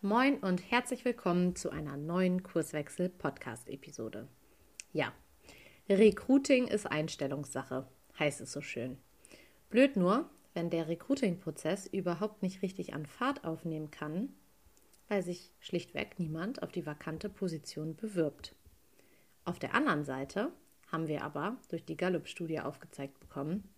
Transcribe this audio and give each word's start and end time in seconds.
Moin 0.00 0.38
und 0.38 0.70
herzlich 0.70 1.04
willkommen 1.04 1.56
zu 1.56 1.70
einer 1.70 1.96
neuen 1.96 2.44
Kurswechsel-Podcast-Episode. 2.44 4.28
Ja, 4.92 5.12
Recruiting 5.88 6.68
ist 6.68 6.86
Einstellungssache, 6.86 7.88
heißt 8.16 8.40
es 8.40 8.52
so 8.52 8.60
schön. 8.60 8.98
Blöd 9.70 9.96
nur, 9.96 10.30
wenn 10.54 10.70
der 10.70 10.86
Recruiting-Prozess 10.86 11.88
überhaupt 11.88 12.44
nicht 12.44 12.62
richtig 12.62 12.94
an 12.94 13.06
Fahrt 13.06 13.42
aufnehmen 13.44 13.90
kann, 13.90 14.28
weil 15.08 15.24
sich 15.24 15.50
schlichtweg 15.58 16.20
niemand 16.20 16.62
auf 16.62 16.70
die 16.70 16.86
vakante 16.86 17.28
Position 17.28 17.96
bewirbt. 17.96 18.54
Auf 19.44 19.58
der 19.58 19.74
anderen 19.74 20.04
Seite 20.04 20.52
haben 20.92 21.08
wir 21.08 21.24
aber 21.24 21.56
durch 21.70 21.84
die 21.84 21.96
Gallup-Studie 21.96 22.60
aufgezeigt 22.60 23.18
bekommen, 23.18 23.68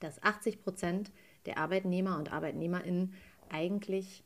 dass 0.00 0.22
80 0.22 0.60
Prozent 0.60 1.12
der 1.46 1.56
Arbeitnehmer 1.56 2.18
und 2.18 2.30
Arbeitnehmerinnen 2.30 3.14
eigentlich 3.48 4.22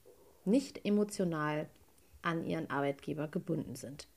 nicht 0.46 0.84
emotional 0.84 1.68
an 2.22 2.44
ihren 2.44 2.70
Arbeitgeber 2.70 3.28
gebunden 3.28 3.76
sind. 3.76 4.08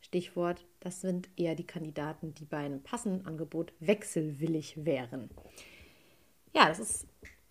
Stichwort, 0.00 0.64
das 0.80 1.00
sind 1.00 1.28
eher 1.36 1.54
die 1.54 1.66
Kandidaten, 1.66 2.34
die 2.34 2.44
bei 2.44 2.58
einem 2.58 2.82
passenden 2.82 3.26
Angebot 3.26 3.72
wechselwillig 3.80 4.84
wären. 4.84 5.30
Ja, 6.54 6.68
das 6.68 6.80
ist 6.80 7.06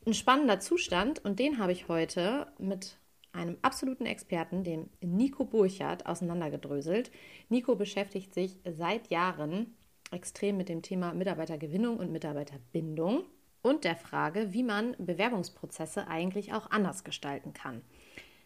ein 0.05 0.13
spannender 0.13 0.59
Zustand 0.59 1.23
und 1.23 1.39
den 1.39 1.59
habe 1.59 1.71
ich 1.71 1.87
heute 1.87 2.47
mit 2.57 2.97
einem 3.31 3.57
absoluten 3.61 4.05
Experten, 4.05 4.63
dem 4.63 4.89
Nico 5.01 5.45
Burchardt, 5.45 6.05
auseinandergedröselt. 6.05 7.11
Nico 7.49 7.75
beschäftigt 7.75 8.33
sich 8.33 8.57
seit 8.65 9.09
Jahren 9.09 9.75
extrem 10.11 10.57
mit 10.57 10.69
dem 10.69 10.81
Thema 10.81 11.13
Mitarbeitergewinnung 11.13 11.97
und 11.97 12.11
Mitarbeiterbindung 12.11 13.25
und 13.61 13.83
der 13.83 13.95
Frage, 13.95 14.53
wie 14.53 14.63
man 14.63 14.95
Bewerbungsprozesse 14.97 16.07
eigentlich 16.07 16.53
auch 16.53 16.71
anders 16.71 17.03
gestalten 17.03 17.53
kann. 17.53 17.83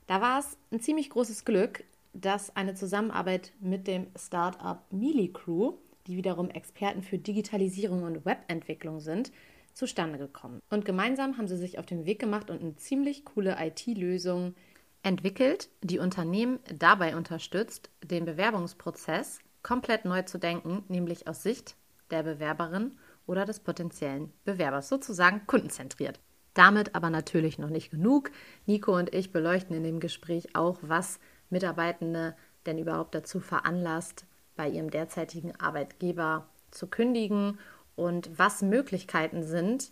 Da 0.07 0.21
war 0.21 0.39
es 0.39 0.57
ein 0.71 0.79
ziemlich 0.79 1.09
großes 1.09 1.45
Glück, 1.45 1.83
dass 2.13 2.55
eine 2.55 2.75
Zusammenarbeit 2.75 3.53
mit 3.59 3.87
dem 3.87 4.07
Startup 4.17 4.79
Mealy 4.91 5.33
Crew, 5.33 5.73
die 6.07 6.17
wiederum 6.17 6.49
Experten 6.49 7.01
für 7.01 7.17
Digitalisierung 7.17 8.03
und 8.03 8.25
Webentwicklung 8.25 8.99
sind, 8.99 9.31
zustande 9.73 10.17
gekommen. 10.17 10.59
Und 10.69 10.85
gemeinsam 10.85 11.37
haben 11.37 11.47
sie 11.47 11.57
sich 11.57 11.79
auf 11.79 11.85
den 11.85 12.05
Weg 12.05 12.19
gemacht 12.19 12.49
und 12.49 12.61
eine 12.61 12.75
ziemlich 12.75 13.25
coole 13.25 13.57
IT-Lösung 13.59 14.53
entwickelt, 15.01 15.69
die 15.81 15.99
Unternehmen 15.99 16.59
dabei 16.77 17.15
unterstützt, 17.15 17.89
den 18.03 18.25
Bewerbungsprozess 18.25 19.39
komplett 19.63 20.05
neu 20.05 20.21
zu 20.23 20.37
denken, 20.37 20.83
nämlich 20.87 21.27
aus 21.27 21.43
Sicht 21.43 21.75
der 22.11 22.23
Bewerberin 22.23 22.97
oder 23.25 23.45
des 23.45 23.61
potenziellen 23.61 24.31
Bewerbers, 24.43 24.89
sozusagen 24.89 25.47
kundenzentriert. 25.47 26.19
Damit 26.53 26.93
aber 26.95 27.09
natürlich 27.09 27.57
noch 27.57 27.69
nicht 27.69 27.89
genug. 27.89 28.31
Nico 28.65 28.95
und 28.95 29.13
ich 29.13 29.31
beleuchten 29.31 29.75
in 29.75 29.83
dem 29.83 29.99
Gespräch 29.99 30.55
auch, 30.55 30.77
was 30.81 31.19
Mitarbeitende 31.49 32.35
denn 32.65 32.77
überhaupt 32.77 33.15
dazu 33.15 33.39
veranlasst, 33.39 34.25
bei 34.55 34.69
ihrem 34.69 34.91
derzeitigen 34.91 35.59
Arbeitgeber 35.59 36.47
zu 36.71 36.87
kündigen 36.87 37.59
und 37.95 38.29
was 38.37 38.61
Möglichkeiten 38.61 39.43
sind, 39.43 39.91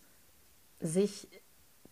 sich 0.80 1.28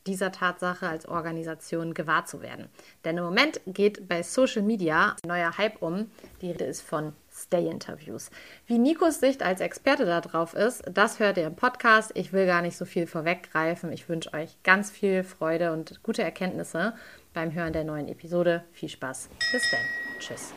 dieser 0.08 0.32
Tatsache 0.32 0.88
als 0.88 1.08
Organisation 1.08 1.94
gewahr 1.94 2.26
zu 2.26 2.42
werden. 2.42 2.68
Denn 3.06 3.18
im 3.18 3.24
Moment 3.24 3.62
geht 3.68 4.08
bei 4.08 4.24
Social 4.24 4.62
Media 4.62 5.16
ein 5.24 5.28
neuer 5.28 5.58
Hype 5.58 5.82
um. 5.82 6.10
Die 6.42 6.52
Rede 6.52 6.66
ist 6.66 6.82
von 6.82 7.14
Stay-Interviews. 7.32 8.32
Wie 8.66 8.78
Nikos 8.78 9.20
Sicht 9.20 9.44
als 9.44 9.62
Experte 9.62 10.06
darauf 10.06 10.54
ist, 10.54 10.84
das 10.92 11.20
hört 11.20 11.38
ihr 11.38 11.48
im 11.48 11.56
Podcast. 11.56 12.12
Ich 12.16 12.34
will 12.34 12.46
gar 12.46 12.62
nicht 12.62 12.78
so 12.78 12.86
viel 12.86 13.08
vorweggreifen. 13.08 13.92
Ich 13.92 14.10
wünsche 14.10 14.34
euch 14.34 14.58
ganz 14.64 14.92
viel 14.92 15.24
Freude 15.24 15.72
und 15.72 16.02
gute 16.04 16.24
Erkenntnisse 16.24 16.94
beim 17.34 17.54
Hören 17.54 17.74
der 17.74 17.84
neuen 17.84 18.08
Episode. 18.08 18.64
Viel 18.72 18.90
Spaß. 18.90 19.30
Bis 19.52 19.64
dann. 19.72 19.80
Tschüss. 20.20 20.54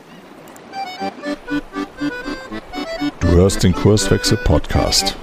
Du 3.19 3.27
hörst 3.29 3.63
den 3.63 3.73
Kurswechsel 3.73 4.37
Podcast. 4.37 5.15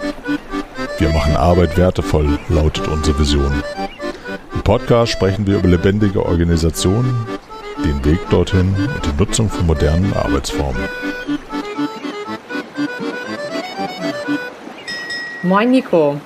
Wir 0.98 1.08
machen 1.10 1.36
Arbeit 1.36 1.76
wertevoll, 1.76 2.38
lautet 2.48 2.86
unsere 2.88 3.18
Vision. 3.18 3.62
Im 4.70 4.78
Podcast 4.78 5.10
sprechen 5.10 5.48
wir 5.48 5.58
über 5.58 5.66
lebendige 5.66 6.24
Organisationen, 6.24 7.26
den 7.84 8.04
Weg 8.04 8.20
dorthin 8.30 8.68
und 8.68 9.04
die 9.04 9.18
Nutzung 9.18 9.48
von 9.48 9.66
modernen 9.66 10.12
Arbeitsformen. 10.12 10.80
Moin 15.42 15.72
Nico. 15.72 16.20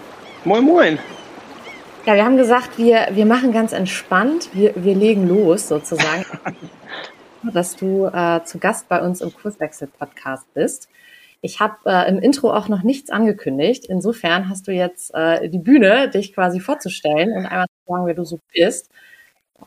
Moin 0.45 0.63
Moin. 0.63 0.99
Ja, 2.05 2.17
wir 2.17 2.25
haben 2.27 2.37
gesagt, 2.37 2.77
wir, 2.77 3.09
wir 3.13 3.25
machen 3.25 3.51
ganz 3.51 3.73
entspannt, 3.73 4.51
wir, 4.53 4.75
wir 4.77 4.95
legen 4.95 5.27
los 5.27 5.67
sozusagen, 5.67 6.27
dass 7.55 7.77
du 7.77 8.11
äh, 8.13 8.45
zu 8.45 8.59
Gast 8.59 8.91
bei 8.91 9.01
uns 9.01 9.23
im 9.23 9.33
Kurswechsel-Podcast 9.33 10.53
bist. 10.53 10.91
Ich 11.41 11.61
habe 11.61 11.77
äh, 11.87 12.11
im 12.11 12.19
Intro 12.19 12.53
auch 12.53 12.69
noch 12.69 12.83
nichts 12.83 13.09
angekündigt. 13.09 13.87
Insofern 13.89 14.51
hast 14.51 14.69
du 14.69 14.73
jetzt 14.73 15.15
äh, 15.15 15.49
die 15.49 15.61
Bühne, 15.61 16.11
dich 16.11 16.35
quasi 16.35 16.61
vorzustellen 16.61 17.33
und 17.33 17.47
einmal 17.47 17.69
sagen, 17.87 18.07
wer 18.07 18.15
du 18.15 18.25
so 18.25 18.41
bist. 18.53 18.91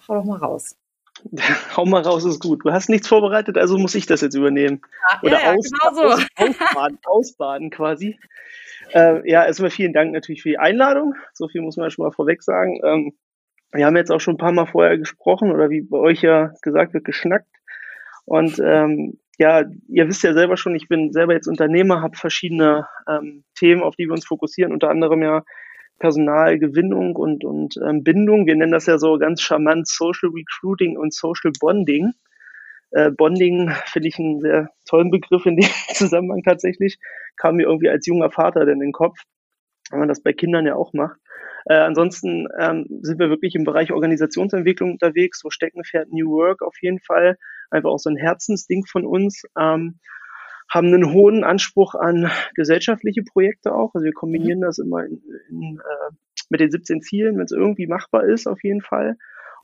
Hau 0.08 0.16
doch 0.16 0.26
mal 0.26 0.38
raus. 0.38 0.76
Hau 1.76 1.86
mal 1.86 2.02
raus 2.02 2.26
ist 2.26 2.40
gut. 2.40 2.64
Du 2.64 2.72
hast 2.72 2.90
nichts 2.90 3.08
vorbereitet, 3.08 3.58
also 3.58 3.78
muss 3.78 3.96
ich 3.96 4.06
das 4.06 4.22
jetzt 4.22 4.36
übernehmen. 4.36 4.82
Ja, 5.12 5.20
Oder 5.24 5.44
ja, 5.44 5.54
aus, 5.54 5.72
genau 5.72 5.94
so. 5.94 6.04
aus, 6.04 6.28
ausbaden, 6.36 7.00
ausbaden 7.04 7.70
quasi. 7.70 8.20
Äh, 8.94 9.30
ja, 9.30 9.46
erstmal 9.46 9.72
vielen 9.72 9.94
Dank 9.94 10.14
natürlich 10.14 10.44
für 10.44 10.50
die 10.50 10.60
Einladung. 10.60 11.16
So 11.34 11.48
viel 11.48 11.62
muss 11.62 11.78
man 11.78 11.90
schon 11.92 12.06
mal 12.06 12.12
vorweg 12.12 12.44
sagen. 12.44 12.80
Ähm, 12.84 13.14
wir 13.74 13.86
haben 13.86 13.98
jetzt 13.98 14.12
auch 14.12 14.22
schon 14.22 14.36
ein 14.36 14.40
paar 14.40 14.52
Mal 14.52 14.66
vorher 14.66 14.98
gesprochen 14.98 15.52
oder 15.52 15.70
wie 15.70 15.82
bei 15.82 15.98
euch 15.98 16.22
ja 16.22 16.54
gesagt 16.62 16.94
wird, 16.94 17.04
geschnackt. 17.04 17.50
Und 18.26 18.60
ähm, 18.60 19.20
ja, 19.38 19.64
ihr 19.88 20.08
wisst 20.08 20.24
ja 20.24 20.34
selber 20.34 20.58
schon, 20.58 20.76
ich 20.76 20.88
bin 20.88 21.12
selber 21.12 21.34
jetzt 21.34 21.48
Unternehmer, 21.48 22.02
habe 22.02 22.18
verschiedene 22.18 22.88
ähm, 23.08 23.44
Themen, 23.56 23.84
auf 23.84 23.96
die 23.96 24.06
wir 24.06 24.14
uns 24.14 24.26
fokussieren, 24.26 24.74
unter 24.74 24.90
anderem 24.90 25.22
ja 25.22 25.44
Personalgewinnung 26.00 27.16
und, 27.16 27.44
und 27.44 27.78
ähm, 27.78 28.04
Bindung. 28.04 28.46
Wir 28.46 28.56
nennen 28.56 28.72
das 28.72 28.86
ja 28.86 28.98
so 28.98 29.18
ganz 29.18 29.42
charmant 29.42 29.88
Social 29.88 30.30
Recruiting 30.30 30.98
und 30.98 31.14
Social 31.14 31.52
Bonding. 31.60 32.14
Äh, 32.92 33.12
Bonding 33.12 33.72
finde 33.86 34.08
ich 34.08 34.20
einen 34.20 34.40
sehr 34.40 34.70
tollen 34.86 35.12
Begriff 35.12 35.46
in 35.46 35.58
dem 35.58 35.70
Zusammenhang 35.94 36.44
tatsächlich. 36.44 37.00
Kam 37.36 37.56
mir 37.56 37.64
irgendwie 37.64 37.90
als 37.90 38.06
junger 38.06 38.32
Vater 38.32 38.66
denn 38.66 38.76
in 38.76 38.88
den 38.88 38.92
Kopf, 38.92 39.20
wenn 39.92 40.00
man 40.00 40.08
das 40.08 40.22
bei 40.22 40.34
Kindern 40.34 40.66
ja 40.66 40.76
auch 40.76 40.94
macht. 40.94 41.20
Äh, 41.66 41.76
ansonsten 41.76 42.48
ähm, 42.58 42.86
sind 43.02 43.20
wir 43.20 43.30
wirklich 43.30 43.56
im 43.56 43.66
Bereich 43.66 43.92
Organisationsentwicklung 43.92 44.94
unterwegs, 44.94 45.40
so 45.42 45.50
Steckenpferd 45.50 46.12
New 46.12 46.32
Work 46.32 46.62
auf 46.62 46.76
jeden 46.82 47.00
Fall. 47.00 47.38
Einfach 47.70 47.90
auch 47.90 48.00
so 48.00 48.10
ein 48.10 48.16
Herzensding 48.16 48.86
von 48.86 49.06
uns. 49.06 49.44
Ähm, 49.60 50.00
haben 50.70 50.88
einen 50.88 51.12
hohen 51.12 51.44
Anspruch 51.44 51.96
an 51.96 52.30
gesellschaftliche 52.56 53.24
Projekte 53.24 53.74
auch. 53.74 53.94
Also 53.94 54.06
wir 54.06 54.14
kombinieren 54.14 54.60
mhm. 54.60 54.64
das 54.64 54.80
immer 54.80 55.06
in, 55.06 55.22
in, 55.50 55.80
äh, 55.80 56.14
mit 56.50 56.60
den 56.60 56.72
17 56.72 57.02
Zielen, 57.02 57.38
wenn 57.38 57.46
es 57.46 57.52
irgendwie 57.52 57.88
machbar 57.88 58.26
ist, 58.26 58.48
auf 58.48 58.64
jeden 58.64 58.82
Fall 58.82 59.18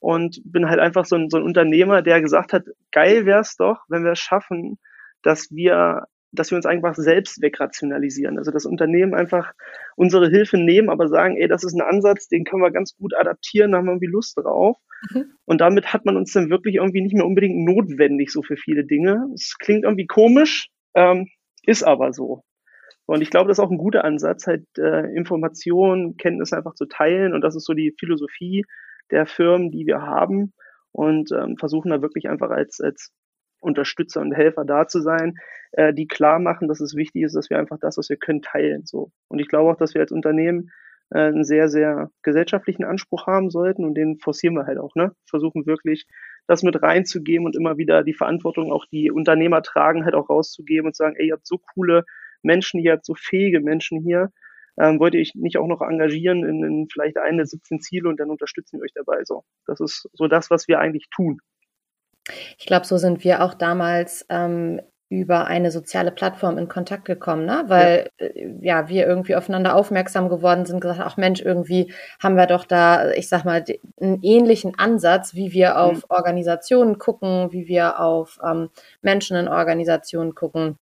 und 0.04 0.42
bin 0.44 0.70
halt 0.70 0.82
einfach 0.82 1.06
so 1.06 1.16
ein, 1.16 1.30
so 1.30 1.38
ein 1.38 1.44
Unternehmer, 1.44 2.02
der 2.02 2.20
gesagt 2.20 2.52
hat, 2.52 2.66
geil 2.92 3.26
wäre 3.26 3.40
es 3.40 3.56
doch, 3.56 3.86
wenn 3.88 4.04
wir 4.04 4.12
es 4.12 4.20
schaffen, 4.20 4.78
dass 5.22 5.50
wir 5.50 6.08
dass 6.34 6.50
wir 6.52 6.56
uns 6.56 6.66
einfach 6.66 6.96
selbst 6.96 7.42
wegrationalisieren. 7.42 8.38
Also 8.40 8.52
das 8.52 8.66
Unternehmen 8.66 9.14
einfach 9.14 9.54
unsere 9.96 10.30
Hilfe 10.30 10.58
nehmen, 10.58 10.90
aber 10.90 11.08
sagen, 11.08 11.38
ey, 11.38 11.48
das 11.48 11.64
ist 11.64 11.76
ein 11.76 11.88
Ansatz, 11.88 12.28
den 12.28 12.44
können 12.44 12.64
wir 12.64 12.72
ganz 12.72 12.98
gut 12.98 13.14
adaptieren, 13.16 13.72
da 13.72 13.78
haben 13.78 13.86
wir 13.86 13.92
irgendwie 13.92 14.12
Lust 14.12 14.36
drauf. 14.38 14.78
Mhm. 15.12 15.26
Und 15.46 15.62
damit 15.62 15.94
hat 15.94 16.06
man 16.06 16.18
uns 16.18 16.34
dann 16.34 16.50
wirklich 16.50 16.76
irgendwie 16.76 17.02
nicht 17.02 17.14
mehr 17.14 17.26
unbedingt 17.26 17.64
notwendig 17.64 18.32
so 18.32 18.42
für 18.42 18.58
viele 18.58 18.84
Dinge. 18.84 19.28
Es 19.36 19.58
klingt 19.60 19.84
irgendwie 19.84 20.08
komisch, 20.08 20.70
ähm, 20.96 21.28
ist 21.66 21.84
aber 21.84 22.14
so. 22.14 22.44
Und 23.06 23.22
ich 23.22 23.30
glaube, 23.30 23.50
das 23.50 23.58
ist 23.58 23.64
auch 23.64 23.72
ein 23.72 23.78
guter 23.78 24.06
Ansatz, 24.06 24.48
halt 24.48 24.66
äh, 24.78 25.14
Informationen, 25.14 26.16
Kenntnisse 26.18 26.58
einfach 26.58 26.76
zu 26.76 26.86
teilen. 26.86 27.34
Und 27.34 27.42
das 27.42 27.56
ist 27.56 27.66
so 27.66 27.74
die 27.74 27.94
Philosophie, 28.00 28.64
der 29.12 29.26
Firmen, 29.26 29.72
die 29.72 29.86
wir 29.86 30.02
haben 30.02 30.54
und 30.92 31.32
ähm, 31.32 31.58
versuchen 31.58 31.92
da 31.92 32.02
wirklich 32.02 32.30
einfach 32.30 32.50
als, 32.50 32.80
als 32.80 33.12
Unterstützer 33.60 34.22
und 34.22 34.34
Helfer 34.34 34.66
da 34.66 34.88
zu 34.88 35.02
sein, 35.02 35.36
äh, 35.72 35.94
die 35.94 36.08
klar 36.08 36.40
machen, 36.40 36.68
dass 36.68 36.80
es 36.80 36.96
wichtig 36.96 37.24
ist, 37.24 37.36
dass 37.36 37.50
wir 37.50 37.60
einfach 37.60 37.78
das, 37.80 37.98
was 37.98 38.10
wir 38.10 38.18
können, 38.18 38.42
teilen. 38.42 38.86
So. 38.86 39.12
Und 39.28 39.40
ich 39.40 39.48
glaube 39.48 39.72
auch, 39.72 39.78
dass 39.78 39.94
wir 39.94 40.02
als 40.02 40.12
Unternehmen 40.12 40.70
äh, 41.10 41.20
einen 41.20 41.44
sehr, 41.44 41.70
sehr 41.70 42.10
gesellschaftlichen 42.22 42.84
Anspruch 42.84 43.28
haben 43.28 43.50
sollten 43.50 43.86
und 43.86 43.96
den 43.96 44.20
forcieren 44.20 44.56
wir 44.56 44.66
halt 44.66 44.78
auch, 44.78 44.96
ne? 44.96 45.12
Versuchen 45.30 45.66
wirklich, 45.66 46.06
das 46.48 46.64
mit 46.64 46.82
reinzugeben 46.82 47.46
und 47.46 47.56
immer 47.56 47.78
wieder 47.78 48.04
die 48.04 48.14
Verantwortung 48.14 48.72
auch 48.72 48.86
die 48.86 49.12
Unternehmer 49.12 49.62
tragen, 49.62 50.06
halt 50.06 50.16
auch 50.16 50.30
rauszugeben 50.30 50.88
und 50.88 50.96
sagen, 50.96 51.16
ey, 51.18 51.28
ihr 51.28 51.34
habt 51.34 51.48
so 51.48 51.60
coole 51.74 52.04
Menschen 52.42 52.80
hier, 52.80 52.92
ihr 52.92 52.96
habt 52.98 53.06
so 53.06 53.16
fähige 53.16 53.62
Menschen 53.62 54.02
hier, 54.02 54.30
ähm, 54.78 55.00
wollt 55.00 55.14
ihr 55.14 55.22
euch 55.22 55.36
nicht 55.36 55.58
auch 55.58 55.68
noch 55.68 55.82
engagieren 55.82 56.44
in, 56.44 56.64
in 56.64 56.88
vielleicht 56.92 57.18
eine 57.18 57.46
17 57.46 57.80
Ziele 57.80 58.10
und 58.10 58.20
dann 58.20 58.30
unterstützen 58.30 58.80
wir 58.80 58.84
euch 58.84 58.94
dabei. 58.94 59.24
So, 59.24 59.44
das 59.66 59.80
ist 59.80 60.10
so 60.14 60.28
das, 60.28 60.50
was 60.50 60.68
wir 60.68 60.80
eigentlich 60.80 61.10
tun. 61.10 61.40
Ich 62.58 62.66
glaube, 62.66 62.86
so 62.86 62.98
sind 62.98 63.24
wir 63.24 63.44
auch 63.44 63.54
damals 63.54 64.26
ähm, 64.30 64.82
über 65.10 65.46
eine 65.46 65.70
soziale 65.70 66.12
Plattform 66.12 66.58
in 66.58 66.68
Kontakt 66.68 67.06
gekommen, 67.06 67.46
ne? 67.46 67.66
weil 67.68 68.10
ja. 68.20 68.26
Äh, 68.26 68.58
ja. 68.62 68.90
wir 68.90 69.06
irgendwie 69.06 69.36
aufeinander 69.36 69.76
aufmerksam 69.76 70.28
geworden 70.28 70.66
sind, 70.66 70.80
gesagt, 70.80 71.02
ach 71.02 71.18
Mensch, 71.18 71.42
irgendwie 71.42 71.94
haben 72.22 72.36
wir 72.36 72.48
doch 72.48 72.66
da, 72.66 73.12
ich 73.12 73.30
sag 73.30 73.46
mal, 73.46 73.64
einen 74.02 74.24
ähnlichen 74.24 74.78
Ansatz, 74.78 75.36
wie 75.36 75.54
wir 75.54 75.78
auf 75.80 75.98
mhm. 75.98 76.04
Organisationen 76.10 76.98
gucken, 76.98 77.52
wie 77.52 77.68
wir 77.68 78.00
auf 78.00 78.40
ähm, 78.44 78.70
Menschen 79.02 79.38
in 79.38 79.48
Organisationen 79.48 80.34
gucken 80.34 80.78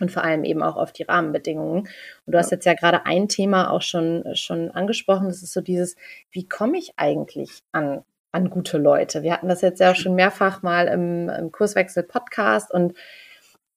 und 0.00 0.10
vor 0.10 0.24
allem 0.24 0.44
eben 0.44 0.62
auch 0.62 0.76
auf 0.76 0.92
die 0.92 1.04
Rahmenbedingungen. 1.04 1.80
Und 2.26 2.32
du 2.32 2.38
hast 2.38 2.50
jetzt 2.50 2.66
ja 2.66 2.74
gerade 2.74 3.06
ein 3.06 3.28
Thema 3.28 3.70
auch 3.70 3.82
schon, 3.82 4.24
schon 4.34 4.70
angesprochen, 4.70 5.28
das 5.28 5.42
ist 5.42 5.52
so 5.52 5.60
dieses, 5.60 5.96
wie 6.30 6.48
komme 6.48 6.78
ich 6.78 6.94
eigentlich 6.96 7.62
an, 7.72 8.02
an 8.32 8.50
gute 8.50 8.78
Leute? 8.78 9.22
Wir 9.22 9.32
hatten 9.32 9.48
das 9.48 9.60
jetzt 9.62 9.80
ja 9.80 9.94
schon 9.94 10.14
mehrfach 10.14 10.62
mal 10.62 10.88
im, 10.88 11.28
im 11.28 11.52
Kurswechsel-Podcast 11.52 12.72
und 12.72 12.94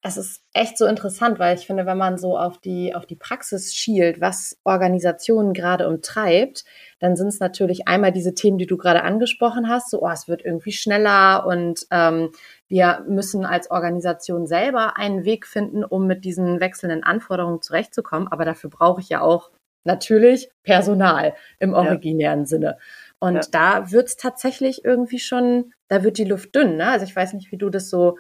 es 0.08 0.18
ist 0.18 0.44
echt 0.54 0.78
so 0.78 0.86
interessant, 0.86 1.40
weil 1.40 1.58
ich 1.58 1.66
finde, 1.66 1.88
wenn 1.88 1.98
man 1.98 2.20
so 2.20 2.38
auf 2.38 2.60
die, 2.60 2.94
auf 2.94 3.08
die 3.08 3.16
Praxis 3.16 3.74
schielt, 3.74 4.22
was 4.22 4.56
Organisationen 4.64 5.52
gerade 5.52 5.88
umtreibt, 5.88 6.64
dann 7.00 7.16
sind 7.16 7.30
es 7.30 7.40
natürlich 7.40 7.88
einmal 7.88 8.12
diese 8.12 8.36
Themen, 8.36 8.60
die 8.60 8.68
du 8.68 8.78
gerade 8.78 9.02
angesprochen 9.02 9.68
hast, 9.68 9.90
so, 9.90 10.04
oh, 10.04 10.10
es 10.10 10.28
wird 10.28 10.46
irgendwie 10.46 10.74
schneller 10.74 11.48
und 11.48 11.88
ähm, 11.90 12.30
wir 12.68 13.04
müssen 13.08 13.48
als 13.48 13.72
Organisation 13.72 14.46
selber 14.46 14.96
einen 14.96 15.26
Weg 15.26 15.48
finden, 15.48 15.84
um 15.84 16.06
mit 16.06 16.24
diesen 16.24 16.60
wechselnden 16.60 17.04
Anforderungen 17.04 17.64
zurechtzukommen. 17.64 18.28
Aber 18.28 18.46
dafür 18.46 18.70
brauche 18.70 19.02
ich 19.02 19.10
ja 19.10 19.22
auch 19.22 19.50
natürlich 19.86 20.52
Personal 20.62 21.34
im 21.58 21.74
originären 21.74 22.42
ja. 22.42 22.46
Sinne. 22.46 22.78
Und 23.18 23.36
ja. 23.36 23.42
da 23.52 23.92
wird 23.92 24.10
es 24.10 24.18
tatsächlich 24.18 24.86
irgendwie 24.86 25.20
schon, 25.20 25.74
da 25.88 26.04
wird 26.04 26.20
die 26.20 26.26
Luft 26.26 26.54
dünn. 26.54 26.76
Ne? 26.76 26.90
Also 26.90 27.06
ich 27.06 27.16
weiß 27.16 27.34
nicht, 27.34 27.52
wie 27.52 27.58
du 27.58 27.72
das 27.72 27.90
so 27.90 28.20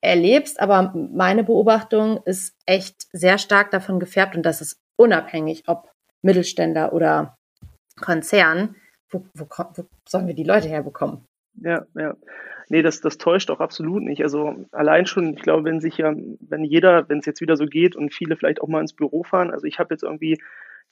erlebst, 0.00 0.60
aber 0.60 0.92
meine 0.94 1.44
Beobachtung 1.44 2.20
ist 2.24 2.56
echt 2.66 3.06
sehr 3.12 3.38
stark 3.38 3.70
davon 3.70 4.00
gefärbt 4.00 4.36
und 4.36 4.44
das 4.44 4.60
ist 4.60 4.80
unabhängig, 4.96 5.64
ob 5.66 5.90
Mittelständler 6.22 6.92
oder 6.92 7.36
Konzern, 8.00 8.76
wo, 9.10 9.24
wo, 9.34 9.46
wo 9.48 9.84
sollen 10.08 10.26
wir 10.26 10.34
die 10.34 10.44
Leute 10.44 10.68
herbekommen? 10.68 11.26
Ja, 11.54 11.84
ja. 11.94 12.16
Nee, 12.68 12.82
das, 12.82 13.00
das 13.00 13.18
täuscht 13.18 13.50
auch 13.50 13.58
absolut 13.58 14.02
nicht. 14.04 14.22
Also 14.22 14.54
allein 14.70 15.04
schon, 15.04 15.34
ich 15.34 15.42
glaube, 15.42 15.64
wenn 15.64 15.80
sich 15.80 15.96
ja, 15.98 16.14
wenn 16.14 16.64
jeder, 16.64 17.08
wenn 17.08 17.18
es 17.18 17.26
jetzt 17.26 17.40
wieder 17.40 17.56
so 17.56 17.66
geht 17.66 17.96
und 17.96 18.14
viele 18.14 18.36
vielleicht 18.36 18.62
auch 18.62 18.68
mal 18.68 18.80
ins 18.80 18.92
Büro 18.92 19.24
fahren, 19.24 19.50
also 19.50 19.66
ich 19.66 19.80
habe 19.80 19.92
jetzt 19.92 20.04
irgendwie 20.04 20.40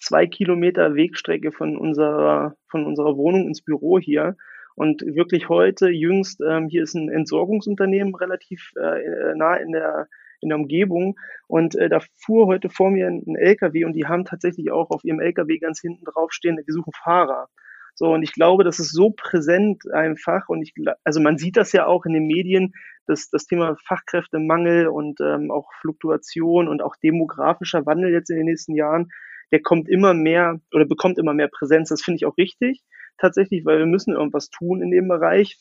zwei 0.00 0.26
Kilometer 0.26 0.94
Wegstrecke 0.94 1.52
von 1.52 1.76
unserer, 1.76 2.56
von 2.66 2.84
unserer 2.84 3.16
Wohnung 3.16 3.46
ins 3.46 3.62
Büro 3.62 3.98
hier 3.98 4.36
und 4.78 5.02
wirklich 5.04 5.48
heute, 5.48 5.88
jüngst, 5.88 6.40
ähm, 6.40 6.68
hier 6.68 6.84
ist 6.84 6.94
ein 6.94 7.08
Entsorgungsunternehmen 7.08 8.14
relativ 8.14 8.70
äh, 8.80 9.34
nah 9.34 9.56
in 9.56 9.72
der, 9.72 10.06
in 10.40 10.50
der 10.50 10.58
Umgebung. 10.58 11.18
Und 11.48 11.74
äh, 11.74 11.88
da 11.88 11.98
fuhr 12.14 12.46
heute 12.46 12.70
vor 12.70 12.92
mir 12.92 13.08
ein, 13.08 13.24
ein 13.26 13.34
LKW 13.34 13.84
und 13.84 13.94
die 13.94 14.06
haben 14.06 14.24
tatsächlich 14.24 14.70
auch 14.70 14.90
auf 14.90 15.02
ihrem 15.02 15.18
LKW 15.18 15.58
ganz 15.58 15.80
hinten 15.80 16.04
draufstehen, 16.04 16.58
wir 16.64 16.72
suchen 16.72 16.92
Fahrer. 16.92 17.48
So, 17.96 18.14
und 18.14 18.22
ich 18.22 18.32
glaube, 18.32 18.62
das 18.62 18.78
ist 18.78 18.92
so 18.92 19.10
präsent 19.10 19.82
einfach. 19.92 20.48
Und 20.48 20.62
ich, 20.62 20.72
also 21.02 21.20
man 21.20 21.38
sieht 21.38 21.56
das 21.56 21.72
ja 21.72 21.86
auch 21.86 22.06
in 22.06 22.12
den 22.12 22.28
Medien, 22.28 22.72
dass 23.08 23.30
das 23.30 23.46
Thema 23.46 23.76
Fachkräftemangel 23.84 24.86
und 24.86 25.20
ähm, 25.20 25.50
auch 25.50 25.72
Fluktuation 25.80 26.68
und 26.68 26.82
auch 26.82 26.94
demografischer 27.02 27.84
Wandel 27.84 28.12
jetzt 28.12 28.30
in 28.30 28.36
den 28.36 28.46
nächsten 28.46 28.76
Jahren, 28.76 29.10
der 29.52 29.60
kommt 29.60 29.88
immer 29.88 30.14
mehr 30.14 30.60
oder 30.72 30.86
bekommt 30.86 31.18
immer 31.18 31.34
mehr 31.34 31.48
Präsenz. 31.48 31.88
Das 31.88 32.02
finde 32.02 32.16
ich 32.16 32.26
auch 32.26 32.36
richtig 32.36 32.82
tatsächlich, 33.18 33.64
weil 33.64 33.78
wir 33.78 33.86
müssen 33.86 34.14
irgendwas 34.14 34.48
tun 34.50 34.80
in 34.80 34.90
dem 34.90 35.08
Bereich. 35.08 35.58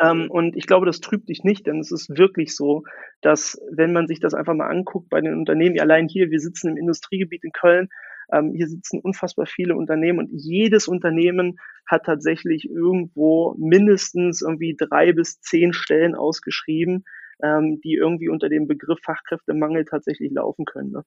Ähm, 0.00 0.30
und 0.30 0.56
ich 0.56 0.66
glaube, 0.66 0.86
das 0.86 1.00
trübt 1.00 1.28
dich 1.28 1.44
nicht, 1.44 1.66
denn 1.66 1.78
es 1.80 1.92
ist 1.92 2.16
wirklich 2.16 2.54
so, 2.54 2.82
dass 3.20 3.60
wenn 3.70 3.92
man 3.92 4.06
sich 4.06 4.20
das 4.20 4.34
einfach 4.34 4.54
mal 4.54 4.68
anguckt 4.68 5.08
bei 5.08 5.20
den 5.20 5.34
Unternehmen, 5.34 5.78
allein 5.78 6.08
hier, 6.08 6.30
wir 6.30 6.40
sitzen 6.40 6.70
im 6.70 6.76
Industriegebiet 6.76 7.44
in 7.44 7.52
Köln, 7.52 7.88
ähm, 8.32 8.52
hier 8.54 8.66
sitzen 8.66 9.00
unfassbar 9.00 9.46
viele 9.46 9.76
Unternehmen 9.76 10.18
und 10.18 10.30
jedes 10.32 10.88
Unternehmen 10.88 11.58
hat 11.86 12.04
tatsächlich 12.06 12.68
irgendwo 12.68 13.54
mindestens 13.58 14.42
irgendwie 14.42 14.76
drei 14.76 15.12
bis 15.12 15.40
zehn 15.40 15.72
Stellen 15.72 16.14
ausgeschrieben, 16.14 17.04
ähm, 17.42 17.80
die 17.84 17.94
irgendwie 17.94 18.30
unter 18.30 18.48
dem 18.48 18.66
Begriff 18.66 18.98
Fachkräftemangel 19.04 19.84
tatsächlich 19.84 20.32
laufen 20.32 20.64
können. 20.64 20.90
Ne? 20.90 21.04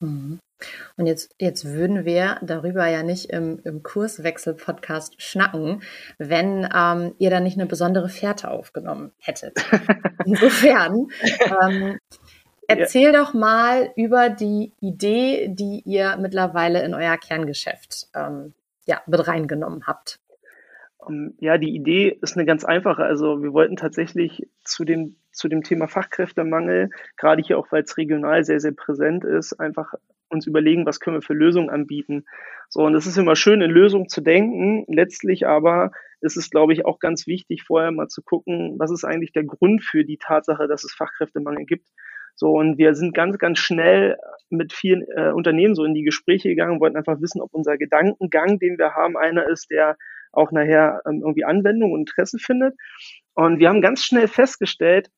Mhm. 0.00 0.38
Und 0.96 1.06
jetzt, 1.06 1.34
jetzt 1.38 1.66
würden 1.66 2.04
wir 2.04 2.38
darüber 2.42 2.86
ja 2.86 3.02
nicht 3.02 3.26
im, 3.30 3.60
im 3.64 3.82
Kurswechsel-Podcast 3.82 5.20
schnacken, 5.20 5.82
wenn 6.18 6.66
ähm, 6.74 7.14
ihr 7.18 7.30
da 7.30 7.40
nicht 7.40 7.58
eine 7.58 7.66
besondere 7.66 8.08
Fährte 8.08 8.50
aufgenommen 8.50 9.12
hättet. 9.18 9.58
Insofern, 10.24 11.08
ähm, 11.62 11.98
erzähl 12.68 13.12
ja. 13.12 13.22
doch 13.22 13.34
mal 13.34 13.92
über 13.96 14.30
die 14.30 14.72
Idee, 14.80 15.48
die 15.48 15.82
ihr 15.84 16.16
mittlerweile 16.16 16.82
in 16.82 16.94
euer 16.94 17.18
Kerngeschäft 17.18 18.08
ähm, 18.14 18.54
ja, 18.86 19.02
mit 19.06 19.26
reingenommen 19.26 19.86
habt. 19.86 20.20
Ähm, 21.06 21.34
ja, 21.38 21.58
die 21.58 21.74
Idee 21.74 22.18
ist 22.22 22.36
eine 22.36 22.46
ganz 22.46 22.64
einfache. 22.64 23.04
Also 23.04 23.42
wir 23.42 23.52
wollten 23.52 23.76
tatsächlich 23.76 24.48
zu 24.64 24.84
dem, 24.84 25.16
zu 25.36 25.48
dem 25.48 25.62
Thema 25.62 25.86
Fachkräftemangel, 25.88 26.90
gerade 27.16 27.42
hier 27.42 27.58
auch, 27.58 27.70
weil 27.70 27.82
es 27.82 27.96
regional 27.96 28.44
sehr, 28.44 28.60
sehr 28.60 28.72
präsent 28.72 29.24
ist, 29.24 29.54
einfach 29.60 29.94
uns 30.28 30.46
überlegen, 30.46 30.86
was 30.86 30.98
können 30.98 31.18
wir 31.18 31.22
für 31.22 31.34
Lösungen 31.34 31.70
anbieten. 31.70 32.24
So, 32.68 32.80
und 32.80 32.94
es 32.94 33.06
ist 33.06 33.16
immer 33.16 33.36
schön, 33.36 33.60
in 33.60 33.70
Lösungen 33.70 34.08
zu 34.08 34.20
denken. 34.20 34.84
Letztlich 34.88 35.46
aber 35.46 35.92
ist 36.20 36.36
es, 36.36 36.50
glaube 36.50 36.72
ich, 36.72 36.84
auch 36.84 36.98
ganz 36.98 37.26
wichtig, 37.26 37.62
vorher 37.62 37.92
mal 37.92 38.08
zu 38.08 38.22
gucken, 38.22 38.74
was 38.78 38.90
ist 38.90 39.04
eigentlich 39.04 39.32
der 39.32 39.44
Grund 39.44 39.84
für 39.84 40.04
die 40.04 40.18
Tatsache, 40.18 40.66
dass 40.66 40.82
es 40.82 40.94
Fachkräftemangel 40.94 41.64
gibt. 41.66 41.88
So, 42.34 42.50
und 42.50 42.76
wir 42.76 42.94
sind 42.94 43.14
ganz, 43.14 43.38
ganz 43.38 43.58
schnell 43.58 44.18
mit 44.50 44.72
vielen 44.72 45.02
äh, 45.16 45.30
Unternehmen 45.30 45.74
so 45.74 45.84
in 45.84 45.94
die 45.94 46.02
Gespräche 46.02 46.48
gegangen, 46.48 46.80
wollten 46.80 46.96
einfach 46.96 47.20
wissen, 47.20 47.40
ob 47.40 47.54
unser 47.54 47.78
Gedankengang, 47.78 48.58
den 48.58 48.78
wir 48.78 48.94
haben, 48.94 49.16
einer 49.16 49.48
ist, 49.48 49.70
der 49.70 49.96
auch 50.32 50.52
nachher 50.52 51.00
ähm, 51.06 51.22
irgendwie 51.22 51.44
Anwendung 51.44 51.92
und 51.92 52.00
Interesse 52.00 52.38
findet. 52.38 52.74
Und 53.34 53.58
wir 53.58 53.68
haben 53.68 53.80
ganz 53.80 54.04
schnell 54.04 54.28
festgestellt, 54.28 55.10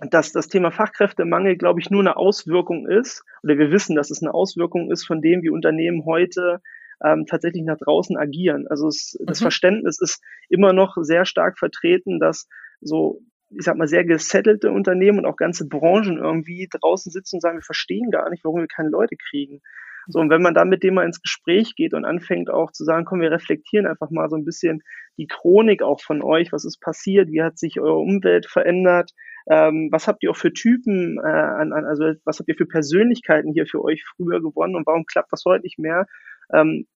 dass 0.00 0.32
das 0.32 0.48
Thema 0.48 0.70
Fachkräftemangel, 0.70 1.56
glaube 1.56 1.80
ich, 1.80 1.90
nur 1.90 2.00
eine 2.00 2.16
Auswirkung 2.16 2.88
ist, 2.88 3.24
oder 3.42 3.58
wir 3.58 3.70
wissen, 3.70 3.94
dass 3.94 4.10
es 4.10 4.22
eine 4.22 4.32
Auswirkung 4.32 4.90
ist 4.90 5.06
von 5.06 5.20
dem, 5.20 5.42
wie 5.42 5.50
Unternehmen 5.50 6.04
heute 6.06 6.60
ähm, 7.04 7.26
tatsächlich 7.26 7.64
nach 7.64 7.78
draußen 7.78 8.16
agieren. 8.16 8.66
Also 8.68 8.88
es, 8.88 9.18
das 9.24 9.40
mhm. 9.40 9.44
Verständnis 9.44 10.00
ist 10.00 10.22
immer 10.48 10.72
noch 10.72 10.96
sehr 11.00 11.24
stark 11.26 11.58
vertreten, 11.58 12.20
dass 12.20 12.48
so, 12.80 13.20
ich 13.50 13.64
sag 13.64 13.76
mal, 13.76 13.88
sehr 13.88 14.04
gesettelte 14.04 14.70
Unternehmen 14.70 15.18
und 15.18 15.26
auch 15.26 15.36
ganze 15.36 15.68
Branchen 15.68 16.18
irgendwie 16.18 16.68
draußen 16.70 17.12
sitzen 17.12 17.36
und 17.36 17.40
sagen, 17.40 17.58
wir 17.58 17.62
verstehen 17.62 18.10
gar 18.10 18.30
nicht, 18.30 18.44
warum 18.44 18.60
wir 18.60 18.68
keine 18.68 18.88
Leute 18.88 19.16
kriegen. 19.16 19.60
So, 20.08 20.18
und 20.18 20.30
wenn 20.30 20.42
man 20.42 20.54
dann 20.54 20.68
mit 20.68 20.82
dem 20.82 20.94
mal 20.94 21.04
ins 21.04 21.22
Gespräch 21.22 21.76
geht 21.76 21.94
und 21.94 22.04
anfängt 22.04 22.50
auch 22.50 22.72
zu 22.72 22.84
sagen, 22.84 23.04
komm, 23.04 23.20
wir 23.20 23.30
reflektieren 23.30 23.86
einfach 23.86 24.10
mal 24.10 24.28
so 24.28 24.36
ein 24.36 24.44
bisschen 24.44 24.82
die 25.16 25.28
Chronik 25.28 25.82
auch 25.82 26.00
von 26.00 26.22
euch, 26.22 26.50
was 26.52 26.64
ist 26.64 26.80
passiert, 26.80 27.30
wie 27.30 27.42
hat 27.42 27.58
sich 27.58 27.78
eure 27.78 27.98
Umwelt 27.98 28.46
verändert, 28.46 29.12
ähm, 29.48 29.88
was 29.90 30.08
habt 30.08 30.22
ihr 30.22 30.30
auch 30.30 30.36
für 30.36 30.52
Typen, 30.52 31.18
äh, 31.18 31.28
an, 31.28 31.72
an, 31.72 31.84
also 31.84 32.12
was 32.24 32.38
habt 32.38 32.48
ihr 32.48 32.54
für 32.54 32.66
Persönlichkeiten 32.66 33.52
hier 33.52 33.66
für 33.66 33.82
euch 33.82 34.04
früher 34.04 34.40
gewonnen 34.40 34.76
und 34.76 34.86
warum 34.86 35.04
klappt 35.06 35.32
das 35.32 35.44
heute 35.44 35.64
nicht 35.64 35.78
mehr? 35.78 36.06
Ähm, 36.52 36.86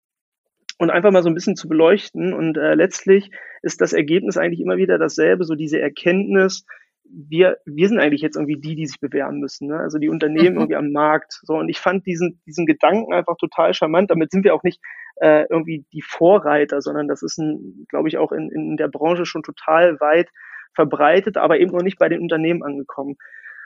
und 0.79 0.91
einfach 0.91 1.11
mal 1.11 1.23
so 1.23 1.31
ein 1.31 1.35
bisschen 1.35 1.57
zu 1.57 1.69
beleuchten. 1.69 2.35
Und 2.35 2.59
äh, 2.59 2.75
letztlich 2.75 3.31
ist 3.63 3.81
das 3.81 3.93
Ergebnis 3.93 4.37
eigentlich 4.37 4.61
immer 4.61 4.77
wieder 4.77 4.99
dasselbe, 4.99 5.45
so 5.45 5.55
diese 5.55 5.81
Erkenntnis, 5.81 6.65
wir, 7.09 7.59
wir 7.65 7.89
sind 7.89 8.01
eigentlich 8.01 8.21
jetzt 8.21 8.37
irgendwie 8.37 8.61
die, 8.61 8.75
die 8.75 8.87
sich 8.87 9.01
bewerben 9.01 9.39
müssen, 9.39 9.69
ne? 9.69 9.79
also 9.79 9.99
die 9.99 10.09
Unternehmen 10.09 10.55
mhm. 10.55 10.57
irgendwie 10.57 10.77
am 10.77 10.91
Markt. 10.91 11.41
So, 11.43 11.55
und 11.55 11.69
ich 11.69 11.79
fand 11.79 12.05
diesen, 12.05 12.41
diesen 12.47 12.67
Gedanken 12.67 13.15
einfach 13.15 13.37
total 13.37 13.75
charmant. 13.75 14.11
Damit 14.11 14.33
sind 14.33 14.45
wir 14.45 14.55
auch 14.55 14.65
nicht 14.65 14.81
äh, 15.21 15.47
irgendwie 15.49 15.87
die 15.93 16.03
Vorreiter, 16.03 16.83
sondern 16.83 17.09
das 17.09 17.23
ist 17.23 17.39
ein, 17.39 17.87
glaube 17.89 18.09
ich, 18.09 18.19
auch 18.19 18.33
in, 18.33 18.51
in 18.51 18.77
der 18.77 18.89
Branche 18.89 19.25
schon 19.25 19.43
total 19.43 20.01
weit 20.01 20.31
verbreitet, 20.77 21.37
aber 21.37 21.59
eben 21.59 21.73
noch 21.73 21.83
nicht 21.83 21.99
bei 21.99 22.09
den 22.09 22.21
Unternehmen 22.21 22.63
angekommen. 22.63 23.17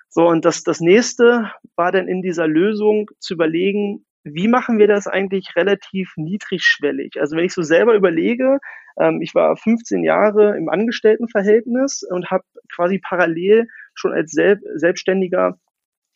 So, 0.09 0.27
und 0.27 0.45
das, 0.45 0.63
das 0.63 0.81
nächste 0.81 1.53
war 1.77 1.93
dann 1.93 2.09
in 2.09 2.23
dieser 2.23 2.49
Lösung 2.49 3.11
zu 3.19 3.35
überlegen, 3.35 4.07
wie 4.25 4.49
machen 4.49 4.79
wir 4.79 4.89
das 4.89 5.07
eigentlich 5.07 5.55
relativ 5.57 6.13
niedrigschwellig? 6.17 7.21
Also 7.21 7.37
wenn 7.37 7.45
ich 7.45 7.55
so 7.55 7.63
selber 7.63 7.95
überlege, 7.95 8.59
ähm, 8.99 9.21
ich 9.23 9.35
war 9.35 9.57
15 9.57 10.03
Jahre 10.03 10.57
im 10.57 10.69
Angestelltenverhältnis 10.69 12.03
und 12.03 12.31
habe 12.31 12.45
quasi 12.75 12.99
parallel 12.99 13.69
schon 13.95 14.13
als 14.13 14.33
Sel 14.33 14.61
Selbstständiger 14.75 15.59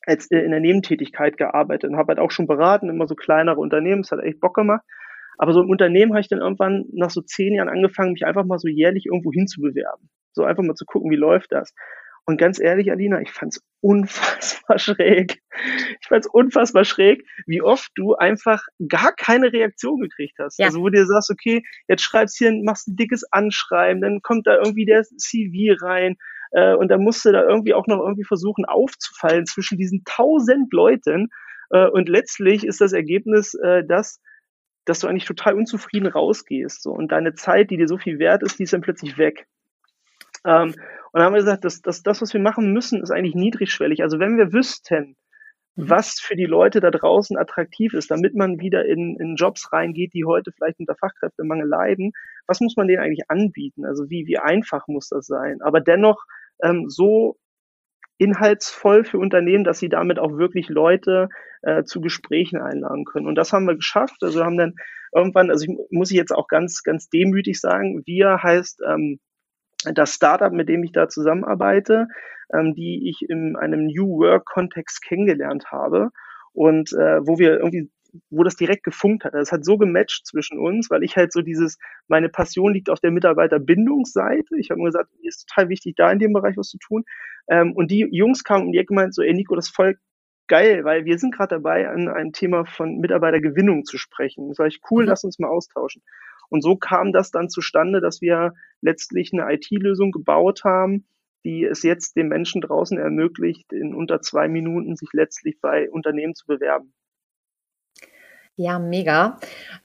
als 0.07 0.31
äh, 0.31 0.39
in 0.39 0.51
der 0.51 0.61
Nebentätigkeit 0.61 1.37
gearbeitet 1.37 1.91
und 1.91 1.97
habe 1.97 2.09
halt 2.09 2.19
auch 2.19 2.31
schon 2.31 2.47
beraten, 2.47 2.91
immer 2.91 3.07
so 3.07 3.15
kleinere 3.15 3.61
Unternehmen, 3.61 4.03
es 4.03 4.13
hat 4.13 4.21
echt 4.21 4.41
Bock 4.41 4.55
gemacht. 4.55 4.83
Aber 5.39 5.53
so 5.53 5.63
im 5.63 5.71
Unternehmen 5.71 6.13
habe 6.13 6.21
ich 6.21 6.29
dann 6.29 6.41
irgendwann 6.41 6.85
nach 6.93 7.11
so 7.11 7.21
zehn 7.21 7.55
Jahren 7.55 7.69
angefangen, 7.69 8.13
mich 8.13 8.27
einfach 8.27 8.45
mal 8.45 8.59
so 8.59 8.69
jährlich 8.69 9.07
irgendwo 9.07 9.33
hinzubewerben. 9.33 10.09
So 10.35 10.45
einfach 10.45 10.63
mal 10.63 10.75
zu 10.75 10.85
gucken, 10.85 11.11
wie 11.11 11.17
läuft 11.17 11.53
das. 11.53 11.73
Und 12.27 12.39
ganz 12.39 12.59
ehrlich, 12.59 12.91
Alina, 12.91 13.21
ich 13.21 13.31
fand's 13.31 13.63
unfassbar 13.81 14.79
schräg. 14.79 15.43
Ich 16.01 16.09
fand's 16.09 16.27
unfassbar 16.27 16.85
schräg, 16.85 17.23
wie 17.47 17.61
oft 17.61 17.91
du 17.97 18.15
einfach 18.15 18.65
gar 18.89 19.13
keine 19.15 19.53
Reaktion 19.53 20.01
gekriegt 20.01 20.39
hast. 20.39 20.59
Ja. 20.59 20.67
Also 20.67 20.81
wo 20.81 20.89
du 20.89 20.99
dir 20.99 21.07
sagst, 21.07 21.31
okay, 21.31 21.63
jetzt 21.87 22.03
schreibst 22.03 22.39
hier, 22.39 22.53
machst 22.65 22.89
ein 22.89 22.97
dickes 22.97 23.25
Anschreiben, 23.31 24.01
dann 24.01 24.23
kommt 24.23 24.47
da 24.47 24.57
irgendwie 24.57 24.87
der 24.87 25.03
CV 25.03 25.77
rein, 25.85 26.17
Äh, 26.53 26.75
und 26.75 26.89
dann 26.89 27.03
musste 27.03 27.33
da 27.33 27.43
irgendwie 27.43 27.75
auch 27.75 27.87
noch 27.89 27.99
irgendwie 28.01 28.25
versuchen 28.25 28.65
aufzufallen 28.65 29.45
zwischen 29.45 29.77
diesen 29.77 30.03
tausend 30.05 30.73
Leuten. 30.73 31.29
Äh, 31.71 31.89
und 31.89 32.09
letztlich 32.09 32.65
ist 32.65 32.81
das 32.81 32.93
Ergebnis, 32.93 33.55
äh, 33.55 33.85
dass 33.85 34.21
dass 34.87 35.01
du 35.01 35.07
eigentlich 35.09 35.25
total 35.25 35.55
unzufrieden 35.55 36.09
rausgehst. 36.09 36.83
So. 36.83 36.91
Und 36.93 37.11
deine 37.11 37.35
Zeit, 37.35 37.71
die 37.71 37.79
dir 37.79 37.89
so 37.89 37.97
viel 37.99 38.19
wert 38.19 38.43
ist, 38.43 38.59
die 38.59 38.65
ist 38.65 38.73
dann 38.73 38.83
plötzlich 38.83 39.17
weg. 39.17 39.47
Ähm, 40.45 40.75
und 41.13 41.23
haben 41.23 41.33
wir 41.33 41.41
gesagt, 41.41 41.65
dass, 41.65 41.81
dass 41.81 42.03
das, 42.03 42.21
was 42.23 42.35
wir 42.35 42.41
machen 42.41 42.73
müssen, 42.73 43.03
ist 43.03 43.11
eigentlich 43.11 43.37
niedrigschwellig. 43.37 44.03
Also 44.03 44.19
wenn 44.19 44.37
wir 44.37 44.53
wüssten, 44.53 45.17
mhm. 45.77 45.91
was 45.91 46.21
für 46.21 46.37
die 46.37 46.47
Leute 46.47 46.81
da 46.81 46.91
draußen 46.91 47.37
attraktiv 47.39 47.95
ist, 47.95 48.11
damit 48.11 48.35
man 48.35 48.59
wieder 48.59 48.85
in, 48.85 49.17
in 49.21 49.37
Jobs 49.37 49.73
reingeht, 49.73 50.13
die 50.13 50.25
heute 50.25 50.53
vielleicht 50.53 50.81
unter 50.81 50.97
Fachkräftemangel 50.97 51.69
leiden, 51.69 52.13
was 52.47 52.61
muss 52.61 52.77
man 52.77 52.89
denen 52.89 53.03
eigentlich 53.03 53.31
anbieten? 53.31 53.85
Also 53.85 54.11
wie, 54.11 54.27
wie 54.27 54.39
einfach 54.39 54.89
muss 54.89 55.09
das 55.09 55.27
sein? 55.27 55.61
Aber 55.63 55.81
dennoch 55.81 56.25
ähm, 56.63 56.89
so 56.89 57.37
inhaltsvoll 58.19 59.05
für 59.05 59.19
Unternehmen, 59.19 59.65
dass 59.65 59.79
sie 59.79 59.89
damit 59.89 60.19
auch 60.19 60.37
wirklich 60.37 60.69
Leute 60.69 61.29
äh, 61.63 61.85
zu 61.85 62.01
Gesprächen 62.01 62.61
einladen 62.61 63.05
können. 63.05 63.27
Und 63.27 63.35
das 63.35 63.53
haben 63.53 63.67
wir 63.67 63.75
geschafft. 63.75 64.23
Also 64.23 64.41
wir 64.41 64.45
haben 64.45 64.59
dann 64.59 64.75
irgendwann, 65.13 65.51
also 65.51 65.65
ich, 65.65 65.77
muss 65.91 66.11
ich 66.11 66.17
jetzt 66.17 66.33
auch 66.33 66.49
ganz, 66.49 66.83
ganz 66.83 67.09
demütig 67.09 67.61
sagen, 67.61 68.03
wir 68.05 68.43
heißt 68.43 68.83
ähm, 68.87 69.19
das 69.93 70.15
Startup, 70.15 70.53
mit 70.53 70.69
dem 70.69 70.83
ich 70.85 70.93
da 70.93 71.09
zusammenarbeite, 71.09 72.09
ähm, 72.53 72.75
die 72.75 73.09
ich 73.09 73.29
in 73.29 73.57
einem 73.57 73.87
New 73.87 74.19
Work-Kontext 74.19 75.03
kennengelernt 75.03 75.67
habe 75.71 76.11
und 76.53 76.93
äh, 76.93 77.27
wo 77.27 77.39
wir 77.39 77.59
irgendwie 77.59 77.91
wo 78.31 78.45
das 78.45 78.57
direkt 78.57 78.85
gefunkt 78.85 79.25
hat. 79.25 79.35
Es 79.35 79.53
hat 79.53 79.65
so 79.65 79.77
gematcht 79.77 80.27
zwischen 80.27 80.59
uns, 80.59 80.91
weil 80.91 81.03
ich 81.03 81.17
halt 81.17 81.33
so 81.33 81.43
dieses, 81.43 81.79
meine 82.07 82.29
Passion 82.29 82.73
liegt 82.73 82.91
auf 82.91 83.01
der 83.01 83.11
Mitarbeiterbindungsseite. 83.11 84.57
Ich 84.59 84.71
habe 84.71 84.81
mir 84.81 84.87
gesagt, 84.87 85.11
mir 85.21 85.29
ist 85.29 85.47
total 85.49 85.69
wichtig, 85.69 85.97
da 85.97 86.11
in 86.11 86.19
dem 86.19 86.33
Bereich 86.33 86.57
was 86.57 86.69
zu 86.69 86.79
tun. 86.79 87.05
Ähm, 87.49 87.73
und 87.73 87.91
die 87.91 88.07
Jungs 88.11 88.45
kamen 88.45 88.67
um 88.67 88.73
die 88.73 88.79
Ecke 88.79 88.93
und 88.93 88.97
meinten 88.97 89.13
so, 89.13 89.23
ey 89.23 89.35
Nico, 89.35 89.57
das 89.57 89.67
ist 89.67 89.75
voll 89.75 89.97
geil, 90.47 90.85
weil 90.85 91.05
wir 91.05 91.19
sind 91.19 91.35
gerade 91.35 91.57
dabei, 91.57 91.89
an 91.89 92.09
einem 92.09 92.33
Thema 92.33 92.65
von 92.65 92.99
Mitarbeitergewinnung 92.99 93.85
zu 93.85 93.99
sprechen. 93.99 94.49
Das 94.49 94.59
war 94.59 94.67
ich 94.67 94.81
cool, 94.91 95.05
mhm. 95.05 95.09
lass 95.11 95.25
uns 95.25 95.39
mal 95.39 95.49
austauschen. 95.49 96.03
Und 96.49 96.63
so 96.63 96.77
kam 96.77 97.13
das 97.13 97.31
dann 97.31 97.49
zustande, 97.49 98.01
dass 98.01 98.21
wir 98.21 98.53
letztlich 98.81 99.33
eine 99.33 99.53
IT-Lösung 99.53 100.13
gebaut 100.13 100.63
haben, 100.65 101.07
die 101.45 101.65
es 101.65 101.83
jetzt 101.83 102.17
den 102.17 102.29
Menschen 102.29 102.61
draußen 102.61 102.99
ermöglicht, 102.99 103.73
in 103.73 103.95
unter 103.95 104.21
zwei 104.21 104.49
Minuten 104.49 104.97
sich 104.97 105.09
letztlich 105.13 105.61
bei 105.61 105.91
Unternehmen 105.91 106.35
zu 106.35 106.47
bewerben. 106.47 106.95
Ja, 108.57 108.79
mega. 108.79 109.39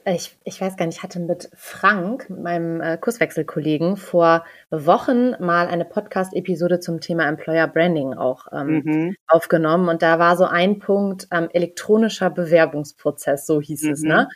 Ich, 0.06 0.38
ich 0.44 0.62
weiß 0.62 0.78
gar 0.78 0.86
nicht, 0.86 0.98
ich 0.98 1.04
hatte 1.04 1.20
mit 1.20 1.50
Frank, 1.56 2.30
meinem 2.30 2.82
äh, 2.82 2.98
Kurswechselkollegen, 2.98 3.98
vor 3.98 4.46
Wochen 4.70 5.32
mal 5.44 5.68
eine 5.68 5.86
Podcast-Episode 5.86 6.80
zum 6.80 7.02
Thema 7.02 7.28
Employer 7.28 7.68
Branding 7.68 8.14
auch 8.14 8.46
ähm, 8.52 8.82
mhm. 8.86 9.16
aufgenommen. 9.28 9.90
Und 9.90 10.04
da 10.04 10.20
war 10.20 10.38
so 10.38 10.46
ein 10.46 10.78
Punkt 10.78 11.28
ähm, 11.32 11.50
elektronischer 11.52 12.30
Bewerbungsprozess, 12.30 13.48
so 13.48 13.60
hieß 13.60 13.84
mhm. 13.84 13.92
es, 13.92 14.02
ne? 14.04 14.28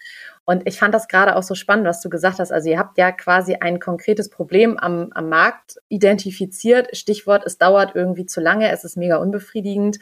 Und 0.46 0.68
ich 0.68 0.78
fand 0.78 0.94
das 0.94 1.08
gerade 1.08 1.38
auch 1.38 1.44
so 1.44 1.56
spannend, 1.56 1.86
was 1.86 2.02
du 2.02 2.10
gesagt 2.10 2.40
hast. 2.40 2.52
Also 2.52 2.70
ihr 2.70 2.78
habt 2.78 2.98
ja 2.98 3.14
quasi 3.14 3.56
ein 3.56 3.80
konkretes 3.80 4.30
Problem 4.30 4.78
am, 4.78 5.10
am 5.14 5.30
Markt 5.30 5.78
identifiziert. 5.88 6.98
Stichwort, 6.98 7.44
es 7.46 7.58
dauert 7.58 7.96
irgendwie 7.96 8.26
zu 8.26 8.42
lange, 8.42 8.70
es 8.70 8.84
ist 8.84 8.98
mega 8.98 9.18
unbefriedigend 9.18 10.00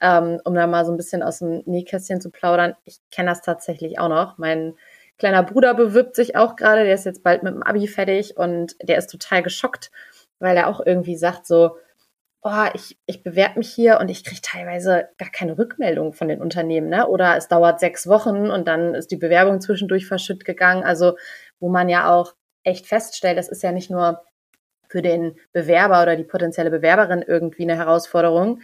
ähm, 0.00 0.40
um 0.44 0.54
da 0.54 0.66
mal 0.66 0.84
so 0.84 0.92
ein 0.92 0.96
bisschen 0.96 1.22
aus 1.22 1.38
dem 1.38 1.62
Nähkästchen 1.66 2.20
zu 2.20 2.30
plaudern. 2.30 2.74
Ich 2.84 2.98
kenne 3.10 3.30
das 3.30 3.42
tatsächlich 3.42 3.98
auch 3.98 4.08
noch. 4.08 4.38
Mein 4.38 4.74
kleiner 5.18 5.42
Bruder 5.42 5.74
bewirbt 5.74 6.16
sich 6.16 6.36
auch 6.36 6.56
gerade, 6.56 6.84
der 6.84 6.94
ist 6.94 7.06
jetzt 7.06 7.22
bald 7.22 7.42
mit 7.42 7.54
dem 7.54 7.62
Abi 7.62 7.86
fertig 7.86 8.36
und 8.36 8.76
der 8.82 8.98
ist 8.98 9.10
total 9.10 9.42
geschockt, 9.42 9.90
weil 10.38 10.56
er 10.56 10.68
auch 10.68 10.84
irgendwie 10.84 11.16
sagt 11.16 11.46
so, 11.46 11.76
oh, 12.42 12.66
ich, 12.74 12.98
ich 13.06 13.22
bewerbe 13.22 13.58
mich 13.58 13.72
hier 13.72 13.98
und 14.00 14.10
ich 14.10 14.22
kriege 14.22 14.42
teilweise 14.42 15.08
gar 15.16 15.30
keine 15.30 15.56
Rückmeldung 15.58 16.12
von 16.12 16.28
den 16.28 16.42
Unternehmen, 16.42 16.90
ne? 16.90 17.08
Oder 17.08 17.36
es 17.36 17.48
dauert 17.48 17.80
sechs 17.80 18.06
Wochen 18.06 18.50
und 18.50 18.68
dann 18.68 18.94
ist 18.94 19.10
die 19.10 19.16
Bewerbung 19.16 19.62
zwischendurch 19.62 20.06
verschütt 20.06 20.44
gegangen. 20.44 20.84
Also, 20.84 21.16
wo 21.58 21.70
man 21.70 21.88
ja 21.88 22.12
auch 22.14 22.34
echt 22.62 22.86
feststellt, 22.86 23.38
das 23.38 23.48
ist 23.48 23.62
ja 23.62 23.72
nicht 23.72 23.90
nur 23.90 24.22
für 24.88 25.00
den 25.00 25.36
Bewerber 25.52 26.02
oder 26.02 26.16
die 26.16 26.24
potenzielle 26.24 26.70
Bewerberin 26.70 27.24
irgendwie 27.26 27.62
eine 27.62 27.76
Herausforderung, 27.76 28.60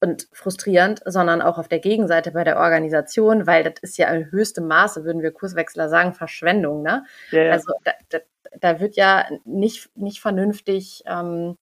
und 0.00 0.28
frustrierend, 0.32 1.02
sondern 1.04 1.42
auch 1.42 1.58
auf 1.58 1.68
der 1.68 1.80
Gegenseite 1.80 2.30
bei 2.30 2.44
der 2.44 2.58
Organisation, 2.58 3.46
weil 3.46 3.64
das 3.64 3.74
ist 3.82 3.98
ja 3.98 4.08
in 4.08 4.30
höchstem 4.30 4.66
Maße, 4.66 5.04
würden 5.04 5.22
wir 5.22 5.32
Kurswechsler 5.32 5.88
sagen, 5.88 6.12
Verschwendung. 6.14 6.82
Ne? 6.82 7.04
Ja, 7.30 7.42
ja. 7.42 7.52
Also 7.52 7.72
da, 7.84 7.92
da, 8.08 8.18
da, 8.60 8.80
wird 8.80 8.96
ja 8.96 9.26
nicht, 9.44 9.90
nicht 9.96 10.20
vernünftig, 10.20 11.02
ähm, 11.06 11.56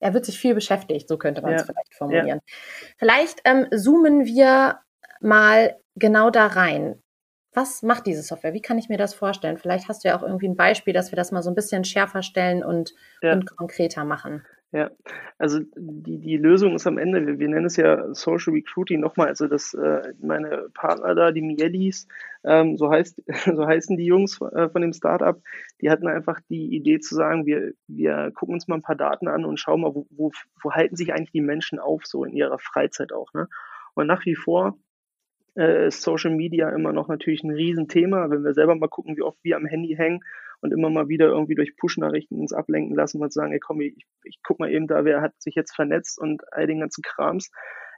er 0.00 0.14
wird 0.14 0.26
sich 0.26 0.38
viel 0.38 0.54
beschäftigt, 0.54 1.08
so 1.08 1.16
könnte 1.16 1.42
man 1.42 1.54
es 1.54 1.62
ja. 1.62 1.66
vielleicht 1.66 1.94
formulieren. 1.94 2.40
Vielleicht 2.98 3.40
ähm, 3.44 3.66
zoomen 3.74 4.26
wir 4.26 4.80
mal 5.20 5.76
genau 5.96 6.30
da 6.30 6.46
rein. 6.46 7.02
Was 7.54 7.82
macht 7.82 8.06
diese 8.06 8.22
Software? 8.22 8.52
Wie 8.52 8.62
kann 8.62 8.78
ich 8.78 8.88
mir 8.88 8.98
das 8.98 9.14
vorstellen? 9.14 9.56
Vielleicht 9.56 9.88
hast 9.88 10.04
du 10.04 10.08
ja 10.08 10.18
auch 10.18 10.22
irgendwie 10.22 10.48
ein 10.48 10.54
Beispiel, 10.54 10.92
dass 10.92 11.10
wir 11.10 11.16
das 11.16 11.32
mal 11.32 11.42
so 11.42 11.50
ein 11.50 11.56
bisschen 11.56 11.82
schärfer 11.84 12.22
stellen 12.22 12.62
und, 12.62 12.94
und 13.22 13.56
konkreter 13.56 14.04
machen. 14.04 14.44
Ja, 14.70 14.90
also 15.38 15.60
die, 15.76 16.18
die 16.18 16.36
Lösung 16.36 16.74
ist 16.74 16.86
am 16.86 16.98
Ende, 16.98 17.26
wir, 17.26 17.38
wir 17.38 17.48
nennen 17.48 17.64
es 17.64 17.76
ja 17.76 18.12
Social 18.14 18.52
Recruiting 18.52 19.00
nochmal, 19.00 19.28
also 19.28 19.46
das, 19.46 19.72
äh, 19.72 20.12
meine 20.20 20.68
Partner 20.74 21.14
da, 21.14 21.32
die 21.32 21.40
Mielis, 21.40 22.06
ähm, 22.44 22.76
so 22.76 22.90
heißt, 22.90 23.22
so 23.56 23.66
heißen 23.66 23.96
die 23.96 24.04
Jungs 24.04 24.38
äh, 24.42 24.68
von 24.68 24.82
dem 24.82 24.92
Startup, 24.92 25.40
die 25.80 25.88
hatten 25.88 26.06
einfach 26.06 26.40
die 26.50 26.76
Idee 26.76 27.00
zu 27.00 27.14
sagen, 27.14 27.46
wir, 27.46 27.72
wir 27.86 28.30
gucken 28.34 28.56
uns 28.56 28.68
mal 28.68 28.74
ein 28.74 28.82
paar 28.82 28.94
Daten 28.94 29.26
an 29.26 29.46
und 29.46 29.58
schauen 29.58 29.80
mal, 29.80 29.94
wo, 29.94 30.06
wo, 30.10 30.32
wo 30.62 30.72
halten 30.72 30.96
sich 30.96 31.14
eigentlich 31.14 31.32
die 31.32 31.40
Menschen 31.40 31.78
auf, 31.78 32.04
so 32.04 32.24
in 32.24 32.34
ihrer 32.34 32.58
Freizeit 32.58 33.12
auch, 33.12 33.32
ne? 33.32 33.48
Und 33.94 34.06
nach 34.06 34.26
wie 34.26 34.36
vor 34.36 34.76
äh, 35.56 35.88
ist 35.88 36.02
Social 36.02 36.30
Media 36.30 36.68
immer 36.70 36.92
noch 36.92 37.08
natürlich 37.08 37.42
ein 37.42 37.50
Riesenthema, 37.50 38.28
wenn 38.28 38.44
wir 38.44 38.52
selber 38.52 38.74
mal 38.74 38.88
gucken, 38.88 39.16
wie 39.16 39.22
oft 39.22 39.38
wir 39.42 39.56
am 39.56 39.64
Handy 39.64 39.96
hängen 39.96 40.20
und 40.60 40.72
immer 40.72 40.90
mal 40.90 41.08
wieder 41.08 41.26
irgendwie 41.26 41.54
durch 41.54 41.76
Push-Nachrichten 41.76 42.40
uns 42.40 42.52
ablenken 42.52 42.96
lassen 42.96 43.20
und 43.20 43.32
sagen, 43.32 43.52
ey 43.52 43.60
komm, 43.60 43.80
ich, 43.80 44.06
ich 44.24 44.40
guck 44.42 44.58
mal 44.58 44.70
eben 44.70 44.86
da, 44.86 45.04
wer 45.04 45.20
hat 45.20 45.40
sich 45.40 45.54
jetzt 45.54 45.74
vernetzt 45.74 46.18
und 46.18 46.42
all 46.52 46.66
den 46.66 46.80
ganzen 46.80 47.02
Krams. 47.02 47.50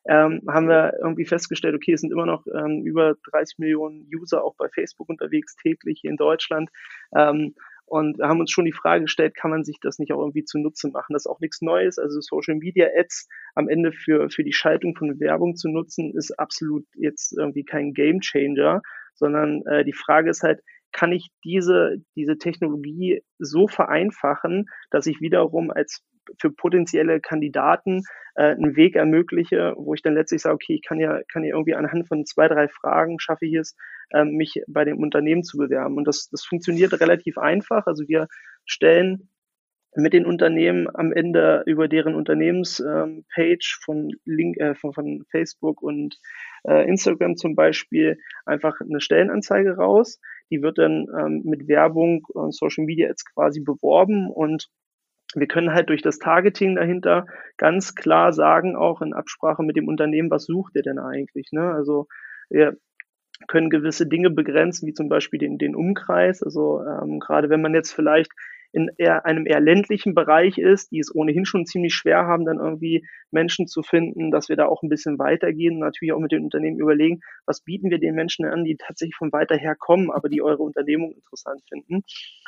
Ähm, 0.08 0.40
haben 0.48 0.68
wir 0.68 0.94
irgendwie 1.02 1.26
festgestellt, 1.26 1.74
okay, 1.74 1.92
es 1.92 2.00
sind 2.00 2.12
immer 2.12 2.24
noch 2.24 2.46
ähm, 2.46 2.86
über 2.86 3.16
30 3.30 3.58
Millionen 3.58 4.08
User 4.14 4.42
auch 4.42 4.56
bei 4.56 4.68
Facebook 4.70 5.10
unterwegs, 5.10 5.56
täglich 5.56 6.00
hier 6.00 6.10
in 6.10 6.16
Deutschland. 6.16 6.70
Ähm, 7.14 7.54
und 7.90 8.22
haben 8.22 8.38
uns 8.38 8.52
schon 8.52 8.64
die 8.64 8.72
Frage 8.72 9.02
gestellt, 9.02 9.34
kann 9.34 9.50
man 9.50 9.64
sich 9.64 9.78
das 9.80 9.98
nicht 9.98 10.12
auch 10.12 10.20
irgendwie 10.20 10.44
zunutze 10.44 10.88
machen? 10.90 11.12
Das 11.12 11.22
ist 11.22 11.26
auch 11.26 11.40
nichts 11.40 11.60
Neues. 11.60 11.98
Also 11.98 12.20
Social 12.20 12.54
Media 12.54 12.86
Ads 12.96 13.28
am 13.56 13.68
Ende 13.68 13.90
für, 13.90 14.30
für 14.30 14.44
die 14.44 14.52
Schaltung 14.52 14.94
von 14.94 15.18
Werbung 15.18 15.56
zu 15.56 15.68
nutzen, 15.68 16.14
ist 16.16 16.38
absolut 16.38 16.86
jetzt 16.94 17.36
irgendwie 17.36 17.64
kein 17.64 17.92
Game 17.92 18.20
Changer, 18.20 18.80
sondern 19.14 19.66
äh, 19.66 19.84
die 19.84 19.92
Frage 19.92 20.30
ist 20.30 20.44
halt, 20.44 20.60
kann 20.92 21.12
ich 21.12 21.28
diese, 21.44 21.96
diese 22.16 22.38
Technologie 22.38 23.22
so 23.38 23.68
vereinfachen, 23.68 24.66
dass 24.90 25.06
ich 25.06 25.20
wiederum 25.20 25.70
als 25.70 26.02
für 26.38 26.50
potenzielle 26.50 27.20
Kandidaten 27.20 28.02
äh, 28.34 28.52
einen 28.52 28.76
Weg 28.76 28.96
ermögliche, 28.96 29.74
wo 29.76 29.94
ich 29.94 30.02
dann 30.02 30.14
letztlich 30.14 30.42
sage, 30.42 30.54
okay, 30.54 30.74
ich 30.74 30.82
kann 30.82 31.00
ja, 31.00 31.20
kann 31.32 31.44
ja 31.44 31.54
irgendwie 31.54 31.74
anhand 31.74 32.08
von 32.08 32.24
zwei, 32.26 32.48
drei 32.48 32.68
Fragen 32.68 33.18
schaffe 33.18 33.46
ich 33.46 33.54
es, 33.54 33.76
äh, 34.10 34.24
mich 34.24 34.62
bei 34.68 34.84
dem 34.84 34.98
Unternehmen 34.98 35.42
zu 35.42 35.58
bewerben. 35.58 35.96
Und 35.96 36.06
das, 36.06 36.28
das 36.30 36.44
funktioniert 36.44 36.98
relativ 37.00 37.38
einfach. 37.38 37.86
Also 37.86 38.06
wir 38.08 38.28
stellen 38.64 39.30
mit 39.96 40.12
den 40.12 40.24
Unternehmen 40.24 40.88
am 40.94 41.12
Ende 41.12 41.64
über 41.66 41.88
deren 41.88 42.14
Unternehmenspage 42.14 43.24
ähm, 43.36 43.58
von 43.84 44.12
Link, 44.24 44.56
äh, 44.58 44.74
von, 44.74 44.92
von 44.92 45.24
Facebook 45.30 45.82
und 45.82 46.16
äh, 46.64 46.88
Instagram 46.88 47.36
zum 47.36 47.56
Beispiel 47.56 48.18
einfach 48.46 48.80
eine 48.80 49.00
Stellenanzeige 49.00 49.76
raus. 49.76 50.20
Die 50.50 50.62
wird 50.62 50.78
dann 50.78 51.06
ähm, 51.18 51.42
mit 51.44 51.68
Werbung 51.68 52.24
und 52.28 52.54
Social 52.54 52.84
Media 52.84 53.08
Ads 53.08 53.24
quasi 53.34 53.60
beworben 53.60 54.30
und 54.30 54.68
wir 55.34 55.46
können 55.46 55.72
halt 55.72 55.88
durch 55.88 56.02
das 56.02 56.18
Targeting 56.18 56.74
dahinter 56.74 57.26
ganz 57.56 57.94
klar 57.94 58.32
sagen, 58.32 58.74
auch 58.74 59.00
in 59.00 59.12
Absprache 59.12 59.62
mit 59.62 59.76
dem 59.76 59.86
Unternehmen, 59.86 60.30
was 60.30 60.44
sucht 60.44 60.74
ihr 60.74 60.82
denn 60.82 60.98
eigentlich? 60.98 61.50
Ne? 61.52 61.72
Also 61.72 62.08
wir 62.48 62.76
können 63.46 63.70
gewisse 63.70 64.06
Dinge 64.06 64.30
begrenzen, 64.30 64.86
wie 64.86 64.92
zum 64.92 65.08
Beispiel 65.08 65.38
den, 65.38 65.58
den 65.58 65.74
Umkreis. 65.74 66.42
Also 66.42 66.82
ähm, 66.82 67.20
gerade 67.20 67.48
wenn 67.48 67.62
man 67.62 67.74
jetzt 67.74 67.92
vielleicht 67.92 68.32
in 68.72 68.90
eher 68.98 69.24
einem 69.26 69.46
eher 69.46 69.60
ländlichen 69.60 70.14
Bereich 70.14 70.58
ist, 70.58 70.92
die 70.92 71.00
es 71.00 71.14
ohnehin 71.14 71.44
schon 71.44 71.66
ziemlich 71.66 71.94
schwer 71.94 72.26
haben, 72.26 72.44
dann 72.44 72.58
irgendwie 72.58 73.06
Menschen 73.30 73.66
zu 73.66 73.82
finden, 73.82 74.30
dass 74.30 74.48
wir 74.48 74.56
da 74.56 74.66
auch 74.66 74.82
ein 74.82 74.88
bisschen 74.88 75.18
weitergehen 75.18 75.74
und 75.74 75.80
natürlich 75.80 76.12
auch 76.12 76.20
mit 76.20 76.32
den 76.32 76.44
Unternehmen 76.44 76.78
überlegen, 76.78 77.20
was 77.46 77.60
bieten 77.62 77.90
wir 77.90 77.98
den 77.98 78.14
Menschen 78.14 78.44
an, 78.44 78.64
die 78.64 78.76
tatsächlich 78.76 79.16
von 79.16 79.32
weiter 79.32 79.56
her 79.56 79.74
kommen, 79.76 80.10
aber 80.10 80.28
die 80.28 80.42
eure 80.42 80.62
Unternehmung 80.62 81.12
interessant 81.12 81.62
finden. 81.68 82.02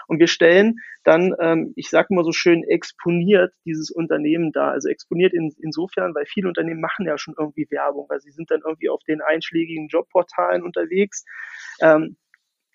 Und 0.06 0.18
wir 0.18 0.26
stellen 0.26 0.76
dann, 1.04 1.34
ähm, 1.40 1.72
ich 1.76 1.88
sage 1.88 2.14
mal 2.14 2.24
so 2.24 2.32
schön, 2.32 2.62
exponiert 2.64 3.52
dieses 3.64 3.90
Unternehmen 3.90 4.52
da. 4.52 4.70
Also 4.70 4.88
exponiert 4.88 5.32
in, 5.32 5.54
insofern, 5.60 6.14
weil 6.14 6.26
viele 6.26 6.48
Unternehmen 6.48 6.80
machen 6.80 7.06
ja 7.06 7.18
schon 7.18 7.34
irgendwie 7.38 7.66
Werbung, 7.70 8.06
weil 8.08 8.20
sie 8.20 8.30
sind 8.30 8.50
dann 8.50 8.62
irgendwie 8.64 8.88
auf 8.88 9.02
den 9.04 9.20
einschlägigen 9.20 9.88
Jobportalen 9.88 10.62
unterwegs. 10.62 11.24
Ähm, 11.80 12.16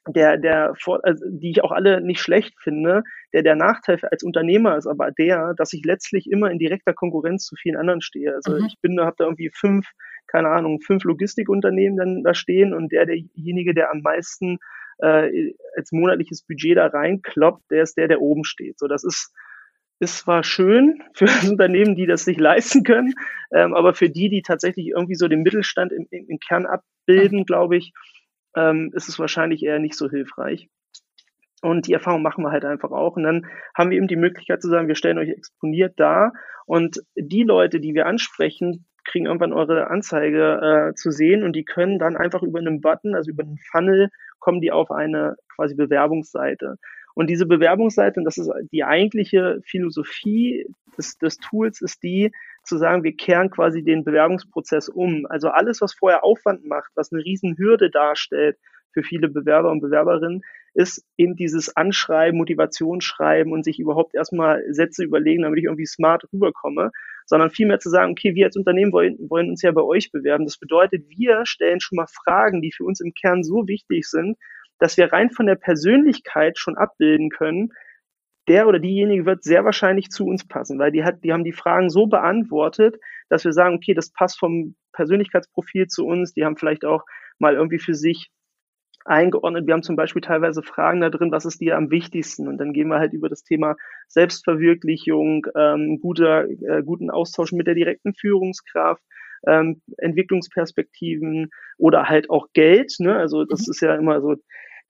der, 0.07 0.37
der, 0.37 0.73
also 1.03 1.25
die 1.29 1.51
ich 1.51 1.63
auch 1.63 1.71
alle 1.71 2.01
nicht 2.01 2.21
schlecht 2.21 2.53
finde, 2.61 3.03
der, 3.33 3.43
der 3.43 3.55
Nachteil 3.55 3.99
als 4.09 4.23
Unternehmer 4.23 4.77
ist 4.77 4.87
aber 4.87 5.11
der, 5.11 5.53
dass 5.55 5.73
ich 5.73 5.83
letztlich 5.85 6.29
immer 6.29 6.49
in 6.51 6.59
direkter 6.59 6.93
Konkurrenz 6.93 7.45
zu 7.45 7.55
vielen 7.55 7.77
anderen 7.77 8.01
stehe. 8.01 8.33
Also 8.33 8.57
mhm. 8.57 8.65
ich 8.65 8.75
bin, 8.81 8.99
habe 8.99 9.15
da 9.17 9.25
irgendwie 9.25 9.51
fünf, 9.53 9.87
keine 10.27 10.49
Ahnung, 10.49 10.81
fünf 10.81 11.03
Logistikunternehmen 11.03 11.97
dann 11.97 12.23
da 12.23 12.33
stehen 12.33 12.73
und 12.73 12.91
der, 12.91 13.05
derjenige, 13.05 13.73
der 13.73 13.91
am 13.91 14.01
meisten 14.01 14.57
äh, 14.99 15.53
als 15.75 15.91
monatliches 15.91 16.43
Budget 16.43 16.77
da 16.77 16.87
reinkloppt, 16.87 17.69
der 17.71 17.83
ist 17.83 17.97
der, 17.97 18.07
der 18.07 18.21
oben 18.21 18.43
steht. 18.43 18.79
So, 18.79 18.87
das 18.87 19.03
ist, 19.03 19.33
ist 19.99 20.19
zwar 20.19 20.43
schön 20.43 21.03
für 21.13 21.27
Unternehmen, 21.49 21.95
die 21.95 22.05
das 22.05 22.25
sich 22.25 22.39
leisten 22.39 22.83
können, 22.83 23.13
ähm, 23.53 23.73
aber 23.73 23.93
für 23.93 24.09
die, 24.09 24.29
die 24.29 24.41
tatsächlich 24.41 24.87
irgendwie 24.87 25.15
so 25.15 25.27
den 25.27 25.43
Mittelstand 25.43 25.91
im, 25.91 26.07
im 26.09 26.39
Kern 26.39 26.65
abbilden, 26.65 27.45
glaube 27.45 27.77
ich, 27.77 27.93
ähm, 28.57 28.91
ist 28.93 29.07
es 29.07 29.19
wahrscheinlich 29.19 29.63
eher 29.63 29.79
nicht 29.79 29.95
so 29.95 30.09
hilfreich. 30.09 30.67
Und 31.61 31.87
die 31.87 31.93
Erfahrung 31.93 32.21
machen 32.21 32.43
wir 32.43 32.51
halt 32.51 32.65
einfach 32.65 32.91
auch. 32.91 33.15
Und 33.15 33.23
dann 33.23 33.45
haben 33.75 33.89
wir 33.89 33.97
eben 33.97 34.07
die 34.07 34.15
Möglichkeit 34.15 34.61
zu 34.61 34.69
sagen, 34.69 34.87
wir 34.87 34.95
stellen 34.95 35.17
euch 35.17 35.29
exponiert 35.29 35.93
da 35.97 36.31
und 36.65 36.99
die 37.15 37.43
Leute, 37.43 37.79
die 37.79 37.93
wir 37.93 38.05
ansprechen, 38.05 38.85
kriegen 39.05 39.25
irgendwann 39.25 39.53
eure 39.53 39.89
Anzeige 39.89 40.89
äh, 40.89 40.95
zu 40.95 41.11
sehen 41.11 41.43
und 41.43 41.55
die 41.55 41.63
können 41.63 41.97
dann 41.97 42.17
einfach 42.17 42.43
über 42.43 42.59
einen 42.59 42.81
Button, 42.81 43.15
also 43.15 43.31
über 43.31 43.43
einen 43.43 43.57
Funnel, 43.71 44.09
kommen 44.39 44.59
die 44.59 44.71
auf 44.71 44.91
eine 44.91 45.35
quasi 45.55 45.75
Bewerbungsseite. 45.75 46.75
Und 47.15 47.29
diese 47.29 47.45
Bewerbungsseite, 47.45 48.19
und 48.19 48.25
das 48.25 48.37
ist 48.37 48.51
die 48.71 48.83
eigentliche 48.83 49.59
Philosophie 49.63 50.67
des, 50.97 51.17
des 51.17 51.37
Tools, 51.37 51.81
ist 51.81 52.03
die, 52.03 52.31
zu 52.67 52.77
sagen, 52.77 53.03
wir 53.03 53.15
kehren 53.15 53.50
quasi 53.50 53.83
den 53.83 54.03
Bewerbungsprozess 54.03 54.89
um. 54.89 55.25
Also 55.29 55.50
alles, 55.50 55.81
was 55.81 55.93
vorher 55.93 56.24
Aufwand 56.24 56.65
macht, 56.65 56.91
was 56.95 57.12
eine 57.12 57.24
Riesenhürde 57.24 57.89
darstellt 57.89 58.57
für 58.93 59.03
viele 59.03 59.29
Bewerber 59.29 59.71
und 59.71 59.81
Bewerberinnen, 59.81 60.41
ist 60.74 61.03
eben 61.17 61.36
dieses 61.36 61.75
Anschreiben, 61.75 62.38
Motivationsschreiben 62.38 63.51
und 63.51 63.63
sich 63.63 63.79
überhaupt 63.79 64.13
erstmal 64.13 64.63
Sätze 64.69 65.03
überlegen, 65.03 65.41
damit 65.41 65.59
ich 65.59 65.65
irgendwie 65.65 65.88
smart 65.88 66.24
rüberkomme, 66.31 66.91
sondern 67.25 67.50
vielmehr 67.50 67.79
zu 67.79 67.89
sagen, 67.89 68.12
okay, 68.12 68.36
wir 68.36 68.45
als 68.45 68.57
Unternehmen 68.57 68.91
wollen, 68.91 69.17
wollen 69.29 69.50
uns 69.50 69.63
ja 69.63 69.71
bei 69.71 69.81
euch 69.81 70.12
bewerben. 70.12 70.45
Das 70.45 70.57
bedeutet, 70.57 71.05
wir 71.09 71.45
stellen 71.45 71.79
schon 71.79 71.95
mal 71.95 72.07
Fragen, 72.07 72.62
die 72.62 72.71
für 72.71 72.83
uns 72.83 73.00
im 73.01 73.13
Kern 73.13 73.43
so 73.43 73.67
wichtig 73.67 74.07
sind, 74.07 74.38
dass 74.79 74.97
wir 74.97 75.12
rein 75.12 75.31
von 75.31 75.47
der 75.47 75.55
Persönlichkeit 75.55 76.59
schon 76.59 76.77
abbilden 76.77 77.29
können, 77.29 77.71
der 78.47 78.67
oder 78.67 78.79
diejenige 78.79 79.25
wird 79.25 79.43
sehr 79.43 79.65
wahrscheinlich 79.65 80.09
zu 80.09 80.25
uns 80.25 80.47
passen, 80.47 80.79
weil 80.79 80.91
die 80.91 81.03
hat, 81.03 81.23
die 81.23 81.33
haben 81.33 81.43
die 81.43 81.53
Fragen 81.53 81.89
so 81.89 82.07
beantwortet, 82.07 82.97
dass 83.29 83.43
wir 83.43 83.51
sagen, 83.51 83.75
okay, 83.75 83.93
das 83.93 84.11
passt 84.11 84.39
vom 84.39 84.75
Persönlichkeitsprofil 84.93 85.87
zu 85.87 86.05
uns. 86.05 86.33
Die 86.33 86.45
haben 86.45 86.57
vielleicht 86.57 86.85
auch 86.85 87.03
mal 87.39 87.55
irgendwie 87.55 87.79
für 87.79 87.93
sich 87.93 88.31
eingeordnet. 89.05 89.67
Wir 89.67 89.73
haben 89.73 89.83
zum 89.83 89.95
Beispiel 89.95 90.21
teilweise 90.21 90.61
Fragen 90.61 91.01
da 91.01 91.09
drin, 91.09 91.31
was 91.31 91.45
ist 91.45 91.61
dir 91.61 91.77
am 91.77 91.91
wichtigsten? 91.91 92.47
Und 92.47 92.57
dann 92.57 92.73
gehen 92.73 92.89
wir 92.89 92.99
halt 92.99 93.13
über 93.13 93.29
das 93.29 93.43
Thema 93.43 93.75
Selbstverwirklichung, 94.07 95.47
ähm, 95.55 95.99
guter, 96.01 96.47
äh, 96.49 96.83
guten 96.83 97.09
Austausch 97.09 97.51
mit 97.51 97.67
der 97.67 97.75
direkten 97.75 98.13
Führungskraft, 98.13 99.01
ähm, 99.47 99.81
Entwicklungsperspektiven 99.97 101.49
oder 101.77 102.09
halt 102.09 102.29
auch 102.29 102.47
Geld. 102.53 102.95
Ne? 102.99 103.15
Also 103.15 103.45
das 103.45 103.67
mhm. 103.67 103.71
ist 103.71 103.81
ja 103.81 103.95
immer 103.95 104.21
so 104.21 104.35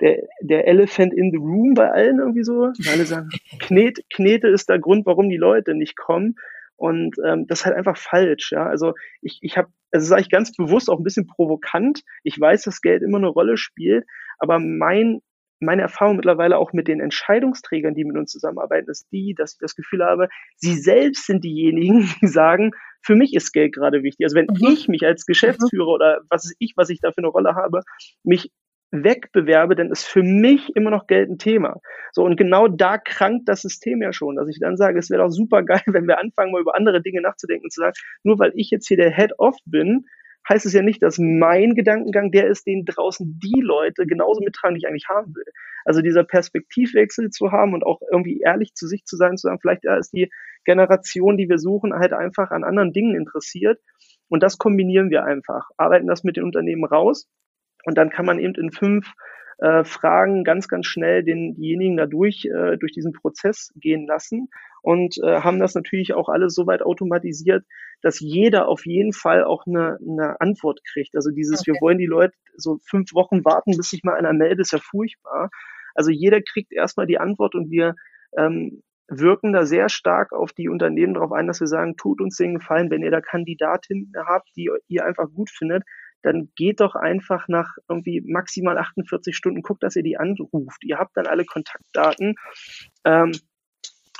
der, 0.01 0.24
der 0.42 0.68
Elephant 0.68 1.13
in 1.13 1.32
the 1.32 1.38
Room 1.38 1.74
bei 1.74 1.92
allen 1.92 2.20
irgendwie 2.20 2.44
so. 2.44 2.72
Alle 2.92 3.06
sagen, 3.06 3.30
Knete, 3.60 4.04
Knete 4.13 4.48
ist 4.48 4.70
der 4.70 4.80
Grund, 4.80 5.06
warum 5.06 5.30
die 5.30 5.38
Leute 5.38 5.74
nicht 5.74 5.96
kommen. 5.96 6.36
Und 6.75 7.16
ähm, 7.25 7.48
das 7.48 7.60
ist 7.60 7.66
halt 7.66 7.75
einfach 7.75 7.98
falsch, 7.98 8.51
ja. 8.51 8.68
Also 8.68 8.94
ich, 9.22 9.39
ich 9.42 9.58
habe, 9.58 9.70
also 9.92 10.06
sage 10.06 10.22
ich 10.22 10.30
ganz 10.30 10.56
bewusst 10.56 10.89
auch 10.89 11.00
ein 11.00 11.04
bisschen 11.04 11.25
provokant. 11.25 12.04
Ich 12.24 12.39
weiß, 12.39 12.63
dass 12.63 12.82
Geld 12.82 13.01
immer 13.01 13.18
eine 13.18 13.27
Rolle 13.27 13.58
spielt, 13.58 14.06
aber 14.38 14.60
mein 14.60 15.22
meine 15.60 15.82
Erfahrung 15.82 16.18
mittlerweile 16.18 16.58
auch 16.58 16.74
mit 16.74 16.88
den 16.88 17.00
Entscheidungsträgern, 17.00 17.96
die 17.96 18.06
mit 18.06 18.16
uns 18.16 18.32
zusammenarbeiten, 18.32 18.89
ist 18.89 19.08
die, 19.12 19.34
dass 19.36 19.54
ich 19.54 19.60
das 19.60 19.75
Gefühl 19.75 20.04
habe, 20.04 20.30
sie 20.56 20.75
selbst 20.75 21.25
sind 21.25 21.44
diejenigen, 21.44 22.08
die 22.22 22.27
sagen, 22.27 22.72
für 23.01 23.16
mich 23.16 23.34
ist 23.34 23.54
Geld 23.54 23.74
gerade 23.74 24.04
wichtig. 24.04 24.25
Also 24.25 24.36
wenn 24.36 24.46
mhm. 24.46 24.74
ich 24.74 24.88
mich 24.88 25.06
als 25.06 25.25
Geschäftsführer 25.25 25.88
oder 25.88 26.22
was 26.30 26.46
ist 26.46 26.56
ich, 26.60 26.74
was 26.75 26.89
ich 26.89 27.00
da 27.01 27.12
für 27.12 27.20
eine 27.20 27.27
Rolle 27.27 27.56
habe, 27.56 27.82
mich 28.24 28.51
wegbewerbe, 28.91 29.75
dann 29.75 29.91
ist 29.91 30.06
für 30.06 30.24
mich 30.24 30.75
immer 30.75 30.89
noch 30.89 31.08
Geld 31.08 31.29
ein 31.29 31.38
Thema. 31.38 31.79
So, 32.12 32.24
und 32.24 32.38
genau 32.38 32.67
da 32.67 32.98
krankt 32.98 33.50
das 33.50 33.62
System 33.62 34.01
ja 34.01 34.13
schon, 34.13 34.36
dass 34.36 34.48
ich 34.48 34.60
dann 34.60 34.77
sage, 34.77 35.00
es 35.00 35.10
wäre 35.10 35.24
doch 35.24 35.29
super 35.29 35.63
geil, 35.63 35.82
wenn 35.88 36.08
wir 36.08 36.20
anfangen, 36.20 36.51
mal 36.51 36.62
über 36.62 36.75
andere 36.75 37.01
Dinge 37.01 37.22
nachzudenken 37.22 37.65
und 37.65 37.72
zu 37.72 37.82
sagen, 37.82 37.94
nur 38.24 38.39
weil 38.39 38.53
ich 38.56 38.70
jetzt 38.70 38.88
hier 38.88 38.98
der 38.98 39.12
Head-Off 39.12 39.56
bin, 39.65 40.06
heißt 40.50 40.66
es 40.66 40.74
ja 40.74 40.81
nicht, 40.81 41.03
dass 41.03 41.18
mein 41.18 41.75
Gedankengang 41.75 42.31
der 42.31 42.48
ist, 42.48 42.66
den 42.68 42.85
draußen 42.85 43.40
die 43.44 43.59
Leute 43.59 44.05
genauso 44.05 44.42
mittragen, 44.42 44.75
die 44.75 44.79
ich 44.79 44.88
eigentlich 44.88 45.09
haben 45.09 45.35
will. 45.35 45.51
Also 45.83 46.01
dieser 46.01 46.24
Perspektivwechsel 46.24 47.29
zu 47.31 47.51
haben 47.51 47.74
und 47.74 47.85
auch 47.85 48.00
irgendwie 48.11 48.40
ehrlich 48.40 48.74
zu 48.74 48.88
sich 48.88 49.03
zu 49.03 49.18
sein, 49.18 49.35
zu 49.35 49.48
sagen, 49.48 49.59
vielleicht 49.61 49.83
ist 49.83 50.14
die 50.14 50.29
Generation, 50.64 51.38
die 51.38 51.50
wir 51.50 51.57
suchen, 51.57 51.94
halt 51.94 52.14
einfach 52.14 52.51
an 52.51 52.64
anderen 52.64 52.94
Dingen 52.94 53.16
interessiert. 53.16 53.81
Und 54.29 54.42
das 54.44 54.57
kombinieren 54.57 55.09
wir 55.09 55.25
einfach, 55.25 55.70
arbeiten 55.77 56.07
das 56.07 56.24
mit 56.24 56.38
den 56.38 56.44
Unternehmen 56.44 56.85
raus 56.85 57.27
und 57.87 57.97
dann 57.97 58.09
kann 58.09 58.25
man 58.25 58.37
eben 58.37 58.53
in 58.55 58.69
fünf 58.69 59.13
äh, 59.59 59.85
Fragen 59.85 60.43
ganz, 60.43 60.67
ganz 60.67 60.85
schnell 60.85 61.23
den, 61.23 61.55
diejenigen 61.55 61.95
da 61.95 62.05
durch, 62.05 62.43
äh, 62.43 62.77
durch 62.77 62.91
diesen 62.91 63.13
Prozess 63.13 63.71
gehen 63.75 64.05
lassen 64.05 64.50
und 64.81 65.15
äh, 65.23 65.39
haben 65.39 65.57
das 65.57 65.73
natürlich 65.73 66.13
auch 66.13 66.27
alles 66.27 66.53
so 66.53 66.67
weit 66.67 66.81
automatisiert, 66.81 67.63
dass 68.01 68.19
jeder 68.19 68.67
auf 68.67 68.85
jeden 68.85 69.13
Fall 69.13 69.45
auch 69.45 69.65
eine, 69.65 69.97
eine 70.05 70.39
Antwort 70.41 70.81
kriegt. 70.83 71.15
Also 71.15 71.31
dieses, 71.31 71.61
okay. 71.61 71.71
wir 71.71 71.81
wollen 71.81 71.97
die 71.97 72.05
Leute 72.05 72.35
so 72.57 72.77
fünf 72.83 73.13
Wochen 73.13 73.45
warten, 73.45 73.77
bis 73.77 73.89
sich 73.89 74.03
mal 74.03 74.15
einer 74.15 74.33
meldet, 74.33 74.59
ist 74.59 74.73
ja 74.73 74.79
furchtbar. 74.79 75.50
Also 75.95 76.11
jeder 76.11 76.41
kriegt 76.41 76.73
erstmal 76.73 77.07
die 77.07 77.19
Antwort 77.19 77.55
und 77.55 77.71
wir 77.71 77.95
ähm, 78.37 78.83
wirken 79.07 79.53
da 79.53 79.65
sehr 79.65 79.87
stark 79.87 80.33
auf 80.33 80.51
die 80.51 80.67
Unternehmen 80.67 81.13
darauf 81.13 81.31
ein, 81.31 81.47
dass 81.47 81.61
wir 81.61 81.67
sagen, 81.67 81.95
tut 81.95 82.19
uns 82.19 82.35
den 82.35 82.55
Gefallen, 82.55 82.91
wenn 82.91 83.01
ihr 83.01 83.11
da 83.11 83.21
Kandidatinnen 83.21 84.11
habt, 84.27 84.50
die 84.57 84.69
ihr 84.89 85.05
einfach 85.05 85.29
gut 85.33 85.50
findet, 85.50 85.83
dann 86.27 86.50
geht 86.55 86.81
doch 86.81 86.96
einfach 86.96 87.48
nach 87.48 87.77
irgendwie 87.87 88.22
maximal 88.22 88.77
48 88.77 89.35
Stunden, 89.35 89.61
guckt, 89.61 89.83
dass 89.83 89.96
ihr 89.96 90.03
die 90.03 90.18
anruft. 90.18 90.83
Ihr 90.83 90.98
habt 90.98 91.16
dann 91.16 91.25
alle 91.25 91.46
Kontaktdaten. 91.46 92.35
Ähm, 93.05 93.31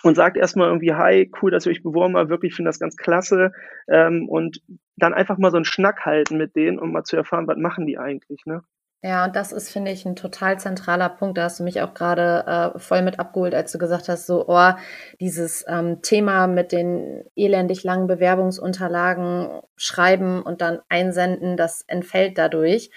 und 0.04 0.16
sagt 0.16 0.38
erstmal 0.38 0.68
irgendwie, 0.68 0.94
hi, 0.94 1.32
cool, 1.42 1.50
dass 1.52 1.66
ihr 1.66 1.72
euch 1.72 1.82
beworben 1.82 2.16
habt, 2.18 2.30
wirklich 2.30 2.54
finde 2.54 2.70
das 2.70 2.80
ganz 2.80 2.96
klasse. 2.98 3.52
Ähm, 3.90 4.30
und 4.30 4.62
dann 4.96 5.14
einfach 5.14 5.38
mal 5.38 5.52
so 5.52 5.58
einen 5.58 5.66
Schnack 5.66 6.06
halten 6.06 6.38
mit 6.38 6.56
denen, 6.56 6.80
um 6.80 6.92
mal 6.92 7.04
zu 7.04 7.18
erfahren, 7.18 7.48
was 7.48 7.58
machen 7.58 7.88
die 7.88 7.98
eigentlich, 7.98 8.46
ne? 8.46 8.62
Ja, 9.04 9.26
und 9.26 9.36
das 9.36 9.52
ist, 9.52 9.70
finde 9.72 9.92
ich, 9.92 10.06
ein 10.06 10.16
total 10.16 10.60
zentraler 10.60 11.10
Punkt. 11.10 11.38
Da 11.38 11.44
hast 11.44 11.60
du 11.60 11.64
mich 11.64 11.82
auch 11.82 11.94
gerade 11.94 12.74
äh, 12.76 12.80
voll 12.80 13.04
mit 13.04 13.20
abgeholt, 13.20 13.54
als 13.54 13.72
du 13.72 13.78
gesagt 13.78 14.10
hast, 14.10 14.26
so, 14.26 14.46
oh, 14.48 14.72
dieses 15.20 15.64
ähm, 15.68 16.02
Thema 16.02 16.48
mit 16.48 16.72
den 16.72 17.24
elendig 17.36 17.84
langen 17.84 18.08
Bewerbungsunterlagen 18.08 19.62
schreiben 19.76 20.42
und 20.42 20.62
dann 20.62 20.80
einsenden, 20.90 21.58
das 21.58 21.84
entfällt 21.88 22.38
dadurch. 22.40 22.90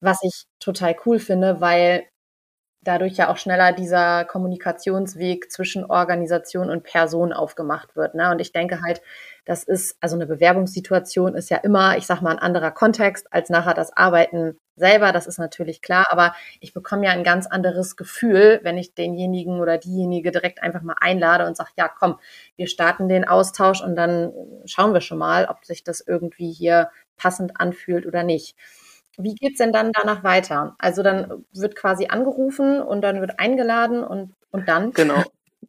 Was 0.00 0.18
ich 0.22 0.46
total 0.60 0.96
cool 1.04 1.18
finde, 1.18 1.60
weil 1.60 2.04
dadurch 2.84 3.16
ja 3.16 3.30
auch 3.30 3.36
schneller 3.36 3.72
dieser 3.72 4.24
Kommunikationsweg 4.24 5.50
zwischen 5.50 5.84
Organisation 5.84 6.70
und 6.70 6.84
Person 6.84 7.32
aufgemacht 7.32 7.96
wird. 7.96 8.14
Ne? 8.14 8.30
Und 8.30 8.40
ich 8.40 8.52
denke 8.52 8.80
halt, 8.82 9.02
das 9.44 9.64
ist, 9.64 9.96
also 10.00 10.16
eine 10.16 10.26
Bewerbungssituation 10.26 11.34
ist 11.34 11.50
ja 11.50 11.58
immer, 11.58 11.96
ich 11.98 12.06
sag 12.06 12.22
mal, 12.22 12.30
ein 12.30 12.38
anderer 12.38 12.70
Kontext 12.70 13.32
als 13.32 13.50
nachher 13.50 13.74
das 13.74 13.94
Arbeiten 13.96 14.58
selber, 14.76 15.12
das 15.12 15.26
ist 15.26 15.38
natürlich 15.38 15.82
klar, 15.82 16.06
aber 16.10 16.34
ich 16.60 16.72
bekomme 16.72 17.06
ja 17.06 17.12
ein 17.12 17.24
ganz 17.24 17.46
anderes 17.46 17.96
Gefühl, 17.96 18.60
wenn 18.62 18.78
ich 18.78 18.94
denjenigen 18.94 19.60
oder 19.60 19.78
diejenige 19.78 20.32
direkt 20.32 20.62
einfach 20.62 20.82
mal 20.82 20.96
einlade 21.00 21.46
und 21.46 21.56
sage, 21.56 21.70
ja, 21.76 21.88
komm, 21.88 22.18
wir 22.56 22.66
starten 22.66 23.08
den 23.08 23.26
Austausch 23.26 23.82
und 23.82 23.96
dann 23.96 24.32
schauen 24.64 24.92
wir 24.92 25.00
schon 25.00 25.18
mal, 25.18 25.46
ob 25.46 25.64
sich 25.64 25.84
das 25.84 26.00
irgendwie 26.00 26.52
hier 26.52 26.90
passend 27.16 27.60
anfühlt 27.60 28.06
oder 28.06 28.22
nicht. 28.24 28.56
Wie 29.18 29.34
geht's 29.34 29.58
denn 29.58 29.72
dann 29.72 29.92
danach 29.92 30.24
weiter? 30.24 30.74
Also 30.78 31.02
dann 31.02 31.44
wird 31.52 31.76
quasi 31.76 32.06
angerufen 32.08 32.80
und 32.80 33.02
dann 33.02 33.20
wird 33.20 33.38
eingeladen 33.38 34.02
und, 34.02 34.34
und 34.50 34.68
dann? 34.68 34.92
Genau. 34.92 35.22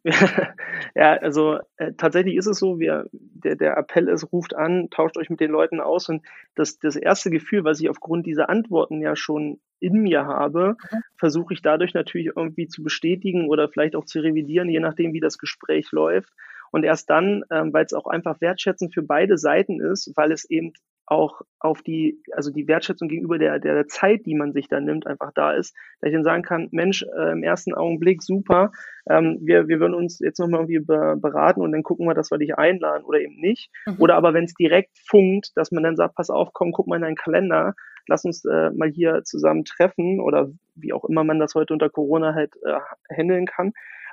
ja, 0.94 1.14
also 1.14 1.58
äh, 1.76 1.92
tatsächlich 1.96 2.36
ist 2.36 2.46
es 2.46 2.58
so, 2.58 2.78
wir, 2.78 3.06
der, 3.12 3.56
der 3.56 3.76
Appell 3.76 4.08
ist, 4.08 4.32
ruft 4.32 4.54
an, 4.54 4.88
tauscht 4.90 5.16
euch 5.16 5.30
mit 5.30 5.40
den 5.40 5.50
Leuten 5.50 5.80
aus 5.80 6.08
und 6.08 6.24
das, 6.54 6.78
das 6.78 6.96
erste 6.96 7.30
Gefühl, 7.30 7.64
was 7.64 7.80
ich 7.80 7.88
aufgrund 7.90 8.26
dieser 8.26 8.48
Antworten 8.48 9.00
ja 9.00 9.16
schon 9.16 9.58
in 9.80 9.94
mir 9.94 10.26
habe, 10.26 10.76
mhm. 10.90 10.98
versuche 11.16 11.54
ich 11.54 11.62
dadurch 11.62 11.94
natürlich 11.94 12.32
irgendwie 12.36 12.68
zu 12.68 12.82
bestätigen 12.82 13.48
oder 13.48 13.68
vielleicht 13.68 13.96
auch 13.96 14.04
zu 14.04 14.20
revidieren, 14.20 14.68
je 14.68 14.80
nachdem, 14.80 15.12
wie 15.12 15.20
das 15.20 15.38
Gespräch 15.38 15.90
läuft. 15.92 16.32
Und 16.70 16.84
erst 16.84 17.10
dann, 17.10 17.44
ähm, 17.50 17.72
weil 17.72 17.84
es 17.84 17.92
auch 17.92 18.06
einfach 18.06 18.40
wertschätzend 18.40 18.92
für 18.92 19.02
beide 19.02 19.38
Seiten 19.38 19.80
ist, 19.80 20.12
weil 20.16 20.32
es 20.32 20.44
eben 20.44 20.72
auch 21.06 21.42
auf 21.60 21.82
die, 21.82 22.20
also 22.32 22.50
die 22.50 22.66
Wertschätzung 22.66 23.08
gegenüber 23.08 23.38
der, 23.38 23.58
der 23.58 23.86
Zeit, 23.86 24.26
die 24.26 24.34
man 24.34 24.52
sich 24.52 24.68
da 24.68 24.80
nimmt, 24.80 25.06
einfach 25.06 25.32
da 25.34 25.52
ist, 25.52 25.74
dass 26.00 26.08
ich 26.08 26.14
dann 26.14 26.24
sagen 26.24 26.42
kann, 26.42 26.68
Mensch, 26.72 27.04
äh, 27.16 27.32
im 27.32 27.42
ersten 27.42 27.74
Augenblick 27.74 28.22
super, 28.22 28.72
ähm, 29.08 29.38
wir, 29.40 29.68
wir 29.68 29.78
würden 29.78 29.94
uns 29.94 30.18
jetzt 30.18 30.40
nochmal 30.40 30.60
irgendwie 30.60 30.80
be 30.80 31.16
beraten 31.16 31.60
und 31.60 31.72
dann 31.72 31.84
gucken 31.84 32.06
wir, 32.06 32.14
dass 32.14 32.30
wir 32.30 32.38
dich 32.38 32.58
einladen 32.58 33.04
oder 33.04 33.20
eben 33.20 33.36
nicht. 33.36 33.70
Mhm. 33.86 33.96
Oder 33.98 34.16
aber 34.16 34.34
wenn 34.34 34.44
es 34.44 34.54
direkt 34.54 34.98
funkt, 35.08 35.52
dass 35.56 35.70
man 35.70 35.84
dann 35.84 35.96
sagt, 35.96 36.16
pass 36.16 36.30
auf, 36.30 36.50
komm, 36.52 36.72
guck 36.72 36.88
mal 36.88 36.96
in 36.96 37.02
deinen 37.02 37.16
Kalender, 37.16 37.74
lass 38.08 38.24
uns 38.24 38.44
äh, 38.44 38.70
mal 38.70 38.88
hier 38.88 39.22
zusammen 39.24 39.64
treffen 39.64 40.20
oder 40.20 40.50
wie 40.74 40.92
auch 40.92 41.04
immer 41.04 41.24
man 41.24 41.38
das 41.38 41.54
heute 41.54 41.72
unter 41.72 41.88
Corona 41.88 42.34
halt 42.34 42.54
äh, 42.64 43.14
handeln 43.14 43.46
kann. 43.46 43.72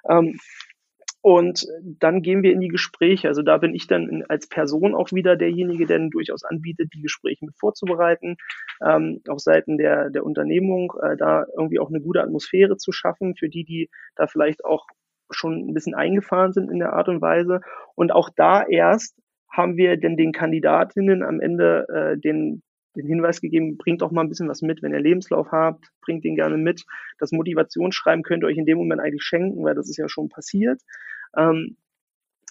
Ähm, 0.10 0.38
und 1.23 1.65
dann 1.81 2.21
gehen 2.21 2.43
wir 2.43 2.51
in 2.51 2.59
die 2.59 2.67
Gespräche. 2.67 3.29
Also 3.29 3.43
da 3.43 3.57
bin 3.57 3.73
ich 3.73 3.88
dann 3.88 4.25
als 4.27 4.45
Person 4.45 4.93
auch 4.93 5.13
wieder 5.13 5.38
derjenige, 5.38 5.86
der 5.86 6.09
durchaus 6.09 6.43
anbietet, 6.43 6.89
die 6.93 7.01
Gespräche 7.01 7.45
mit 7.45 7.55
vorzubereiten, 7.57 8.36
ähm, 8.86 9.21
auf 9.29 9.39
Seiten 9.39 9.77
der, 9.77 10.09
der 10.09 10.25
Unternehmung, 10.25 10.91
äh, 11.01 11.15
da 11.15 11.45
irgendwie 11.57 11.79
auch 11.79 11.88
eine 11.88 12.01
gute 12.01 12.21
Atmosphäre 12.21 12.75
zu 12.75 12.91
schaffen 12.91 13.36
für 13.38 13.47
die, 13.47 13.63
die 13.63 13.89
da 14.17 14.27
vielleicht 14.27 14.65
auch 14.65 14.86
schon 15.31 15.69
ein 15.69 15.73
bisschen 15.73 15.95
eingefahren 15.95 16.51
sind 16.51 16.69
in 16.69 16.79
der 16.79 16.91
Art 16.91 17.07
und 17.07 17.21
Weise. 17.21 17.62
Und 17.95 18.12
auch 18.12 18.29
da 18.36 18.62
erst 18.62 19.17
haben 19.49 19.77
wir 19.77 19.95
denn 19.95 20.17
den 20.17 20.33
Kandidatinnen 20.33 21.23
am 21.23 21.39
Ende 21.39 21.88
äh, 21.88 22.19
den, 22.19 22.63
den 22.97 23.07
Hinweis 23.07 23.39
gegeben, 23.39 23.77
bringt 23.77 24.01
doch 24.01 24.12
mal 24.12 24.23
ein 24.23 24.29
bisschen 24.29 24.49
was 24.49 24.62
mit. 24.62 24.83
Wenn 24.83 24.91
ihr 24.91 24.99
Lebenslauf 24.99 25.53
habt, 25.53 25.86
bringt 26.01 26.25
den 26.25 26.36
gerne 26.36 26.57
mit. 26.57 26.83
Das 27.17 27.31
Motivationsschreiben 27.31 28.23
könnt 28.23 28.43
ihr 28.43 28.47
euch 28.47 28.57
in 28.57 28.65
dem 28.65 28.77
Moment 28.77 28.99
eigentlich 28.99 29.23
schenken, 29.23 29.63
weil 29.63 29.75
das 29.75 29.89
ist 29.89 29.95
ja 29.95 30.09
schon 30.09 30.27
passiert. 30.27 30.81
Ähm, 31.37 31.77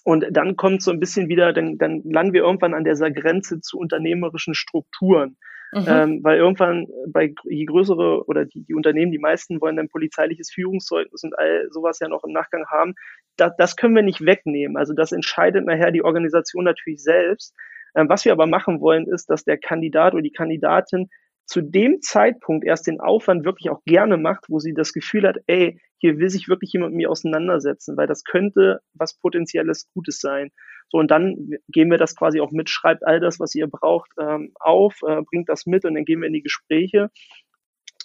und 0.03 0.25
dann 0.31 0.57
kommt 0.57 0.81
so 0.81 0.91
ein 0.91 0.99
bisschen 0.99 1.29
wieder, 1.29 1.53
dann, 1.53 1.77
dann 1.77 2.01
landen 2.03 2.33
wir 2.33 2.43
irgendwann 2.43 2.73
an 2.73 2.83
dieser 2.83 3.09
Grenze 3.09 3.61
zu 3.61 3.77
unternehmerischen 3.77 4.53
Strukturen. 4.53 5.37
Mhm. 5.73 5.85
Ähm, 5.87 6.19
weil 6.23 6.37
irgendwann 6.37 6.87
bei 7.07 7.33
je 7.45 7.65
größere 7.65 8.25
oder 8.27 8.45
die, 8.45 8.63
die 8.63 8.75
Unternehmen, 8.75 9.11
die 9.11 9.17
meisten 9.17 9.59
wollen 9.59 9.75
dann 9.75 9.89
polizeiliches 9.89 10.51
Führungszeugnis 10.51 11.23
und 11.23 11.37
all 11.37 11.67
sowas 11.71 11.99
ja 11.99 12.07
noch 12.07 12.23
im 12.23 12.31
Nachgang 12.31 12.67
haben. 12.67 12.93
Da, 13.37 13.49
das 13.49 13.75
können 13.75 13.95
wir 13.95 14.03
nicht 14.03 14.23
wegnehmen. 14.23 14.77
Also 14.77 14.93
das 14.93 15.11
entscheidet 15.11 15.65
nachher 15.65 15.91
die 15.91 16.03
Organisation 16.03 16.65
natürlich 16.65 17.01
selbst. 17.01 17.55
Ähm, 17.95 18.07
was 18.07 18.23
wir 18.25 18.33
aber 18.33 18.45
machen 18.45 18.81
wollen, 18.81 19.07
ist, 19.07 19.29
dass 19.31 19.45
der 19.45 19.57
Kandidat 19.57 20.13
oder 20.13 20.21
die 20.21 20.31
Kandidatin 20.31 21.09
zu 21.45 21.61
dem 21.61 22.01
Zeitpunkt 22.01 22.65
erst 22.65 22.87
den 22.87 22.99
Aufwand 22.99 23.45
wirklich 23.45 23.69
auch 23.69 23.83
gerne 23.85 24.17
macht, 24.17 24.45
wo 24.47 24.59
sie 24.59 24.73
das 24.73 24.93
Gefühl 24.93 25.27
hat, 25.27 25.37
ey, 25.47 25.79
hier 25.97 26.17
will 26.17 26.29
sich 26.29 26.49
wirklich 26.49 26.73
jemand 26.73 26.91
mit 26.91 26.97
mir 26.97 27.09
auseinandersetzen, 27.09 27.95
weil 27.97 28.07
das 28.07 28.23
könnte 28.23 28.81
was 28.93 29.17
potenzielles 29.19 29.89
Gutes 29.93 30.19
sein. 30.19 30.51
So, 30.89 30.97
und 30.97 31.11
dann 31.11 31.51
gehen 31.69 31.89
wir 31.89 31.97
das 31.97 32.15
quasi 32.15 32.41
auch 32.41 32.51
mit, 32.51 32.69
schreibt 32.69 33.05
all 33.05 33.19
das, 33.19 33.39
was 33.39 33.55
ihr 33.55 33.67
braucht, 33.67 34.11
ähm, 34.19 34.51
auf, 34.59 34.95
äh, 35.07 35.21
bringt 35.21 35.49
das 35.49 35.65
mit 35.65 35.85
und 35.85 35.95
dann 35.95 36.05
gehen 36.05 36.21
wir 36.21 36.27
in 36.27 36.33
die 36.33 36.43
Gespräche. 36.43 37.09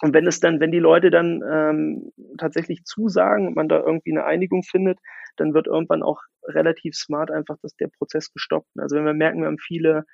Und 0.01 0.13
wenn 0.13 0.27
es 0.27 0.39
dann, 0.39 0.59
wenn 0.59 0.71
die 0.71 0.79
Leute 0.79 1.09
dann 1.09 1.43
ähm, 1.45 2.11
tatsächlich 2.37 2.85
zusagen 2.85 3.47
und 3.47 3.55
man 3.55 3.67
da 3.67 3.79
irgendwie 3.79 4.11
eine 4.11 4.23
Einigung 4.23 4.63
findet, 4.63 4.97
dann 5.35 5.53
wird 5.53 5.67
irgendwann 5.67 6.03
auch 6.03 6.21
relativ 6.43 6.95
smart 6.95 7.31
einfach 7.31 7.57
dass 7.61 7.75
der 7.75 7.89
Prozess 7.89 8.31
gestoppt. 8.31 8.69
Also 8.77 8.95
wenn 8.95 9.05
wir 9.05 9.13
merken, 9.13 9.41
wir 9.41 9.47
haben 9.47 9.57
viele 9.57 10.05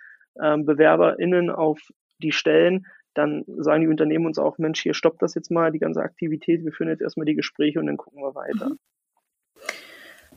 ähm, 0.42 0.66
BewerberInnen 0.66 1.50
auf 1.52 1.80
die 2.20 2.32
Stellen, 2.32 2.86
dann 3.17 3.43
sagen 3.47 3.82
die 3.82 3.88
Unternehmen 3.88 4.25
uns 4.25 4.38
auch, 4.38 4.58
Mensch, 4.58 4.82
hier 4.82 4.93
stoppt 4.93 5.21
das 5.21 5.36
jetzt 5.36 5.51
mal, 5.51 5.71
die 5.71 5.80
ganze 5.80 6.01
Aktivität, 6.01 6.63
wir 6.63 6.71
führen 6.71 6.89
jetzt 6.89 7.01
erstmal 7.01 7.25
die 7.25 7.36
Gespräche 7.36 7.80
und 7.80 7.88
dann 7.88 7.97
gucken 7.97 8.21
wir 8.21 8.36
weiter. 8.36 8.71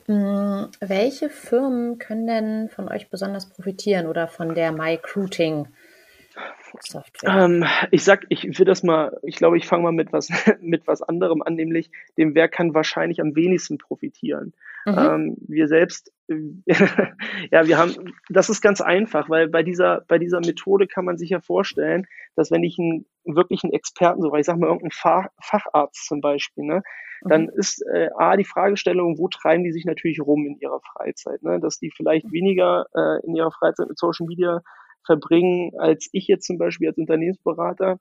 Mhm. 0.07 0.69
Welche 0.79 1.29
Firmen 1.29 1.99
können 1.99 2.25
denn 2.25 2.69
von 2.69 2.89
euch 2.89 3.11
besonders 3.11 3.47
profitieren 3.47 4.07
oder 4.07 4.27
von 4.27 4.55
der 4.55 4.71
MyCruiting? 4.71 5.67
Ähm, 7.25 7.65
ich 7.91 8.03
sag, 8.03 8.25
ich 8.29 8.43
will 8.57 8.65
das 8.65 8.83
mal, 8.83 9.17
ich 9.23 9.35
glaube, 9.35 9.57
ich 9.57 9.67
fange 9.67 9.83
mal 9.83 9.91
mit 9.91 10.13
was, 10.13 10.29
mit 10.61 10.87
was 10.87 11.01
anderem 11.01 11.41
an, 11.41 11.55
nämlich 11.55 11.91
dem 12.17 12.35
Wer 12.35 12.47
kann 12.47 12.73
wahrscheinlich 12.73 13.21
am 13.21 13.35
wenigsten 13.35 13.77
profitieren. 13.77 14.53
Mhm. 14.85 14.97
Ähm, 14.97 15.37
wir 15.47 15.67
selbst, 15.67 16.11
ja, 16.27 17.67
wir 17.67 17.77
haben, 17.77 18.13
das 18.29 18.49
ist 18.49 18.61
ganz 18.61 18.81
einfach, 18.81 19.29
weil 19.29 19.47
bei 19.47 19.63
dieser, 19.63 20.05
bei 20.07 20.17
dieser 20.19 20.39
Methode 20.39 20.87
kann 20.87 21.05
man 21.05 21.17
sich 21.17 21.31
ja 21.31 21.41
vorstellen, 21.41 22.05
dass 22.35 22.51
wenn 22.51 22.63
ich 22.63 22.77
einen 22.79 23.05
wirklichen 23.25 23.71
Experten, 23.71 24.21
so, 24.21 24.33
ich 24.35 24.45
sag 24.45 24.57
mal 24.57 24.67
irgendeinen 24.67 24.91
Fach, 24.91 25.27
Facharzt 25.41 26.05
zum 26.07 26.21
Beispiel, 26.21 26.63
ne, 26.63 26.83
dann 27.21 27.43
mhm. 27.43 27.51
ist 27.55 27.83
äh, 27.93 28.09
A, 28.17 28.37
die 28.37 28.45
Fragestellung, 28.45 29.17
wo 29.17 29.27
treiben 29.27 29.63
die 29.63 29.71
sich 29.71 29.85
natürlich 29.85 30.21
rum 30.21 30.45
in 30.45 30.57
ihrer 30.59 30.79
Freizeit, 30.79 31.43
ne? 31.43 31.59
dass 31.59 31.79
die 31.79 31.91
vielleicht 31.91 32.31
weniger 32.31 32.85
äh, 32.93 33.25
in 33.25 33.35
ihrer 33.35 33.51
Freizeit 33.51 33.89
mit 33.89 33.97
Social 33.97 34.25
Media 34.27 34.61
verbringen 35.09 35.71
als 35.79 36.07
ich 36.11 36.27
jetzt 36.27 36.45
zum 36.45 36.59
Beispiel 36.59 36.89
als 36.89 36.97
Unternehmensberater. 36.99 37.97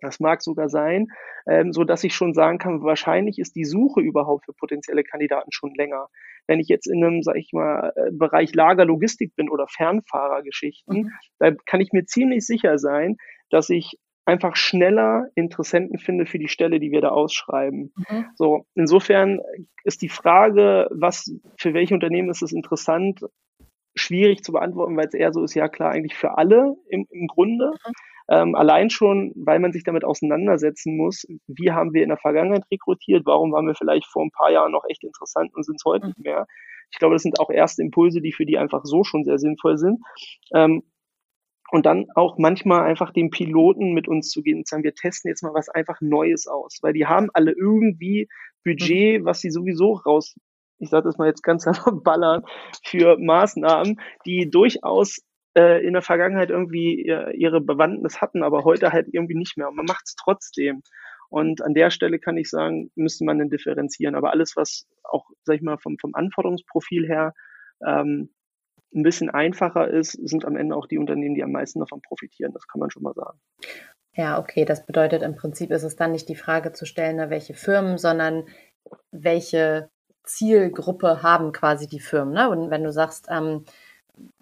Das 0.00 0.18
mag 0.18 0.42
sogar 0.42 0.70
sein, 0.70 1.08
ähm, 1.46 1.72
so 1.72 1.84
dass 1.84 2.04
ich 2.04 2.14
schon 2.14 2.32
sagen 2.32 2.58
kann, 2.58 2.82
wahrscheinlich 2.82 3.38
ist 3.38 3.54
die 3.54 3.64
Suche 3.64 4.00
überhaupt 4.00 4.46
für 4.46 4.54
potenzielle 4.54 5.02
Kandidaten 5.04 5.52
schon 5.52 5.74
länger. 5.74 6.06
Wenn 6.46 6.60
ich 6.60 6.68
jetzt 6.68 6.86
in 6.86 7.04
einem, 7.04 7.22
sag 7.22 7.36
ich 7.36 7.52
mal, 7.52 7.92
äh, 7.96 8.10
Bereich 8.12 8.54
Lagerlogistik 8.54 9.34
bin 9.36 9.50
oder 9.50 9.66
Fernfahrergeschichten, 9.68 10.96
mhm. 10.96 11.12
da 11.38 11.52
kann 11.66 11.82
ich 11.82 11.92
mir 11.92 12.06
ziemlich 12.06 12.46
sicher 12.46 12.78
sein, 12.78 13.16
dass 13.50 13.68
ich 13.68 13.98
einfach 14.24 14.56
schneller 14.56 15.26
Interessenten 15.34 15.98
finde 15.98 16.26
für 16.26 16.38
die 16.38 16.48
Stelle, 16.48 16.80
die 16.80 16.92
wir 16.92 17.00
da 17.00 17.08
ausschreiben. 17.08 17.92
Mhm. 17.96 18.26
So, 18.36 18.66
insofern 18.74 19.40
ist 19.84 20.00
die 20.00 20.10
Frage, 20.10 20.88
was 20.90 21.30
für 21.58 21.74
welche 21.74 21.94
Unternehmen 21.94 22.30
ist 22.30 22.42
es 22.42 22.52
interessant, 22.52 23.20
schwierig 24.08 24.42
zu 24.42 24.52
beantworten, 24.52 24.96
weil 24.96 25.06
es 25.06 25.14
eher 25.14 25.32
so 25.32 25.42
ist, 25.44 25.54
ja 25.54 25.68
klar, 25.68 25.92
eigentlich 25.92 26.16
für 26.16 26.38
alle 26.38 26.76
im, 26.88 27.06
im 27.10 27.26
Grunde. 27.26 27.70
Mhm. 27.70 27.92
Ähm, 28.30 28.54
allein 28.54 28.90
schon, 28.90 29.32
weil 29.36 29.58
man 29.58 29.72
sich 29.72 29.84
damit 29.84 30.04
auseinandersetzen 30.04 30.96
muss, 30.96 31.26
wie 31.46 31.72
haben 31.72 31.94
wir 31.94 32.02
in 32.02 32.10
der 32.10 32.18
Vergangenheit 32.18 32.64
rekrutiert, 32.70 33.24
warum 33.24 33.52
waren 33.52 33.66
wir 33.66 33.74
vielleicht 33.74 34.06
vor 34.06 34.22
ein 34.22 34.30
paar 34.30 34.50
Jahren 34.50 34.72
noch 34.72 34.84
echt 34.88 35.04
interessant 35.04 35.54
und 35.54 35.64
sind 35.64 35.76
es 35.76 35.84
heute 35.84 36.06
mhm. 36.06 36.12
nicht 36.16 36.24
mehr. 36.24 36.46
Ich 36.90 36.98
glaube, 36.98 37.14
das 37.14 37.22
sind 37.22 37.38
auch 37.38 37.50
erste 37.50 37.82
Impulse, 37.82 38.20
die 38.20 38.32
für 38.32 38.46
die 38.46 38.58
einfach 38.58 38.80
so 38.84 39.04
schon 39.04 39.24
sehr 39.24 39.38
sinnvoll 39.38 39.78
sind. 39.78 40.00
Ähm, 40.54 40.82
und 41.70 41.84
dann 41.84 42.06
auch 42.14 42.38
manchmal 42.38 42.82
einfach 42.84 43.12
den 43.12 43.28
Piloten 43.28 43.92
mit 43.92 44.08
uns 44.08 44.30
zu 44.30 44.42
gehen 44.42 44.58
und 44.58 44.66
sagen, 44.66 44.84
wir 44.84 44.94
testen 44.94 45.28
jetzt 45.28 45.42
mal 45.42 45.52
was 45.52 45.68
einfach 45.68 46.00
Neues 46.00 46.46
aus, 46.46 46.78
weil 46.80 46.94
die 46.94 47.06
haben 47.06 47.28
alle 47.34 47.52
irgendwie 47.52 48.28
Budget, 48.64 49.20
mhm. 49.20 49.24
was 49.26 49.40
sie 49.40 49.50
sowieso 49.50 49.92
raus 49.92 50.34
ich 50.78 50.90
sage 50.90 51.04
das 51.04 51.18
mal 51.18 51.28
jetzt 51.28 51.42
ganz 51.42 51.66
einfach, 51.66 51.92
ballern 52.02 52.42
für 52.84 53.16
Maßnahmen, 53.18 54.00
die 54.26 54.50
durchaus 54.50 55.18
äh, 55.56 55.84
in 55.84 55.92
der 55.92 56.02
Vergangenheit 56.02 56.50
irgendwie 56.50 57.06
äh, 57.08 57.36
ihre 57.36 57.60
Bewandtnis 57.60 58.20
hatten, 58.20 58.42
aber 58.42 58.64
heute 58.64 58.92
halt 58.92 59.08
irgendwie 59.12 59.36
nicht 59.36 59.56
mehr. 59.56 59.68
Und 59.68 59.76
man 59.76 59.86
macht 59.86 60.04
es 60.06 60.14
trotzdem. 60.14 60.82
Und 61.30 61.62
an 61.62 61.74
der 61.74 61.90
Stelle 61.90 62.18
kann 62.18 62.38
ich 62.38 62.48
sagen, 62.48 62.90
müsste 62.94 63.24
man 63.24 63.38
dann 63.38 63.50
differenzieren. 63.50 64.14
Aber 64.14 64.30
alles, 64.30 64.56
was 64.56 64.86
auch, 65.02 65.26
sag 65.44 65.56
ich 65.56 65.62
mal, 65.62 65.76
vom, 65.78 65.98
vom 65.98 66.14
Anforderungsprofil 66.14 67.06
her 67.06 67.34
ähm, 67.84 68.30
ein 68.94 69.02
bisschen 69.02 69.28
einfacher 69.28 69.88
ist, 69.88 70.12
sind 70.12 70.46
am 70.46 70.56
Ende 70.56 70.74
auch 70.74 70.86
die 70.86 70.98
Unternehmen, 70.98 71.34
die 71.34 71.42
am 71.42 71.52
meisten 71.52 71.80
davon 71.80 72.00
profitieren. 72.00 72.52
Das 72.54 72.66
kann 72.66 72.80
man 72.80 72.90
schon 72.90 73.02
mal 73.02 73.14
sagen. 73.14 73.38
Ja, 74.14 74.38
okay. 74.38 74.64
Das 74.64 74.86
bedeutet 74.86 75.22
im 75.22 75.36
Prinzip 75.36 75.70
ist 75.70 75.82
es 75.82 75.96
dann 75.96 76.12
nicht 76.12 76.28
die 76.28 76.34
Frage 76.34 76.72
zu 76.72 76.86
stellen, 76.86 77.30
welche 77.30 77.54
Firmen, 77.54 77.98
sondern 77.98 78.44
welche 79.10 79.90
Zielgruppe 80.28 81.22
haben 81.22 81.52
quasi 81.52 81.86
die 81.86 82.00
Firmen. 82.00 82.34
Ne? 82.34 82.48
Und 82.48 82.70
wenn 82.70 82.84
du 82.84 82.92
sagst, 82.92 83.26
ähm, 83.30 83.64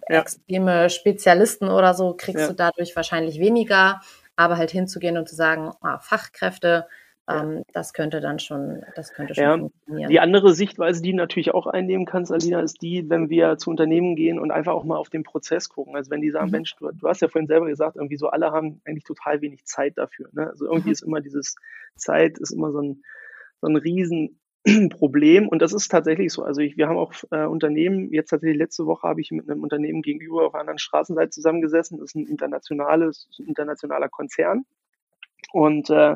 ja. 0.09 0.21
extreme 0.21 0.89
Spezialisten 0.89 1.69
oder 1.69 1.93
so, 1.93 2.13
kriegst 2.13 2.41
ja. 2.41 2.47
du 2.47 2.55
dadurch 2.55 2.95
wahrscheinlich 2.95 3.39
weniger, 3.39 4.01
aber 4.35 4.57
halt 4.57 4.71
hinzugehen 4.71 5.17
und 5.17 5.27
zu 5.27 5.35
sagen, 5.35 5.71
ah, 5.81 5.99
Fachkräfte, 5.99 6.87
ähm, 7.29 7.63
das 7.73 7.91
könnte 7.93 8.21
dann 8.21 8.39
schon, 8.39 8.83
das 8.95 9.13
könnte 9.13 9.35
schon 9.35 9.43
ja. 9.43 9.57
funktionieren. 9.57 10.09
Die 10.09 10.19
andere 10.19 10.53
Sichtweise, 10.53 11.01
die 11.01 11.11
du 11.11 11.17
natürlich 11.17 11.53
auch 11.53 11.67
einnehmen 11.67 12.05
kannst, 12.05 12.31
Alina, 12.31 12.61
ist 12.61 12.81
die, 12.81 13.09
wenn 13.09 13.29
wir 13.29 13.57
zu 13.57 13.69
Unternehmen 13.69 14.15
gehen 14.15 14.39
und 14.39 14.51
einfach 14.51 14.73
auch 14.73 14.85
mal 14.85 14.95
auf 14.95 15.09
den 15.09 15.23
Prozess 15.23 15.67
gucken. 15.67 15.95
Also 15.95 16.09
wenn 16.09 16.21
die 16.21 16.31
sagen, 16.31 16.45
mhm. 16.45 16.51
Mensch, 16.51 16.75
du, 16.77 16.89
du, 16.91 17.07
hast 17.07 17.21
ja 17.21 17.27
vorhin 17.27 17.47
selber 17.47 17.67
gesagt, 17.67 17.97
irgendwie 17.97 18.15
so 18.15 18.29
alle 18.29 18.51
haben 18.51 18.81
eigentlich 18.85 19.03
total 19.03 19.41
wenig 19.41 19.65
Zeit 19.65 19.97
dafür. 19.97 20.29
Ne? 20.31 20.47
Also 20.49 20.65
irgendwie 20.65 20.89
mhm. 20.89 20.93
ist 20.93 21.03
immer 21.03 21.19
dieses 21.19 21.55
Zeit, 21.95 22.37
ist 22.37 22.51
immer 22.51 22.71
so 22.71 22.81
ein, 22.81 23.03
so 23.59 23.67
ein 23.67 23.75
riesen 23.75 24.39
Problem 24.89 25.47
und 25.47 25.61
das 25.61 25.73
ist 25.73 25.89
tatsächlich 25.89 26.31
so. 26.31 26.43
Also 26.43 26.61
ich, 26.61 26.77
wir 26.77 26.87
haben 26.87 26.97
auch 26.97 27.13
äh, 27.31 27.45
Unternehmen, 27.45 28.11
jetzt 28.11 28.29
tatsächlich 28.29 28.57
letzte 28.57 28.85
Woche 28.85 29.07
habe 29.07 29.21
ich 29.21 29.31
mit 29.31 29.49
einem 29.49 29.63
Unternehmen 29.63 30.01
gegenüber 30.01 30.45
auf 30.45 30.53
einer 30.53 30.61
anderen 30.61 30.79
Straßenseite 30.79 31.29
zusammengesessen, 31.29 31.99
das 31.99 32.09
ist 32.11 32.15
ein 32.15 32.27
internationales, 32.27 33.27
ein 33.39 33.47
internationaler 33.47 34.09
Konzern 34.09 34.65
und 35.53 35.89
äh, 35.89 36.15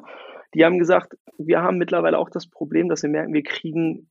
die 0.53 0.65
haben 0.65 0.79
gesagt, 0.79 1.17
wir 1.37 1.61
haben 1.61 1.77
mittlerweile 1.77 2.17
auch 2.17 2.29
das 2.29 2.47
Problem, 2.47 2.89
dass 2.89 3.03
wir 3.03 3.09
merken, 3.09 3.33
wir 3.33 3.43
kriegen 3.43 4.09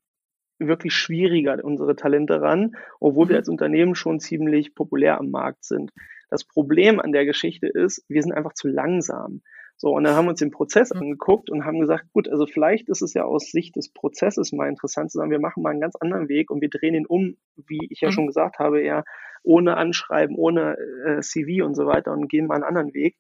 wirklich 0.58 0.94
schwieriger 0.94 1.58
unsere 1.62 1.96
Talente 1.96 2.40
ran, 2.40 2.76
obwohl 2.98 3.28
wir 3.28 3.34
mhm. 3.34 3.40
als 3.40 3.48
Unternehmen 3.48 3.94
schon 3.94 4.20
ziemlich 4.20 4.74
populär 4.74 5.18
am 5.18 5.30
Markt 5.30 5.64
sind. 5.64 5.90
Das 6.28 6.44
Problem 6.44 7.00
an 7.00 7.12
der 7.12 7.24
Geschichte 7.24 7.66
ist, 7.66 8.04
wir 8.08 8.22
sind 8.22 8.32
einfach 8.32 8.54
zu 8.54 8.68
langsam. 8.68 9.42
So, 9.82 9.96
und 9.96 10.04
dann 10.04 10.14
haben 10.14 10.26
wir 10.26 10.32
uns 10.32 10.40
den 10.40 10.50
Prozess 10.50 10.92
mhm. 10.92 11.00
angeguckt 11.00 11.48
und 11.48 11.64
haben 11.64 11.80
gesagt, 11.80 12.04
gut, 12.12 12.28
also 12.28 12.44
vielleicht 12.44 12.90
ist 12.90 13.00
es 13.00 13.14
ja 13.14 13.24
aus 13.24 13.50
Sicht 13.50 13.76
des 13.76 13.88
Prozesses 13.90 14.52
mal 14.52 14.68
interessant 14.68 15.10
zu 15.10 15.16
sagen, 15.16 15.30
wir 15.30 15.40
machen 15.40 15.62
mal 15.62 15.70
einen 15.70 15.80
ganz 15.80 15.96
anderen 15.96 16.28
Weg 16.28 16.50
und 16.50 16.60
wir 16.60 16.68
drehen 16.68 16.94
ihn 16.94 17.06
um, 17.06 17.38
wie 17.56 17.88
ich 17.88 18.02
ja 18.02 18.08
mhm. 18.08 18.12
schon 18.12 18.26
gesagt 18.26 18.58
habe, 18.58 18.82
eher 18.82 19.04
ohne 19.42 19.78
Anschreiben, 19.78 20.36
ohne 20.36 20.76
äh, 21.06 21.22
CV 21.22 21.64
und 21.64 21.74
so 21.76 21.86
weiter 21.86 22.12
und 22.12 22.28
gehen 22.28 22.46
mal 22.46 22.56
einen 22.56 22.64
anderen 22.64 22.92
Weg. 22.92 23.16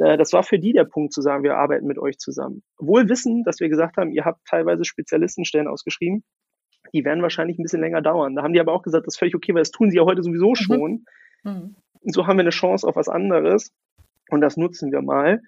Äh, 0.00 0.18
das 0.18 0.32
war 0.32 0.42
für 0.42 0.58
die 0.58 0.72
der 0.72 0.82
Punkt 0.82 1.12
zu 1.12 1.22
sagen, 1.22 1.44
wir 1.44 1.56
arbeiten 1.56 1.86
mit 1.86 1.96
euch 1.96 2.18
zusammen. 2.18 2.64
Wohl 2.76 3.08
wissen, 3.08 3.44
dass 3.44 3.60
wir 3.60 3.68
gesagt 3.68 3.96
haben, 3.96 4.10
ihr 4.10 4.24
habt 4.24 4.44
teilweise 4.48 4.84
Spezialistenstellen 4.84 5.68
ausgeschrieben, 5.68 6.24
die 6.92 7.04
werden 7.04 7.22
wahrscheinlich 7.22 7.56
ein 7.56 7.62
bisschen 7.62 7.82
länger 7.82 8.02
dauern. 8.02 8.34
Da 8.34 8.42
haben 8.42 8.52
die 8.52 8.58
aber 8.58 8.72
auch 8.72 8.82
gesagt, 8.82 9.06
das 9.06 9.14
ist 9.14 9.18
völlig 9.20 9.36
okay, 9.36 9.54
weil 9.54 9.60
das 9.60 9.70
tun 9.70 9.92
sie 9.92 9.98
ja 9.98 10.04
heute 10.04 10.24
sowieso 10.24 10.50
mhm. 10.50 10.56
schon. 10.56 11.04
Mhm. 11.44 11.76
Und 12.00 12.14
so 12.14 12.26
haben 12.26 12.36
wir 12.36 12.42
eine 12.42 12.50
Chance 12.50 12.84
auf 12.84 12.96
was 12.96 13.08
anderes 13.08 13.72
und 14.28 14.40
das 14.40 14.56
nutzen 14.56 14.90
wir 14.90 15.02
mal. 15.02 15.40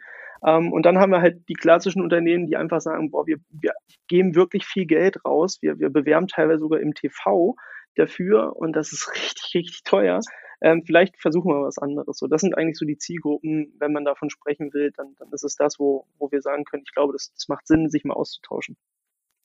Ähm, 0.46 0.72
und 0.72 0.84
dann 0.84 0.98
haben 0.98 1.10
wir 1.10 1.20
halt 1.20 1.48
die 1.48 1.54
klassischen 1.54 2.02
Unternehmen, 2.02 2.46
die 2.46 2.56
einfach 2.56 2.80
sagen, 2.80 3.10
boah, 3.10 3.26
wir, 3.26 3.38
wir 3.50 3.72
geben 4.08 4.34
wirklich 4.34 4.64
viel 4.64 4.86
Geld 4.86 5.24
raus, 5.24 5.58
wir, 5.60 5.78
wir 5.78 5.90
bewerben 5.90 6.26
teilweise 6.26 6.60
sogar 6.60 6.80
im 6.80 6.94
TV 6.94 7.54
dafür 7.96 8.56
und 8.56 8.74
das 8.74 8.92
ist 8.92 9.10
richtig, 9.14 9.54
richtig 9.54 9.82
teuer. 9.84 10.20
Ähm, 10.60 10.84
vielleicht 10.86 11.20
versuchen 11.20 11.50
wir 11.52 11.62
was 11.62 11.78
anderes. 11.78 12.18
So, 12.18 12.28
das 12.28 12.40
sind 12.40 12.56
eigentlich 12.56 12.78
so 12.78 12.86
die 12.86 12.96
Zielgruppen. 12.96 13.74
Wenn 13.80 13.92
man 13.92 14.04
davon 14.04 14.30
sprechen 14.30 14.72
will, 14.72 14.92
dann, 14.96 15.16
dann 15.18 15.28
ist 15.32 15.42
es 15.42 15.56
das, 15.56 15.80
wo, 15.80 16.06
wo 16.18 16.30
wir 16.30 16.40
sagen 16.40 16.64
können, 16.64 16.84
ich 16.86 16.94
glaube, 16.94 17.12
das, 17.12 17.32
das 17.34 17.48
macht 17.48 17.66
Sinn, 17.66 17.90
sich 17.90 18.04
mal 18.04 18.14
auszutauschen. 18.14 18.76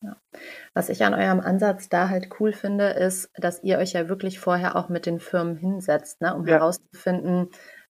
Ja. 0.01 0.15
Was 0.75 0.89
ich 0.89 1.03
an 1.03 1.15
eurem 1.15 1.39
Ansatz 1.39 1.89
da 1.89 2.09
halt 2.09 2.29
cool 2.39 2.53
finde, 2.53 2.89
ist, 2.89 3.31
dass 3.35 3.63
ihr 3.63 3.79
euch 3.79 3.93
ja 3.93 4.09
wirklich 4.09 4.39
vorher 4.39 4.75
auch 4.75 4.89
mit 4.89 5.07
den 5.07 5.19
Firmen 5.19 5.55
hinsetzt, 5.55 6.21
ne, 6.21 6.35
um 6.35 6.45
ja. 6.45 6.53
herauszufinden, 6.55 7.49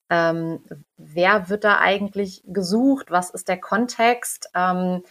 ähm, 0.09 0.63
wer 0.97 1.49
wird 1.49 1.63
da 1.63 1.79
eigentlich 1.79 2.43
gesucht, 2.47 3.11
was 3.11 3.29
ist 3.29 3.47
der 3.47 3.59
Kontext. 3.59 4.49
Ähm, 4.55 5.03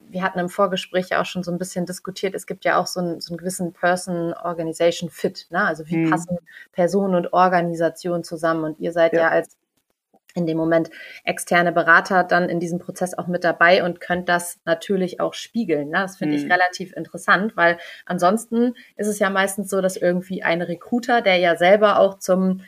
wir 0.00 0.22
hatten 0.22 0.38
im 0.38 0.48
Vorgespräch 0.48 1.10
ja 1.10 1.20
auch 1.20 1.26
schon 1.26 1.42
so 1.42 1.50
ein 1.50 1.58
bisschen 1.58 1.86
diskutiert, 1.86 2.34
es 2.34 2.46
gibt 2.46 2.64
ja 2.64 2.78
auch 2.78 2.86
so 2.86 3.00
einen, 3.00 3.20
so 3.20 3.32
einen 3.32 3.38
gewissen 3.38 3.72
Person-Organization-Fit, 3.72 5.48
ne? 5.50 5.64
also 5.64 5.86
wie 5.86 6.04
hm. 6.04 6.10
passen 6.10 6.38
Person 6.72 7.14
und 7.14 7.32
Organisation 7.32 8.24
zusammen 8.24 8.64
und 8.64 8.80
ihr 8.80 8.92
seid 8.92 9.12
ja, 9.12 9.20
ja 9.20 9.28
als 9.28 9.56
in 10.34 10.46
dem 10.46 10.56
Moment 10.56 10.90
externe 11.24 11.72
Berater 11.72 12.22
dann 12.22 12.48
in 12.48 12.60
diesem 12.60 12.78
Prozess 12.78 13.16
auch 13.16 13.26
mit 13.26 13.44
dabei 13.44 13.82
und 13.82 14.00
könnt 14.00 14.28
das 14.28 14.58
natürlich 14.64 15.20
auch 15.20 15.34
spiegeln. 15.34 15.88
Ne? 15.88 15.98
Das 16.02 16.16
finde 16.16 16.36
mhm. 16.36 16.44
ich 16.44 16.52
relativ 16.52 16.92
interessant, 16.94 17.56
weil 17.56 17.78
ansonsten 18.06 18.74
ist 18.96 19.08
es 19.08 19.18
ja 19.18 19.30
meistens 19.30 19.68
so, 19.70 19.80
dass 19.80 19.96
irgendwie 19.96 20.42
ein 20.42 20.62
Recruiter, 20.62 21.22
der 21.22 21.36
ja 21.36 21.56
selber 21.56 21.98
auch 21.98 22.18
zum 22.18 22.60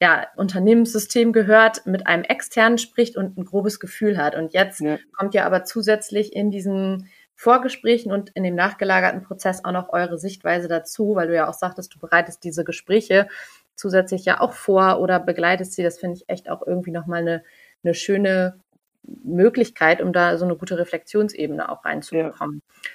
ja, 0.00 0.26
Unternehmenssystem 0.36 1.32
gehört, 1.32 1.86
mit 1.86 2.06
einem 2.06 2.24
externen 2.24 2.78
spricht 2.78 3.16
und 3.16 3.38
ein 3.38 3.44
grobes 3.44 3.80
Gefühl 3.80 4.18
hat. 4.18 4.34
Und 4.34 4.52
jetzt 4.52 4.80
ja. 4.80 4.98
kommt 5.16 5.34
ja 5.34 5.46
aber 5.46 5.64
zusätzlich 5.64 6.34
in 6.34 6.50
diesen 6.50 7.08
Vorgesprächen 7.36 8.12
und 8.12 8.30
in 8.30 8.44
dem 8.44 8.54
nachgelagerten 8.54 9.22
Prozess 9.22 9.64
auch 9.64 9.72
noch 9.72 9.88
eure 9.92 10.18
Sichtweise 10.18 10.68
dazu, 10.68 11.14
weil 11.14 11.28
du 11.28 11.34
ja 11.34 11.48
auch 11.48 11.54
sagtest, 11.54 11.94
du 11.94 11.98
bereitest 11.98 12.44
diese 12.44 12.64
Gespräche 12.64 13.28
zusätzlich 13.76 14.24
ja 14.24 14.40
auch 14.40 14.52
vor 14.52 15.00
oder 15.00 15.18
begleitest 15.18 15.72
sie. 15.72 15.82
Das 15.82 15.98
finde 15.98 16.16
ich 16.16 16.28
echt 16.28 16.48
auch 16.48 16.66
irgendwie 16.66 16.92
nochmal 16.92 17.20
eine, 17.20 17.42
eine 17.82 17.94
schöne 17.94 18.60
Möglichkeit, 19.02 20.00
um 20.00 20.12
da 20.12 20.38
so 20.38 20.44
eine 20.44 20.56
gute 20.56 20.78
Reflexionsebene 20.78 21.68
auch 21.68 21.84
reinzubekommen. 21.84 22.62
Ja. 22.64 22.90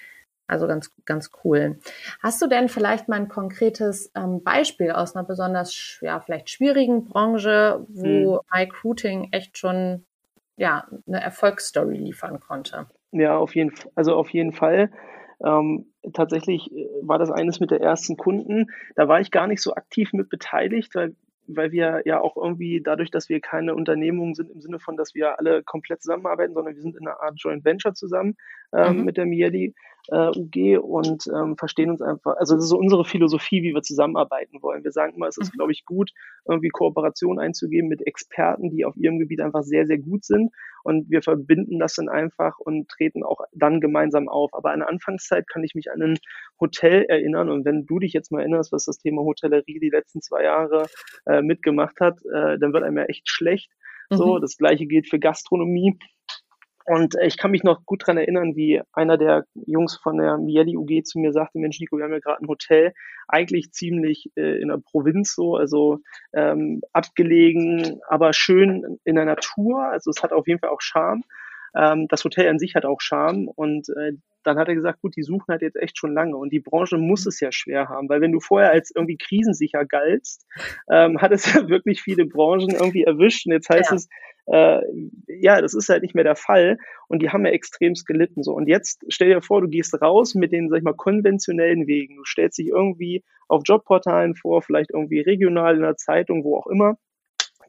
Also 0.49 0.67
ganz, 0.67 0.91
ganz 1.05 1.29
cool. 1.43 1.79
Hast 2.21 2.41
du 2.41 2.47
denn 2.47 2.69
vielleicht 2.69 3.07
mal 3.07 3.17
ein 3.17 3.29
konkretes 3.29 4.11
ähm, 4.15 4.43
Beispiel 4.43 4.91
aus 4.91 5.15
einer 5.15 5.23
besonders, 5.23 5.99
ja, 6.01 6.19
vielleicht 6.19 6.49
schwierigen 6.49 7.05
Branche, 7.05 7.85
wo 7.87 8.39
hm. 8.39 8.39
Recruiting 8.51 9.29
echt 9.31 9.57
schon, 9.57 10.05
ja, 10.57 10.87
eine 11.07 11.21
Erfolgsstory 11.21 11.97
liefern 11.97 12.39
konnte? 12.39 12.87
Ja, 13.11 13.37
auf 13.37 13.55
jeden, 13.55 13.73
also 13.95 14.15
auf 14.15 14.29
jeden 14.29 14.53
Fall. 14.53 14.91
Ähm, 15.43 15.85
tatsächlich 16.13 16.71
äh, 16.71 16.87
war 17.01 17.19
das 17.19 17.31
eines 17.31 17.59
mit 17.59 17.71
der 17.71 17.81
ersten 17.81 18.17
Kunden. 18.17 18.67
Da 18.95 19.07
war 19.07 19.19
ich 19.21 19.31
gar 19.31 19.47
nicht 19.47 19.61
so 19.61 19.73
aktiv 19.75 20.13
mit 20.13 20.29
beteiligt, 20.29 20.95
weil, 20.95 21.15
weil 21.55 21.71
wir 21.71 22.01
ja 22.05 22.21
auch 22.21 22.37
irgendwie 22.37 22.81
dadurch, 22.81 23.11
dass 23.11 23.29
wir 23.29 23.39
keine 23.39 23.75
Unternehmung 23.75 24.35
sind 24.35 24.51
im 24.51 24.61
Sinne 24.61 24.79
von, 24.79 24.97
dass 24.97 25.15
wir 25.15 25.39
alle 25.39 25.63
komplett 25.63 26.01
zusammenarbeiten, 26.01 26.53
sondern 26.53 26.75
wir 26.75 26.81
sind 26.81 26.95
in 26.95 27.07
einer 27.07 27.21
Art 27.21 27.35
Joint 27.37 27.65
Venture 27.65 27.93
zusammen 27.93 28.35
ähm, 28.73 28.99
mhm. 28.99 29.05
mit 29.05 29.17
der 29.17 29.25
Mieli, 29.25 29.73
äh, 30.09 30.29
UG 30.29 30.79
und 30.81 31.27
ähm, 31.27 31.57
verstehen 31.57 31.89
uns 31.89 32.01
einfach, 32.01 32.37
also 32.37 32.55
das 32.55 32.63
ist 32.63 32.69
so 32.69 32.77
unsere 32.77 33.05
Philosophie, 33.05 33.63
wie 33.63 33.73
wir 33.73 33.81
zusammenarbeiten 33.81 34.61
wollen. 34.61 34.83
Wir 34.83 34.91
sagen 34.91 35.15
immer, 35.15 35.27
es 35.27 35.37
ist, 35.37 35.53
mhm. 35.53 35.57
glaube 35.57 35.71
ich, 35.71 35.85
gut, 35.85 36.11
irgendwie 36.47 36.69
Kooperation 36.69 37.39
einzugehen 37.39 37.87
mit 37.87 38.05
Experten, 38.05 38.69
die 38.69 38.85
auf 38.85 38.95
ihrem 38.95 39.19
Gebiet 39.19 39.41
einfach 39.41 39.63
sehr, 39.63 39.85
sehr 39.85 39.97
gut 39.97 40.23
sind 40.23 40.51
und 40.89 41.09
wir 41.11 41.21
verbinden 41.21 41.77
das 41.77 41.93
dann 41.93 42.09
einfach 42.09 42.57
und 42.57 42.89
treten 42.89 43.23
auch 43.23 43.41
dann 43.53 43.79
gemeinsam 43.79 44.27
auf. 44.27 44.53
Aber 44.53 44.73
in 44.73 44.79
der 44.79 44.89
Anfangszeit 44.89 45.47
kann 45.47 45.63
ich 45.63 45.75
mich 45.75 45.91
an 45.91 46.01
ein 46.01 46.17
Hotel 46.59 47.05
erinnern 47.07 47.49
und 47.51 47.63
wenn 47.63 47.85
du 47.85 47.99
dich 47.99 48.11
jetzt 48.11 48.31
mal 48.31 48.39
erinnerst, 48.39 48.71
was 48.71 48.85
das 48.85 48.97
Thema 48.97 49.21
Hotellerie 49.21 49.79
die 49.79 49.91
letzten 49.91 50.21
zwei 50.21 50.43
Jahre 50.43 50.87
äh, 51.27 51.43
mitgemacht 51.43 51.99
hat, 52.01 52.17
äh, 52.25 52.57
dann 52.57 52.73
wird 52.73 52.83
einem 52.83 52.97
ja 52.97 53.05
echt 53.05 53.29
schlecht. 53.29 53.71
So, 54.09 54.37
mhm. 54.37 54.41
das 54.41 54.57
gleiche 54.57 54.87
gilt 54.87 55.07
für 55.07 55.19
Gastronomie. 55.19 55.99
Und 56.89 57.13
ich 57.21 57.37
kann 57.37 57.51
mich 57.51 57.61
noch 57.63 57.85
gut 57.85 58.07
dran 58.07 58.17
erinnern, 58.17 58.55
wie 58.55 58.81
einer 58.93 59.19
der 59.19 59.45
Jungs 59.67 59.95
von 59.97 60.17
der 60.17 60.39
Mieli 60.39 60.75
UG 60.75 61.03
zu 61.03 61.19
mir 61.19 61.31
sagte, 61.31 61.59
Mensch, 61.59 61.79
Nico, 61.79 61.97
wir 61.97 62.05
haben 62.05 62.13
ja 62.13 62.17
gerade 62.17 62.43
ein 62.43 62.47
Hotel, 62.47 62.93
eigentlich 63.27 63.71
ziemlich 63.71 64.31
äh, 64.35 64.59
in 64.59 64.69
der 64.69 64.79
Provinz 64.79 65.35
so, 65.35 65.55
also 65.55 65.99
ähm, 66.33 66.81
abgelegen, 66.91 67.99
aber 68.07 68.33
schön 68.33 68.97
in 69.03 69.13
der 69.13 69.25
Natur. 69.25 69.83
Also 69.83 70.09
es 70.09 70.23
hat 70.23 70.33
auf 70.33 70.47
jeden 70.47 70.59
Fall 70.59 70.71
auch 70.71 70.81
Charme. 70.81 71.21
Ähm, 71.75 72.07
das 72.07 72.23
Hotel 72.23 72.47
an 72.49 72.59
sich 72.59 72.75
hat 72.75 72.85
auch 72.85 73.01
Charme 73.01 73.47
und 73.47 73.89
äh, 73.89 74.13
dann 74.43 74.57
hat 74.57 74.67
er 74.67 74.75
gesagt, 74.75 75.01
gut, 75.01 75.15
die 75.15 75.23
suchen 75.23 75.45
halt 75.49 75.61
jetzt 75.61 75.75
echt 75.75 75.97
schon 75.97 76.13
lange 76.13 76.37
und 76.37 76.51
die 76.51 76.59
Branche 76.59 76.97
muss 76.97 77.25
es 77.25 77.39
ja 77.39 77.51
schwer 77.51 77.89
haben, 77.89 78.09
weil 78.09 78.21
wenn 78.21 78.31
du 78.31 78.39
vorher 78.39 78.71
als 78.71 78.91
irgendwie 78.95 79.17
krisensicher 79.17 79.85
galtst, 79.85 80.45
ähm, 80.89 81.21
hat 81.21 81.31
es 81.31 81.43
ja 81.53 81.67
wirklich 81.69 82.01
viele 82.01 82.25
Branchen 82.25 82.71
irgendwie 82.71 83.03
erwischt 83.03 83.45
und 83.45 83.53
jetzt 83.53 83.69
heißt 83.69 83.91
ja. 83.91 83.95
es, 83.97 84.09
äh, 84.51 84.81
ja, 85.27 85.61
das 85.61 85.73
ist 85.73 85.89
halt 85.89 86.01
nicht 86.01 86.15
mehr 86.15 86.23
der 86.23 86.35
Fall 86.35 86.77
und 87.07 87.21
die 87.21 87.29
haben 87.29 87.45
ja 87.45 87.51
extremst 87.51 88.05
gelitten 88.05 88.43
so. 88.43 88.53
Und 88.53 88.67
jetzt 88.67 89.05
stell 89.09 89.29
dir 89.29 89.41
vor, 89.41 89.61
du 89.61 89.67
gehst 89.67 90.01
raus 90.01 90.33
mit 90.35 90.51
den, 90.51 90.69
sag 90.69 90.77
ich 90.77 90.83
mal, 90.83 90.95
konventionellen 90.95 91.85
Wegen, 91.87 92.15
du 92.15 92.23
stellst 92.25 92.57
dich 92.57 92.69
irgendwie 92.69 93.23
auf 93.47 93.61
Jobportalen 93.65 94.35
vor, 94.35 94.61
vielleicht 94.61 94.91
irgendwie 94.91 95.21
regional 95.21 95.75
in 95.75 95.81
der 95.81 95.97
Zeitung, 95.97 96.43
wo 96.43 96.57
auch 96.57 96.67
immer, 96.67 96.97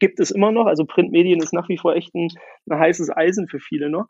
gibt 0.00 0.18
es 0.20 0.30
immer 0.30 0.50
noch, 0.50 0.66
also 0.66 0.84
Printmedien 0.84 1.40
ist 1.40 1.52
nach 1.52 1.68
wie 1.68 1.78
vor 1.78 1.94
echt 1.94 2.14
ein, 2.14 2.28
ein 2.68 2.78
heißes 2.78 3.10
Eisen 3.16 3.46
für 3.46 3.60
viele 3.60 3.90
noch 3.90 4.06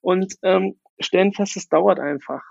und 0.00 0.34
ähm, 0.42 0.76
stellen 0.98 1.32
fest, 1.32 1.56
es 1.56 1.68
dauert 1.68 2.00
einfach. 2.00 2.42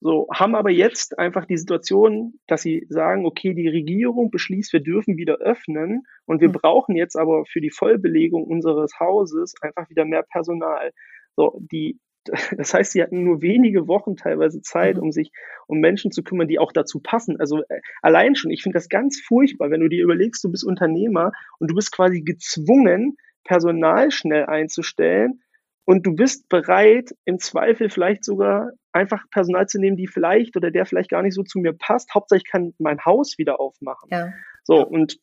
So, 0.00 0.28
haben 0.32 0.54
aber 0.54 0.70
jetzt 0.70 1.18
einfach 1.18 1.46
die 1.46 1.56
Situation, 1.56 2.34
dass 2.46 2.60
sie 2.62 2.86
sagen, 2.90 3.24
okay, 3.24 3.54
die 3.54 3.68
Regierung 3.68 4.30
beschließt, 4.30 4.72
wir 4.72 4.80
dürfen 4.80 5.16
wieder 5.16 5.36
öffnen 5.36 6.02
und 6.26 6.40
wir 6.40 6.48
mhm. 6.48 6.52
brauchen 6.52 6.96
jetzt 6.96 7.16
aber 7.16 7.44
für 7.46 7.60
die 7.60 7.70
Vollbelegung 7.70 8.44
unseres 8.44 9.00
Hauses 9.00 9.54
einfach 9.62 9.88
wieder 9.88 10.04
mehr 10.04 10.22
Personal. 10.22 10.92
So, 11.34 11.58
die, 11.72 11.98
das 12.56 12.74
heißt, 12.74 12.92
sie 12.92 13.02
hatten 13.02 13.24
nur 13.24 13.42
wenige 13.42 13.88
Wochen 13.88 14.16
teilweise 14.16 14.60
Zeit, 14.60 14.96
mhm. 14.96 15.02
um 15.04 15.12
sich 15.12 15.32
um 15.66 15.78
Menschen 15.80 16.10
zu 16.10 16.22
kümmern, 16.22 16.48
die 16.48 16.58
auch 16.58 16.72
dazu 16.72 17.00
passen. 17.00 17.38
Also 17.40 17.62
äh, 17.68 17.80
allein 18.02 18.34
schon, 18.34 18.50
ich 18.50 18.62
finde 18.62 18.76
das 18.76 18.88
ganz 18.88 19.20
furchtbar, 19.20 19.70
wenn 19.70 19.80
du 19.80 19.88
dir 19.88 20.02
überlegst, 20.02 20.42
du 20.44 20.50
bist 20.50 20.64
Unternehmer 20.64 21.32
und 21.58 21.70
du 21.70 21.74
bist 21.74 21.92
quasi 21.92 22.22
gezwungen, 22.22 23.16
Personal 23.44 24.10
schnell 24.10 24.46
einzustellen, 24.46 25.40
und 25.86 26.04
du 26.04 26.14
bist 26.16 26.48
bereit, 26.48 27.14
im 27.24 27.38
Zweifel 27.38 27.88
vielleicht 27.90 28.24
sogar 28.24 28.72
einfach 28.92 29.22
Personal 29.30 29.68
zu 29.68 29.78
nehmen, 29.78 29.96
die 29.96 30.08
vielleicht 30.08 30.56
oder 30.56 30.72
der 30.72 30.84
vielleicht 30.84 31.10
gar 31.10 31.22
nicht 31.22 31.34
so 31.34 31.44
zu 31.44 31.60
mir 31.60 31.72
passt. 31.72 32.12
Hauptsächlich 32.12 32.50
kann 32.50 32.74
mein 32.78 33.04
Haus 33.04 33.38
wieder 33.38 33.60
aufmachen. 33.60 34.08
Ja. 34.10 34.32
So, 34.64 34.84
und 34.84 35.18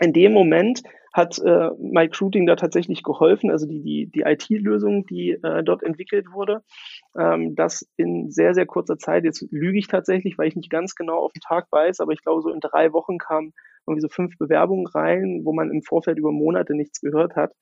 in 0.00 0.12
dem 0.12 0.32
Moment 0.32 0.82
hat 1.12 1.38
äh, 1.38 2.08
Shooting 2.12 2.46
da 2.46 2.56
tatsächlich 2.56 3.02
geholfen, 3.02 3.50
also 3.50 3.66
die, 3.66 3.82
die, 3.82 4.10
die 4.10 4.22
IT-Lösung, 4.22 5.04
die 5.06 5.32
äh, 5.42 5.62
dort 5.62 5.82
entwickelt 5.82 6.32
wurde, 6.32 6.62
ähm, 7.18 7.54
das 7.54 7.86
in 7.96 8.30
sehr, 8.30 8.54
sehr 8.54 8.64
kurzer 8.64 8.96
Zeit, 8.96 9.24
jetzt 9.24 9.46
lüge 9.50 9.78
ich 9.78 9.88
tatsächlich, 9.88 10.38
weil 10.38 10.48
ich 10.48 10.56
nicht 10.56 10.70
ganz 10.70 10.94
genau 10.94 11.18
auf 11.18 11.32
den 11.32 11.42
Tag 11.42 11.66
weiß, 11.70 12.00
aber 12.00 12.12
ich 12.12 12.22
glaube, 12.22 12.40
so 12.40 12.50
in 12.50 12.60
drei 12.60 12.92
Wochen 12.92 13.18
kamen 13.18 13.52
irgendwie 13.86 14.00
so 14.00 14.08
fünf 14.08 14.38
Bewerbungen 14.38 14.86
rein, 14.86 15.42
wo 15.44 15.52
man 15.52 15.70
im 15.70 15.82
Vorfeld 15.82 16.18
über 16.18 16.32
Monate 16.32 16.74
nichts 16.74 17.00
gehört 17.00 17.36
hat. 17.36 17.52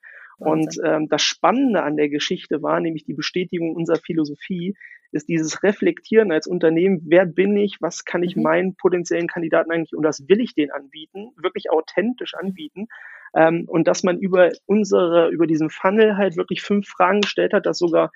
Und 0.40 0.76
ähm, 0.83 1.09
das 1.09 1.22
Spannende 1.22 1.83
an 1.83 1.96
der 1.96 2.09
Geschichte 2.09 2.62
war 2.62 2.81
nämlich 2.81 3.05
die 3.05 3.14
Bestätigung 3.14 3.74
unserer 3.74 3.98
Philosophie, 3.98 4.74
ist 5.12 5.29
dieses 5.29 5.62
Reflektieren 5.62 6.33
als 6.33 6.46
Unternehmen, 6.46 7.03
wer 7.05 7.26
bin 7.26 7.57
ich, 7.57 7.79
was 7.81 8.05
kann 8.05 8.22
ich 8.22 8.37
mhm. 8.37 8.42
meinen 8.42 8.74
potenziellen 8.76 9.26
Kandidaten 9.26 9.70
eigentlich 9.70 9.94
und 9.94 10.05
was 10.05 10.29
will 10.29 10.40
ich 10.40 10.55
denen 10.55 10.70
anbieten, 10.70 11.33
wirklich 11.37 11.70
authentisch 11.70 12.35
anbieten. 12.35 12.87
Ähm, 13.35 13.64
und 13.68 13.87
dass 13.87 14.03
man 14.03 14.18
über 14.18 14.50
unsere, 14.66 15.29
über 15.31 15.46
diesen 15.46 15.68
Funnel 15.68 16.16
halt 16.16 16.37
wirklich 16.37 16.62
fünf 16.62 16.88
Fragen 16.88 17.20
gestellt 17.20 17.53
hat, 17.53 17.66
dass 17.66 17.79
sogar 17.79 18.11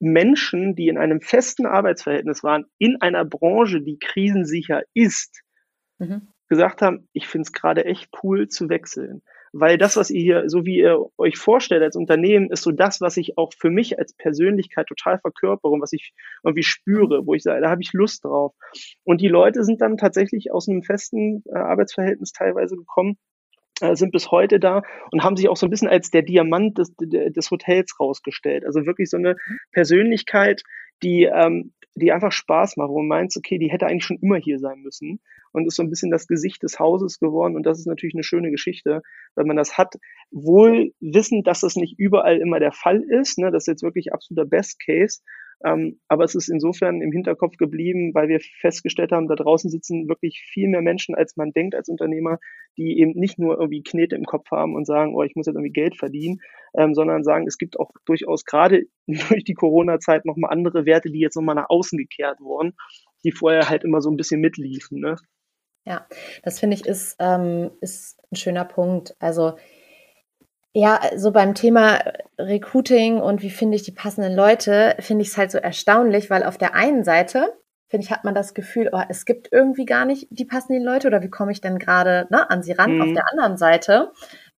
Menschen, 0.00 0.74
die 0.74 0.88
in 0.88 0.98
einem 0.98 1.20
festen 1.20 1.66
Arbeitsverhältnis 1.66 2.42
waren, 2.42 2.64
in 2.78 3.00
einer 3.00 3.24
Branche, 3.24 3.82
die 3.82 3.98
krisensicher 3.98 4.82
ist, 4.94 5.42
mhm. 5.98 6.28
gesagt 6.48 6.82
haben, 6.82 7.06
ich 7.12 7.28
finde 7.28 7.42
es 7.42 7.52
gerade 7.52 7.84
echt 7.84 8.08
cool 8.22 8.48
zu 8.48 8.68
wechseln 8.68 9.22
weil 9.52 9.78
das, 9.78 9.96
was 9.96 10.10
ihr 10.10 10.20
hier, 10.20 10.48
so 10.48 10.64
wie 10.64 10.78
ihr 10.78 11.06
euch 11.18 11.36
vorstellt 11.36 11.82
als 11.82 11.96
Unternehmen, 11.96 12.50
ist 12.50 12.62
so 12.62 12.70
das, 12.70 13.00
was 13.00 13.16
ich 13.16 13.36
auch 13.36 13.52
für 13.58 13.70
mich 13.70 13.98
als 13.98 14.12
Persönlichkeit 14.14 14.86
total 14.86 15.18
verkörpere 15.18 15.72
und 15.72 15.80
was 15.80 15.92
ich 15.92 16.12
irgendwie 16.44 16.62
spüre, 16.62 17.26
wo 17.26 17.34
ich 17.34 17.42
sage, 17.42 17.60
da 17.60 17.70
habe 17.70 17.82
ich 17.82 17.92
Lust 17.92 18.24
drauf. 18.24 18.54
Und 19.04 19.20
die 19.20 19.28
Leute 19.28 19.64
sind 19.64 19.80
dann 19.80 19.96
tatsächlich 19.96 20.52
aus 20.52 20.68
einem 20.68 20.82
festen 20.82 21.42
äh, 21.52 21.58
Arbeitsverhältnis 21.58 22.32
teilweise 22.32 22.76
gekommen 22.76 23.18
äh, 23.80 23.96
sind 23.96 24.12
bis 24.12 24.30
heute 24.30 24.60
da 24.60 24.82
und 25.10 25.24
haben 25.24 25.36
sich 25.36 25.48
auch 25.48 25.56
so 25.56 25.66
ein 25.66 25.70
bisschen 25.70 25.88
als 25.88 26.10
der 26.10 26.22
Diamant 26.22 26.78
des, 26.78 26.94
des 26.98 27.50
Hotels 27.50 27.98
rausgestellt. 27.98 28.64
Also 28.64 28.86
wirklich 28.86 29.10
so 29.10 29.16
eine 29.16 29.36
Persönlichkeit, 29.72 30.62
die, 31.02 31.24
ähm, 31.24 31.72
die 31.94 32.12
einfach 32.12 32.32
Spaß 32.32 32.76
macht, 32.76 32.90
wo 32.90 32.98
man 32.98 33.08
meint, 33.08 33.36
okay, 33.36 33.58
die 33.58 33.70
hätte 33.70 33.86
eigentlich 33.86 34.04
schon 34.04 34.18
immer 34.20 34.36
hier 34.36 34.58
sein 34.58 34.80
müssen 34.80 35.20
und 35.52 35.66
ist 35.66 35.76
so 35.76 35.82
ein 35.82 35.90
bisschen 35.90 36.10
das 36.10 36.26
Gesicht 36.26 36.62
des 36.62 36.78
Hauses 36.78 37.18
geworden. 37.18 37.56
Und 37.56 37.64
das 37.64 37.78
ist 37.78 37.86
natürlich 37.86 38.14
eine 38.14 38.22
schöne 38.22 38.50
Geschichte, 38.50 39.02
wenn 39.34 39.46
man 39.46 39.56
das 39.56 39.76
hat, 39.76 39.94
wohl 40.30 40.92
wissen, 41.00 41.42
dass 41.42 41.60
das 41.60 41.76
nicht 41.76 41.98
überall 41.98 42.38
immer 42.38 42.60
der 42.60 42.72
Fall 42.72 43.00
ist, 43.02 43.38
ne, 43.38 43.50
das 43.50 43.64
ist 43.64 43.68
jetzt 43.68 43.82
wirklich 43.82 44.12
absoluter 44.12 44.48
Best 44.48 44.80
Case, 44.84 45.20
ähm, 45.64 46.00
aber 46.08 46.24
es 46.24 46.34
ist 46.34 46.48
insofern 46.48 47.02
im 47.02 47.12
Hinterkopf 47.12 47.56
geblieben, 47.56 48.14
weil 48.14 48.28
wir 48.28 48.40
festgestellt 48.40 49.12
haben, 49.12 49.28
da 49.28 49.34
draußen 49.34 49.70
sitzen 49.70 50.08
wirklich 50.08 50.40
viel 50.52 50.68
mehr 50.68 50.80
Menschen, 50.80 51.14
als 51.14 51.36
man 51.36 51.52
denkt 51.52 51.74
als 51.74 51.88
Unternehmer, 51.88 52.38
die 52.78 52.98
eben 52.98 53.12
nicht 53.12 53.38
nur 53.38 53.58
irgendwie 53.58 53.82
Knete 53.82 54.16
im 54.16 54.24
Kopf 54.24 54.50
haben 54.50 54.74
und 54.74 54.86
sagen, 54.86 55.14
oh, 55.14 55.22
ich 55.22 55.36
muss 55.36 55.46
jetzt 55.46 55.56
irgendwie 55.56 55.72
Geld 55.72 55.96
verdienen, 55.96 56.40
ähm, 56.74 56.94
sondern 56.94 57.24
sagen, 57.24 57.46
es 57.46 57.58
gibt 57.58 57.78
auch 57.78 57.90
durchaus 58.06 58.44
gerade 58.44 58.84
durch 59.06 59.44
die 59.44 59.54
Corona-Zeit 59.54 60.24
nochmal 60.24 60.50
andere 60.50 60.86
Werte, 60.86 61.10
die 61.10 61.20
jetzt 61.20 61.36
nochmal 61.36 61.56
nach 61.56 61.68
außen 61.68 61.98
gekehrt 61.98 62.40
wurden, 62.40 62.74
die 63.24 63.32
vorher 63.32 63.68
halt 63.68 63.84
immer 63.84 64.00
so 64.00 64.10
ein 64.10 64.16
bisschen 64.16 64.40
mitliefen. 64.40 65.00
Ne? 65.00 65.16
Ja, 65.84 66.06
das 66.42 66.58
finde 66.58 66.76
ich 66.76 66.86
ist, 66.86 67.16
ähm, 67.20 67.70
ist 67.80 68.18
ein 68.30 68.36
schöner 68.36 68.64
Punkt. 68.64 69.14
Also 69.18 69.56
ja, 70.72 71.00
so 71.16 71.32
beim 71.32 71.54
Thema 71.54 71.98
Recruiting 72.38 73.20
und 73.20 73.42
wie 73.42 73.50
finde 73.50 73.76
ich 73.76 73.82
die 73.82 73.92
passenden 73.92 74.34
Leute, 74.34 74.94
finde 75.00 75.22
ich 75.22 75.28
es 75.28 75.36
halt 75.36 75.50
so 75.50 75.58
erstaunlich, 75.58 76.30
weil 76.30 76.44
auf 76.44 76.58
der 76.58 76.74
einen 76.74 77.02
Seite, 77.02 77.52
finde 77.88 78.04
ich, 78.04 78.12
hat 78.12 78.24
man 78.24 78.34
das 78.34 78.54
Gefühl, 78.54 78.88
oh, 78.92 79.02
es 79.08 79.24
gibt 79.24 79.48
irgendwie 79.50 79.84
gar 79.84 80.04
nicht 80.04 80.28
die 80.30 80.44
passenden 80.44 80.84
Leute 80.84 81.08
oder 81.08 81.22
wie 81.22 81.30
komme 81.30 81.50
ich 81.50 81.60
denn 81.60 81.78
gerade 81.78 82.28
ne, 82.30 82.48
an 82.48 82.62
sie 82.62 82.72
ran? 82.72 82.94
Mhm. 82.94 83.02
Auf 83.02 83.12
der 83.12 83.24
anderen 83.32 83.56
Seite, 83.56 84.12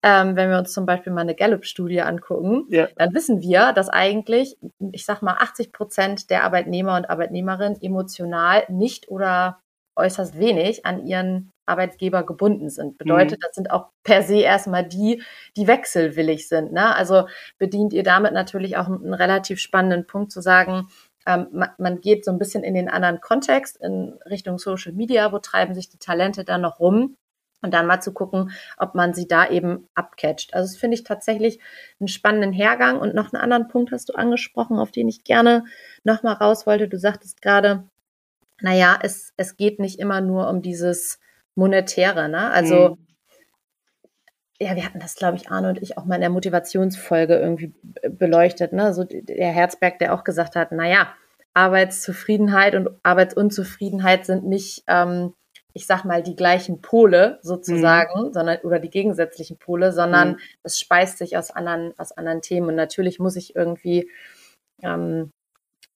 ähm, 0.04 0.36
wenn 0.36 0.50
wir 0.50 0.58
uns 0.58 0.74
zum 0.74 0.86
Beispiel 0.86 1.14
mal 1.14 1.22
eine 1.22 1.36
Gallup-Studie 1.36 2.02
angucken, 2.02 2.66
ja. 2.70 2.90
dann 2.98 3.14
wissen 3.14 3.42
wir, 3.42 3.72
dass 3.72 3.88
eigentlich, 3.88 4.58
ich 4.92 5.06
sag 5.06 5.22
mal, 5.22 5.38
80 5.40 5.72
Prozent 5.72 6.30
der 6.30 6.44
Arbeitnehmer 6.44 6.98
und 6.98 7.10
Arbeitnehmerinnen 7.10 7.82
emotional 7.82 8.64
nicht 8.68 9.08
oder 9.08 9.60
äußerst 9.96 10.38
wenig 10.38 10.86
an 10.86 11.06
ihren 11.06 11.51
Arbeitgeber 11.72 12.24
gebunden 12.24 12.70
sind. 12.70 12.98
Bedeutet, 12.98 13.40
mhm. 13.40 13.42
das 13.42 13.56
sind 13.56 13.72
auch 13.72 13.88
per 14.04 14.22
se 14.22 14.42
erstmal 14.42 14.86
die, 14.86 15.24
die 15.58 15.68
wechselwillig 15.68 16.48
sind. 16.48 16.72
Ne? 16.72 16.96
Also 16.96 17.28
bedient 17.58 17.94
ihr 17.94 18.04
damit 18.04 18.34
natürlich 18.34 18.78
auch 18.78 18.88
einen 18.88 19.14
relativ 19.14 19.60
spannenden 19.60 20.06
Punkt 20.06 20.32
zu 20.32 20.42
sagen, 20.42 20.88
ähm, 21.26 21.66
man, 21.78 22.02
geht 22.02 22.26
so 22.26 22.32
ein 22.32 22.40
bisschen 22.40 22.64
in 22.64 22.74
den 22.74 22.90
anderen 22.90 23.22
Kontext, 23.22 23.78
in 23.78 24.20
Richtung 24.30 24.58
Social 24.58 24.94
Media, 24.94 25.32
wo 25.32 25.40
treiben 25.40 25.74
sich 25.74 25.90
die 25.90 26.00
Talente 26.00 26.44
dann 26.44 26.62
noch 26.62 26.80
rum 26.80 27.16
und 27.62 27.74
dann 27.74 27.86
mal 27.86 28.02
zu 28.02 28.12
gucken, 28.12 28.52
ob 28.78 28.96
man 28.96 29.14
sie 29.14 29.28
da 29.28 29.48
eben 29.48 29.88
abcatcht. 29.94 30.54
Also 30.54 30.74
das 30.74 30.80
finde 30.80 30.96
ich 30.96 31.04
tatsächlich 31.04 31.60
einen 32.00 32.08
spannenden 32.08 32.54
Hergang. 32.54 33.00
Und 33.00 33.14
noch 33.14 33.34
einen 33.34 33.42
anderen 33.42 33.68
Punkt 33.68 33.92
hast 33.92 34.10
du 34.10 34.14
angesprochen, 34.14 34.80
auf 34.80 34.92
den 34.92 35.08
ich 35.08 35.24
gerne 35.24 35.66
nochmal 36.04 36.34
raus 36.34 36.66
wollte. 36.66 36.88
Du 36.88 36.98
sagtest 36.98 37.42
gerade, 37.42 37.84
naja, 38.62 38.98
es, 39.02 39.34
es 39.38 39.58
geht 39.58 39.80
nicht 39.80 40.00
immer 40.00 40.22
nur 40.22 40.50
um 40.50 40.62
dieses 40.62 41.20
Monetäre, 41.56 42.30
ne? 42.30 42.52
Also, 42.52 42.98
mhm. 42.98 43.08
ja, 44.60 44.76
wir 44.76 44.86
hatten 44.86 45.00
das, 45.00 45.16
glaube 45.16 45.38
ich, 45.38 45.50
Arne 45.50 45.70
und 45.70 45.82
ich 45.82 45.98
auch 45.98 46.06
mal 46.06 46.16
in 46.16 46.22
der 46.22 46.30
Motivationsfolge 46.30 47.38
irgendwie 47.38 47.74
beleuchtet, 48.10 48.74
ne? 48.74 48.94
So 48.94 49.04
der 49.04 49.52
Herzberg, 49.52 50.00
der 50.00 50.14
auch 50.14 50.24
gesagt 50.24 50.56
hat, 50.56 50.72
naja, 50.72 51.14
Arbeitszufriedenheit 51.54 52.76
und 52.76 52.90
Arbeitsunzufriedenheit 53.04 54.26
sind 54.26 54.46
nicht, 54.46 54.84
ähm, 54.88 55.34
ich 55.74 55.86
sag 55.86 56.06
mal, 56.06 56.24
die 56.24 56.36
gleichen 56.36 56.82
Pole 56.82 57.40
sozusagen, 57.42 58.28
mhm. 58.28 58.34
sondern 58.34 58.58
oder 58.60 58.80
die 58.80 58.90
gegensätzlichen 58.90 59.58
Pole, 59.58 59.92
sondern 59.92 60.32
mhm. 60.32 60.40
es 60.64 60.80
speist 60.80 61.18
sich 61.18 61.38
aus 61.38 61.52
anderen, 61.52 61.94
aus 61.98 62.12
anderen 62.12 62.42
Themen. 62.42 62.70
Und 62.70 62.76
natürlich 62.76 63.20
muss 63.20 63.36
ich 63.36 63.56
irgendwie 63.56 64.10
ähm, 64.82 65.32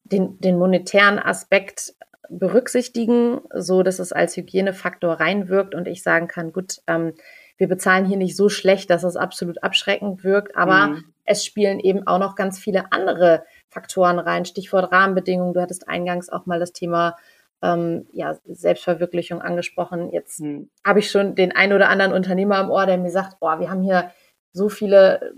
den, 0.04 0.40
den 0.40 0.58
monetären 0.58 1.20
Aspekt 1.20 1.96
berücksichtigen, 2.30 3.42
so 3.54 3.84
dass 3.84 4.00
es 4.00 4.12
als 4.12 4.36
Hygienefaktor 4.38 5.14
reinwirkt 5.20 5.76
und 5.76 5.88
ich 5.88 6.04
sagen 6.04 6.28
kann, 6.28 6.52
gut, 6.52 6.78
ähm, 6.88 7.14
wir 7.58 7.68
bezahlen 7.68 8.06
hier 8.06 8.18
nicht 8.18 8.36
so 8.36 8.50
schlecht, 8.50 8.90
dass 8.90 9.04
es 9.04 9.16
absolut 9.16 9.64
abschreckend 9.64 10.24
wirkt, 10.24 10.56
aber 10.58 10.88
mhm. 10.88 11.06
es 11.24 11.46
spielen 11.46 11.80
eben 11.80 12.06
auch 12.06 12.20
noch 12.20 12.36
ganz 12.36 12.60
viele 12.60 12.92
andere 12.92 13.44
Faktoren 13.70 14.20
rein. 14.20 14.46
Stichwort 14.46 14.92
Rahmenbedingungen. 14.92 15.54
Du 15.54 15.62
hattest 15.62 15.88
eingangs 15.88 16.30
auch 16.30 16.46
mal 16.46 16.60
das 16.60 16.74
Thema 16.74 17.16
ähm, 17.62 18.08
ja, 18.12 18.38
Selbstverwirklichung 18.46 19.42
angesprochen. 19.42 20.12
Jetzt 20.12 20.42
mhm. 20.42 20.70
habe 20.86 21.00
ich 21.00 21.10
schon 21.10 21.36
den 21.36 21.54
ein 21.54 21.74
oder 21.74 21.90
anderen 21.90 22.14
Unternehmer 22.14 22.58
am 22.58 22.72
Ohr, 22.72 22.86
der 22.86 22.98
mir 22.98 23.12
sagt, 23.12 23.38
oh, 23.40 23.60
wir 23.60 23.70
haben 23.70 23.82
hier 23.82 24.12
so 24.52 24.70
viele 24.70 25.34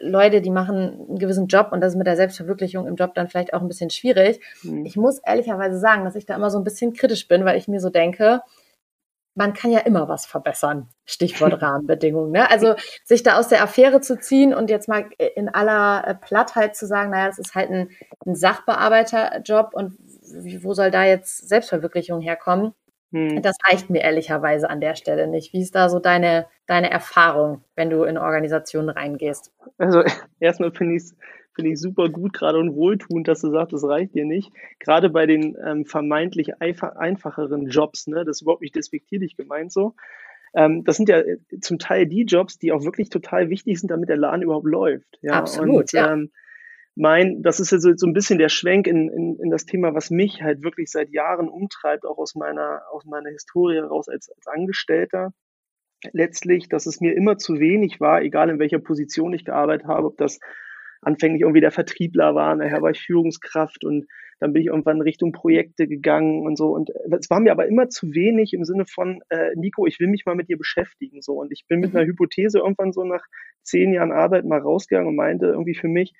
Leute, 0.00 0.40
die 0.40 0.50
machen 0.50 1.06
einen 1.08 1.18
gewissen 1.18 1.46
Job 1.46 1.68
und 1.72 1.80
das 1.80 1.92
ist 1.92 1.98
mit 1.98 2.06
der 2.06 2.16
Selbstverwirklichung 2.16 2.86
im 2.86 2.96
Job 2.96 3.14
dann 3.14 3.28
vielleicht 3.28 3.52
auch 3.52 3.60
ein 3.60 3.68
bisschen 3.68 3.90
schwierig. 3.90 4.40
Mhm. 4.62 4.86
Ich 4.86 4.96
muss 4.96 5.18
ehrlicherweise 5.18 5.78
sagen, 5.78 6.04
dass 6.04 6.16
ich 6.16 6.24
da 6.24 6.34
immer 6.34 6.50
so 6.50 6.58
ein 6.58 6.64
bisschen 6.64 6.94
kritisch 6.94 7.28
bin, 7.28 7.44
weil 7.44 7.58
ich 7.58 7.68
mir 7.68 7.80
so 7.80 7.90
denke, 7.90 8.40
man 9.34 9.52
kann 9.52 9.70
ja 9.70 9.80
immer 9.80 10.08
was 10.08 10.26
verbessern. 10.26 10.88
Stichwort 11.04 11.60
Rahmenbedingungen. 11.62 12.30
Ne? 12.30 12.50
Also 12.50 12.74
sich 13.04 13.22
da 13.22 13.38
aus 13.38 13.48
der 13.48 13.62
Affäre 13.62 14.00
zu 14.00 14.18
ziehen 14.18 14.54
und 14.54 14.70
jetzt 14.70 14.88
mal 14.88 15.06
in 15.34 15.48
aller 15.48 16.06
äh, 16.06 16.14
Plattheit 16.14 16.76
zu 16.76 16.86
sagen, 16.86 17.10
naja, 17.10 17.26
das 17.26 17.38
ist 17.38 17.54
halt 17.54 17.70
ein, 17.70 17.90
ein 18.24 18.34
Sachbearbeiterjob 18.34 19.74
und 19.74 19.98
wo 20.62 20.72
soll 20.72 20.90
da 20.90 21.04
jetzt 21.04 21.48
Selbstverwirklichung 21.48 22.20
herkommen? 22.20 22.74
Hm. 23.14 23.42
Das 23.42 23.56
reicht 23.70 23.90
mir 23.90 24.02
ehrlicherweise 24.02 24.68
an 24.68 24.80
der 24.80 24.96
Stelle 24.96 25.28
nicht. 25.28 25.52
Wie 25.52 25.60
ist 25.62 25.76
da 25.76 25.88
so 25.88 26.00
deine, 26.00 26.46
deine 26.66 26.90
Erfahrung, 26.90 27.62
wenn 27.76 27.88
du 27.88 28.02
in 28.02 28.18
Organisationen 28.18 28.88
reingehst? 28.88 29.52
Also 29.78 30.02
erstmal 30.40 30.72
finde 30.72 30.96
ich 30.96 31.04
es 31.04 31.16
finde 31.54 31.70
ich 31.70 31.78
super 31.78 32.08
gut 32.08 32.32
gerade 32.32 32.58
und 32.58 32.74
wohltuend, 32.74 33.28
dass 33.28 33.40
du 33.40 33.50
sagst, 33.50 33.72
das 33.72 33.84
reicht 33.84 34.12
dir 34.16 34.24
nicht. 34.24 34.50
Gerade 34.80 35.08
bei 35.08 35.24
den 35.24 35.56
ähm, 35.64 35.84
vermeintlich 35.84 36.60
einfacheren 36.60 37.68
Jobs, 37.68 38.08
ne, 38.08 38.24
das 38.24 38.38
ist 38.38 38.42
überhaupt 38.42 38.62
nicht 38.62 38.74
despektierlich 38.74 39.36
gemeint 39.36 39.70
so. 39.70 39.94
Ähm, 40.52 40.82
das 40.82 40.96
sind 40.96 41.08
ja 41.08 41.20
äh, 41.20 41.38
zum 41.60 41.78
Teil 41.78 42.06
die 42.06 42.24
Jobs, 42.24 42.58
die 42.58 42.72
auch 42.72 42.82
wirklich 42.82 43.08
total 43.08 43.50
wichtig 43.50 43.78
sind, 43.78 43.92
damit 43.92 44.08
der 44.08 44.16
Laden 44.16 44.42
überhaupt 44.42 44.66
läuft. 44.66 45.18
Ja? 45.22 45.34
Absolut, 45.34 45.76
und, 45.76 45.92
ja. 45.92 46.12
Ähm, 46.12 46.32
mein, 46.96 47.42
das 47.42 47.58
ist 47.60 47.72
ja 47.72 47.78
so, 47.78 47.92
so 47.96 48.06
ein 48.06 48.12
bisschen 48.12 48.38
der 48.38 48.48
Schwenk 48.48 48.86
in, 48.86 49.08
in, 49.08 49.38
in 49.42 49.50
das 49.50 49.66
Thema, 49.66 49.94
was 49.94 50.10
mich 50.10 50.42
halt 50.42 50.62
wirklich 50.62 50.90
seit 50.90 51.10
Jahren 51.10 51.48
umtreibt, 51.48 52.04
auch 52.06 52.18
aus 52.18 52.34
meiner, 52.34 52.82
aus 52.92 53.04
meiner 53.04 53.30
Historie 53.30 53.76
heraus 53.76 54.08
als, 54.08 54.30
als 54.30 54.46
Angestellter. 54.46 55.32
Letztlich, 56.12 56.68
dass 56.68 56.86
es 56.86 57.00
mir 57.00 57.16
immer 57.16 57.38
zu 57.38 57.58
wenig 57.58 58.00
war, 58.00 58.22
egal 58.22 58.50
in 58.50 58.58
welcher 58.58 58.78
Position 58.78 59.32
ich 59.32 59.44
gearbeitet 59.44 59.86
habe, 59.88 60.06
ob 60.06 60.18
das 60.18 60.38
anfänglich 61.00 61.42
irgendwie 61.42 61.60
der 61.60 61.72
Vertriebler 61.72 62.34
war, 62.34 62.54
nachher 62.54 62.82
war 62.82 62.90
ich 62.90 63.00
Führungskraft 63.00 63.84
und 63.84 64.06
dann 64.40 64.52
bin 64.52 64.62
ich 64.62 64.68
irgendwann 64.68 65.00
Richtung 65.00 65.32
Projekte 65.32 65.86
gegangen 65.86 66.44
und 66.44 66.56
so. 66.56 66.68
Und 66.74 66.90
es 67.18 67.30
war 67.30 67.40
mir 67.40 67.52
aber 67.52 67.66
immer 67.66 67.88
zu 67.88 68.14
wenig 68.14 68.52
im 68.52 68.64
Sinne 68.64 68.84
von, 68.86 69.20
äh, 69.30 69.54
Nico, 69.54 69.86
ich 69.86 70.00
will 70.00 70.08
mich 70.08 70.26
mal 70.26 70.34
mit 70.34 70.48
dir 70.48 70.58
beschäftigen. 70.58 71.22
So. 71.22 71.34
Und 71.34 71.52
ich 71.52 71.64
bin 71.68 71.80
mit 71.80 71.92
mhm. 71.92 71.98
einer 71.98 72.06
Hypothese 72.06 72.58
irgendwann 72.58 72.92
so 72.92 73.04
nach 73.04 73.24
zehn 73.62 73.92
Jahren 73.92 74.12
Arbeit 74.12 74.44
mal 74.44 74.58
rausgegangen 74.58 75.08
und 75.08 75.16
meinte 75.16 75.46
irgendwie 75.46 75.74
für 75.74 75.88
mich, 75.88 76.14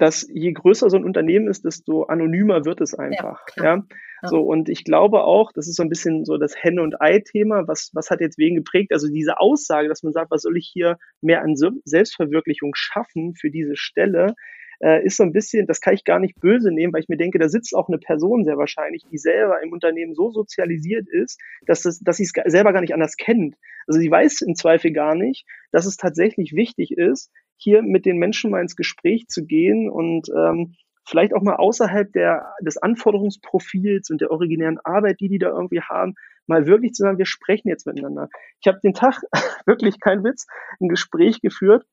dass 0.00 0.26
je 0.32 0.52
größer 0.52 0.88
so 0.88 0.96
ein 0.96 1.04
Unternehmen 1.04 1.46
ist, 1.46 1.64
desto 1.66 2.04
anonymer 2.04 2.64
wird 2.64 2.80
es 2.80 2.94
einfach. 2.94 3.42
Ja, 3.56 3.64
ja? 3.64 3.74
ja. 4.22 4.28
So, 4.28 4.40
und 4.40 4.70
ich 4.70 4.84
glaube 4.84 5.24
auch, 5.24 5.52
das 5.52 5.68
ist 5.68 5.76
so 5.76 5.82
ein 5.82 5.90
bisschen 5.90 6.24
so 6.24 6.38
das 6.38 6.54
Henne- 6.56 6.82
und 6.82 7.00
Ei-Thema, 7.02 7.68
was, 7.68 7.90
was 7.92 8.10
hat 8.10 8.20
jetzt 8.22 8.38
wen 8.38 8.54
geprägt? 8.54 8.92
Also 8.92 9.08
diese 9.08 9.40
Aussage, 9.40 9.88
dass 9.88 10.02
man 10.02 10.14
sagt, 10.14 10.30
was 10.30 10.42
soll 10.42 10.56
ich 10.56 10.70
hier 10.72 10.96
mehr 11.20 11.42
an 11.42 11.54
Selbstverwirklichung 11.84 12.72
schaffen 12.74 13.34
für 13.34 13.50
diese 13.50 13.76
Stelle, 13.76 14.34
äh, 14.82 15.04
ist 15.04 15.18
so 15.18 15.22
ein 15.22 15.32
bisschen, 15.32 15.66
das 15.66 15.82
kann 15.82 15.92
ich 15.92 16.04
gar 16.04 16.18
nicht 16.18 16.40
böse 16.40 16.72
nehmen, 16.72 16.94
weil 16.94 17.02
ich 17.02 17.10
mir 17.10 17.18
denke, 17.18 17.38
da 17.38 17.50
sitzt 17.50 17.74
auch 17.74 17.88
eine 17.88 17.98
Person 17.98 18.44
sehr 18.44 18.56
wahrscheinlich, 18.56 19.04
die 19.12 19.18
selber 19.18 19.62
im 19.62 19.72
Unternehmen 19.72 20.14
so 20.14 20.30
sozialisiert 20.30 21.06
ist, 21.08 21.38
dass, 21.66 21.82
das, 21.82 22.00
dass 22.00 22.16
sie 22.16 22.24
es 22.24 22.32
selber 22.46 22.72
gar 22.72 22.80
nicht 22.80 22.94
anders 22.94 23.16
kennt. 23.16 23.56
Also 23.86 24.00
sie 24.00 24.10
weiß 24.10 24.40
im 24.40 24.54
Zweifel 24.54 24.92
gar 24.92 25.14
nicht, 25.14 25.44
dass 25.72 25.84
es 25.84 25.98
tatsächlich 25.98 26.54
wichtig 26.54 26.92
ist, 26.92 27.30
hier 27.60 27.82
mit 27.82 28.06
den 28.06 28.16
Menschen 28.16 28.50
mal 28.50 28.62
ins 28.62 28.76
Gespräch 28.76 29.28
zu 29.28 29.44
gehen 29.44 29.90
und 29.90 30.28
ähm, 30.34 30.74
vielleicht 31.06 31.34
auch 31.34 31.42
mal 31.42 31.56
außerhalb 31.56 32.12
der, 32.12 32.54
des 32.62 32.78
Anforderungsprofils 32.78 34.10
und 34.10 34.20
der 34.20 34.30
originären 34.30 34.78
Arbeit, 34.82 35.20
die 35.20 35.28
die 35.28 35.38
da 35.38 35.48
irgendwie 35.48 35.82
haben, 35.82 36.14
mal 36.46 36.66
wirklich 36.66 36.94
zu 36.94 37.02
sagen, 37.02 37.18
wir 37.18 37.26
sprechen 37.26 37.68
jetzt 37.68 37.86
miteinander. 37.86 38.28
Ich 38.60 38.68
habe 38.68 38.80
den 38.82 38.94
Tag, 38.94 39.20
wirklich 39.66 40.00
kein 40.00 40.24
Witz, 40.24 40.46
ein 40.80 40.88
Gespräch 40.88 41.40
geführt, 41.40 41.84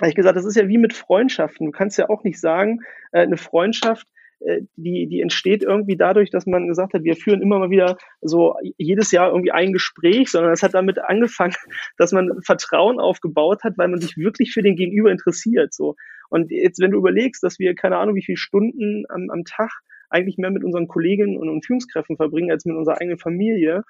habe 0.00 0.10
ich 0.10 0.16
gesagt, 0.16 0.36
das 0.36 0.44
ist 0.44 0.56
ja 0.56 0.68
wie 0.68 0.78
mit 0.78 0.92
Freundschaften. 0.92 1.66
Du 1.66 1.72
kannst 1.72 1.98
ja 1.98 2.08
auch 2.08 2.22
nicht 2.24 2.40
sagen, 2.40 2.80
äh, 3.12 3.20
eine 3.20 3.36
Freundschaft, 3.36 4.06
die, 4.76 5.06
die 5.06 5.20
entsteht 5.20 5.62
irgendwie 5.62 5.96
dadurch, 5.96 6.30
dass 6.30 6.46
man 6.46 6.68
gesagt 6.68 6.94
hat, 6.94 7.04
wir 7.04 7.16
führen 7.16 7.42
immer 7.42 7.58
mal 7.58 7.70
wieder 7.70 7.96
so 8.20 8.54
jedes 8.76 9.10
Jahr 9.10 9.30
irgendwie 9.30 9.52
ein 9.52 9.72
Gespräch, 9.72 10.30
sondern 10.30 10.52
es 10.52 10.62
hat 10.62 10.74
damit 10.74 10.98
angefangen, 10.98 11.54
dass 11.98 12.12
man 12.12 12.30
Vertrauen 12.42 13.00
aufgebaut 13.00 13.64
hat, 13.64 13.78
weil 13.78 13.88
man 13.88 14.00
sich 14.00 14.16
wirklich 14.16 14.52
für 14.52 14.62
den 14.62 14.76
Gegenüber 14.76 15.10
interessiert. 15.10 15.72
So. 15.72 15.96
Und 16.28 16.50
jetzt, 16.50 16.80
wenn 16.80 16.90
du 16.90 16.98
überlegst, 16.98 17.42
dass 17.42 17.58
wir 17.58 17.74
keine 17.74 17.96
Ahnung, 17.96 18.14
wie 18.14 18.24
viele 18.24 18.36
Stunden 18.36 19.04
am, 19.08 19.30
am 19.30 19.44
Tag 19.44 19.70
eigentlich 20.10 20.38
mehr 20.38 20.50
mit 20.50 20.64
unseren 20.64 20.86
Kolleginnen 20.86 21.36
und, 21.36 21.48
und 21.48 21.64
Führungskräften 21.64 22.16
verbringen 22.16 22.50
als 22.50 22.64
mit 22.64 22.76
unserer 22.76 23.00
eigenen 23.00 23.18
Familie, 23.18 23.82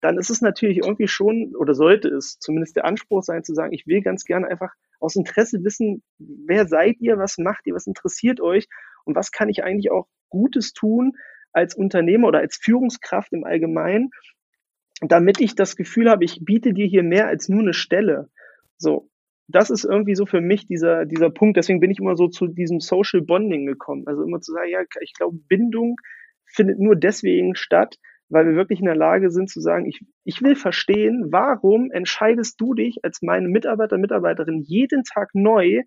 dann 0.00 0.18
ist 0.18 0.30
es 0.30 0.42
natürlich 0.42 0.78
irgendwie 0.78 1.08
schon, 1.08 1.56
oder 1.56 1.74
sollte 1.74 2.08
es 2.08 2.38
zumindest 2.38 2.76
der 2.76 2.84
Anspruch 2.84 3.22
sein, 3.22 3.42
zu 3.42 3.54
sagen, 3.54 3.72
ich 3.72 3.86
will 3.86 4.02
ganz 4.02 4.24
gerne 4.24 4.48
einfach 4.48 4.72
aus 5.04 5.16
Interesse 5.16 5.62
wissen, 5.62 6.02
wer 6.18 6.66
seid 6.66 6.96
ihr, 7.00 7.18
was 7.18 7.38
macht 7.38 7.66
ihr, 7.66 7.74
was 7.74 7.86
interessiert 7.86 8.40
euch 8.40 8.66
und 9.04 9.14
was 9.14 9.30
kann 9.30 9.48
ich 9.48 9.62
eigentlich 9.62 9.90
auch 9.90 10.06
Gutes 10.28 10.72
tun 10.72 11.12
als 11.52 11.74
Unternehmer 11.74 12.28
oder 12.28 12.40
als 12.40 12.56
Führungskraft 12.56 13.32
im 13.32 13.44
Allgemeinen, 13.44 14.10
damit 15.00 15.40
ich 15.40 15.54
das 15.54 15.76
Gefühl 15.76 16.10
habe, 16.10 16.24
ich 16.24 16.40
biete 16.44 16.72
dir 16.72 16.86
hier 16.86 17.02
mehr 17.02 17.28
als 17.28 17.48
nur 17.48 17.60
eine 17.60 17.74
Stelle. 17.74 18.30
So, 18.76 19.08
das 19.46 19.70
ist 19.70 19.84
irgendwie 19.84 20.14
so 20.14 20.26
für 20.26 20.40
mich 20.40 20.66
dieser, 20.66 21.04
dieser 21.04 21.30
Punkt. 21.30 21.56
Deswegen 21.56 21.80
bin 21.80 21.90
ich 21.90 22.00
immer 22.00 22.16
so 22.16 22.28
zu 22.28 22.46
diesem 22.46 22.80
Social 22.80 23.20
Bonding 23.20 23.66
gekommen. 23.66 24.04
Also 24.06 24.22
immer 24.22 24.40
zu 24.40 24.52
sagen, 24.52 24.70
ja, 24.70 24.80
ich 25.00 25.12
glaube, 25.14 25.38
Bindung 25.48 25.96
findet 26.46 26.78
nur 26.78 26.96
deswegen 26.96 27.54
statt, 27.54 27.96
weil 28.28 28.46
wir 28.46 28.56
wirklich 28.56 28.80
in 28.80 28.86
der 28.86 28.96
Lage 28.96 29.30
sind 29.30 29.50
zu 29.50 29.60
sagen, 29.60 29.86
ich, 29.86 30.00
ich 30.24 30.42
will 30.42 30.56
verstehen, 30.56 31.26
warum 31.30 31.90
entscheidest 31.90 32.60
du 32.60 32.74
dich 32.74 33.04
als 33.04 33.22
meine 33.22 33.48
Mitarbeiter, 33.48 33.98
Mitarbeiterin 33.98 34.62
jeden 34.62 35.04
Tag 35.04 35.30
neu, 35.34 35.82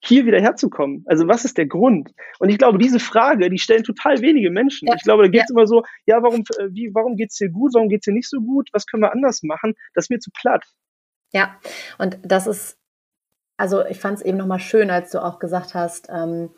hier 0.00 0.26
wieder 0.26 0.40
herzukommen? 0.40 1.04
Also 1.06 1.26
was 1.28 1.44
ist 1.44 1.58
der 1.58 1.66
Grund? 1.66 2.10
Und 2.38 2.48
ich 2.48 2.58
glaube, 2.58 2.78
diese 2.78 3.00
Frage, 3.00 3.50
die 3.50 3.58
stellen 3.58 3.84
total 3.84 4.20
wenige 4.20 4.50
Menschen. 4.50 4.88
Ja. 4.88 4.94
Ich 4.94 5.02
glaube, 5.02 5.24
da 5.24 5.28
geht 5.28 5.42
es 5.42 5.50
ja. 5.50 5.54
immer 5.54 5.66
so, 5.66 5.82
ja, 6.06 6.22
warum, 6.22 6.44
äh, 6.58 6.68
wie, 6.70 6.90
warum 6.94 7.16
geht's 7.16 7.36
dir 7.36 7.50
gut, 7.50 7.72
warum 7.74 7.88
geht's 7.88 8.04
dir 8.04 8.14
nicht 8.14 8.28
so 8.28 8.40
gut, 8.40 8.68
was 8.72 8.86
können 8.86 9.02
wir 9.02 9.12
anders 9.12 9.42
machen? 9.42 9.74
Das 9.94 10.06
ist 10.06 10.10
mir 10.10 10.20
zu 10.20 10.30
platt. 10.30 10.64
Ja, 11.32 11.58
und 11.98 12.18
das 12.22 12.46
ist, 12.46 12.78
also 13.56 13.84
ich 13.86 13.98
fand 13.98 14.18
es 14.18 14.24
eben 14.24 14.38
nochmal 14.38 14.60
schön, 14.60 14.90
als 14.90 15.10
du 15.10 15.22
auch 15.22 15.38
gesagt 15.38 15.74
hast, 15.74 16.08
ähm, 16.10 16.50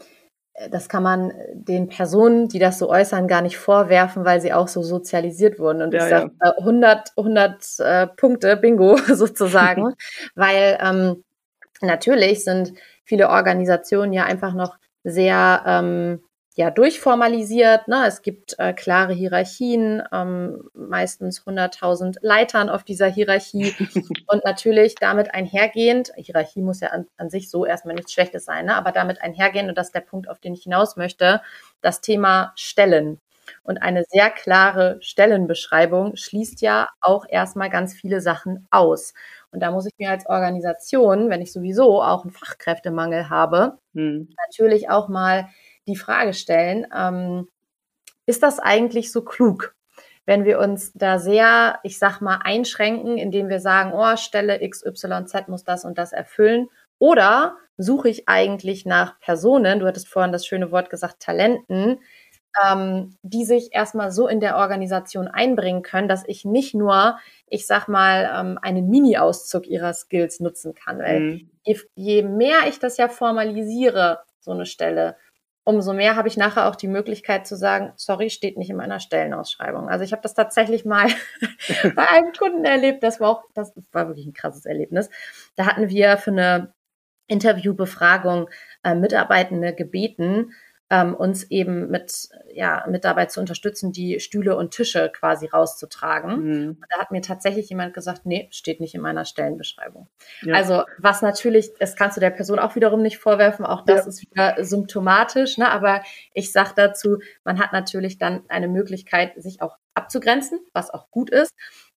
das 0.71 0.89
kann 0.89 1.03
man 1.03 1.33
den 1.53 1.89
Personen, 1.89 2.49
die 2.49 2.59
das 2.59 2.79
so 2.79 2.89
äußern, 2.89 3.29
gar 3.29 3.43
nicht 3.43 3.59
vorwerfen, 3.59 4.25
weil 4.25 4.41
sie 4.41 4.53
auch 4.53 4.69
so 4.69 4.83
sozialisiert 4.83 5.59
wurden. 5.59 5.83
Und 5.83 5.93
ja, 5.93 6.05
ich 6.05 6.11
sage 6.11 6.31
ja. 6.43 6.55
100, 6.59 7.13
100 7.17 7.79
äh, 7.81 8.07
Punkte, 8.07 8.57
Bingo 8.57 8.97
sozusagen, 9.07 9.95
weil 10.35 10.79
ähm, 10.81 11.25
natürlich 11.83 12.45
sind 12.45 12.73
viele 13.05 13.29
Organisationen 13.29 14.13
ja 14.13 14.25
einfach 14.25 14.55
noch 14.55 14.77
sehr 15.05 15.63
ähm, 15.67 16.21
ja 16.57 16.71
durchformalisiert. 16.71 17.87
Ne? 17.87 18.05
Es 18.07 18.23
gibt 18.23 18.59
äh, 18.59 18.73
klare 18.73 19.13
Hierarchien, 19.13 20.03
ähm, 20.11 20.69
meistens 20.73 21.43
100.000 21.43 22.17
Leitern 22.23 22.71
auf 22.71 22.83
dieser 22.83 23.07
Hierarchie 23.07 23.75
und 24.27 24.45
natürlich 24.45 24.95
damit 24.95 25.35
einhergehend, 25.35 26.13
Hierarchie 26.17 26.63
muss 26.63 26.81
ja 26.81 26.89
an, 26.89 27.07
an 27.19 27.29
sich 27.29 27.51
so 27.51 27.67
erstmal 27.67 27.95
nichts 27.95 28.13
Schlechtes 28.13 28.47
sein, 28.47 28.67
ne? 28.67 28.75
aber 28.75 28.91
damit 28.91 29.21
einhergehend, 29.21 29.69
und 29.69 29.77
das 29.77 29.89
ist 29.89 29.95
der 29.95 30.01
Punkt, 30.01 30.29
auf 30.29 30.41
den 30.41 30.55
ich 30.55 30.63
hinaus 30.63 30.97
möchte, 30.97 31.43
das 31.83 32.01
Thema 32.01 32.53
Stellen. 32.57 33.21
Und 33.63 33.83
eine 33.83 34.05
sehr 34.09 34.31
klare 34.31 34.99
Stellenbeschreibung 35.01 36.17
schließt 36.17 36.63
ja 36.63 36.89
auch 37.01 37.27
erstmal 37.29 37.71
ganz 37.71 37.95
viele 37.95 38.21
Sachen 38.21 38.67
aus. 38.71 39.15
Und 39.53 39.61
da 39.61 39.71
muss 39.71 39.87
ich 39.87 39.93
mir 39.99 40.11
als 40.11 40.27
Organisation, 40.27 41.31
wenn 41.31 41.43
ich 41.43 41.53
sowieso 41.53 42.03
auch 42.03 42.25
einen 42.25 42.33
Fachkräftemangel 42.33 43.31
habe, 43.31 43.79
hm. 43.95 44.35
natürlich 44.49 44.91
auch 44.91 45.09
mal 45.09 45.49
die 45.87 45.97
Frage 45.97 46.35
stellen, 46.35 46.87
ähm, 46.95 47.49
ist 48.27 48.43
das 48.43 48.59
eigentlich 48.59 49.13
so 49.13 49.23
klug? 49.23 49.75
Wenn 50.25 50.45
wir 50.45 50.59
uns 50.59 50.93
da 50.95 51.19
sehr, 51.21 51.79
ich 51.85 51.99
sag 51.99 52.21
mal, 52.21 52.41
einschränken, 52.43 53.17
indem 53.17 53.49
wir 53.49 53.61
sagen, 53.61 53.93
oh, 53.95 54.17
Stelle 54.17 54.59
XYZ 54.69 55.47
muss 55.47 55.63
das 55.63 55.85
und 55.85 55.99
das 55.99 56.13
erfüllen. 56.13 56.69
Oder 56.99 57.57
suche 57.77 58.09
ich 58.09 58.29
eigentlich 58.29 58.87
nach 58.87 59.21
Personen, 59.21 59.79
du 59.79 59.87
hattest 59.87 60.09
vorhin 60.09 60.33
das 60.33 60.47
schöne 60.47 60.73
Wort 60.73 60.91
gesagt, 60.91 61.21
Talenten, 61.21 62.01
ähm, 62.65 63.17
die 63.23 63.45
sich 63.45 63.73
erstmal 63.73 64.11
so 64.11 64.29
in 64.29 64.41
der 64.41 64.57
Organisation 64.57 65.29
einbringen 65.29 65.83
können, 65.83 66.09
dass 66.09 66.25
ich 66.27 66.45
nicht 66.45 66.75
nur, 66.75 67.19
ich 67.47 67.67
sag 67.67 67.87
mal, 67.87 68.31
ähm, 68.35 68.59
einen 68.61 68.89
Mini-Auszug 68.89 69.67
ihrer 69.67 69.93
Skills 69.93 70.41
nutzen 70.41 70.75
kann. 70.75 70.99
Weil 70.99 71.21
mhm. 71.21 71.51
je, 71.65 71.79
je 71.95 72.23
mehr 72.23 72.67
ich 72.69 72.79
das 72.79 72.97
ja 72.97 73.09
formalisiere, 73.09 74.21
so 74.41 74.53
eine 74.53 74.67
Stelle, 74.67 75.17
umso 75.67 75.93
mehr 75.93 76.15
habe 76.15 76.29
ich 76.29 76.37
nachher 76.37 76.69
auch 76.69 76.77
die 76.77 76.87
Möglichkeit 76.87 77.45
zu 77.45 77.57
sagen, 77.57 77.93
sorry, 77.97 78.31
steht 78.31 78.57
nicht 78.57 78.71
in 78.71 78.77
meiner 78.77 79.01
Stellenausschreibung. 79.01 79.89
Also 79.89 80.05
ich 80.05 80.13
habe 80.13 80.23
das 80.23 80.33
tatsächlich 80.33 80.85
mal 80.85 81.09
bei 81.97 82.09
einem 82.09 82.33
Kunden 82.33 82.65
erlebt, 82.65 83.03
das 83.03 83.19
war 83.19 83.31
auch, 83.31 83.43
das 83.53 83.73
war 83.91 84.07
wirklich 84.07 84.27
ein 84.27 84.33
krasses 84.33 84.65
Erlebnis. 84.65 85.11
Da 85.57 85.67
hatten 85.67 85.89
wir 85.89 86.19
für 86.19 86.31
eine 86.31 86.73
Interviewbefragung 87.27 88.49
äh, 88.85 88.95
Mitarbeitende 88.95 89.75
gebeten, 89.75 90.53
ähm, 90.89 91.15
uns 91.15 91.51
eben 91.51 91.91
mit, 91.91 92.29
ja, 92.53 92.85
mit 92.89 93.05
dabei 93.05 93.27
zu 93.27 93.41
unterstützen, 93.41 93.91
die 93.91 94.21
Stühle 94.21 94.57
und 94.57 94.71
Tische 94.71 95.11
quasi 95.13 95.47
rauszutragen. 95.47 96.43
Mhm. 96.43 96.81
Da 96.89 96.99
hat 96.99 97.11
mir 97.11 97.23
tatsächlich 97.23 97.69
jemand 97.69 97.93
gesagt, 97.93 98.25
nee, 98.25 98.49
steht 98.53 98.81
nicht 98.81 98.95
in 98.95 99.01
meiner 99.01 99.25
Stellenbeschreibung. 99.25 100.09
Ja. 100.43 100.55
Also 100.55 100.85
was 100.99 101.23
natürlich, 101.23 101.73
das 101.81 101.97
kannst 101.97 102.17
du 102.17 102.21
der 102.21 102.31
Person 102.31 102.61
auch 102.61 102.77
wiederum 102.77 103.03
nicht 103.03 103.19
vorwerfen, 103.19 103.67
auch 103.67 103.85
das 103.85 104.03
ja. 104.03 104.09
ist 104.09 104.23
wieder 104.23 104.65
symptomatisch, 104.65 105.59
ne? 105.59 105.71
aber 105.71 106.03
ich 106.33 106.53
sage 106.53 106.71
dazu, 106.77 107.19
man 107.43 107.59
hat 107.59 107.73
natürlich 107.73 108.19
dann 108.19 108.45
eine 108.49 108.69
Möglichkeit, 108.69 109.33
sich 109.43 109.63
auch 109.63 109.77
abzugrenzen, 109.95 110.61
was 110.73 110.91
auch 110.91 111.11
gut 111.11 111.31
ist. 111.31 111.53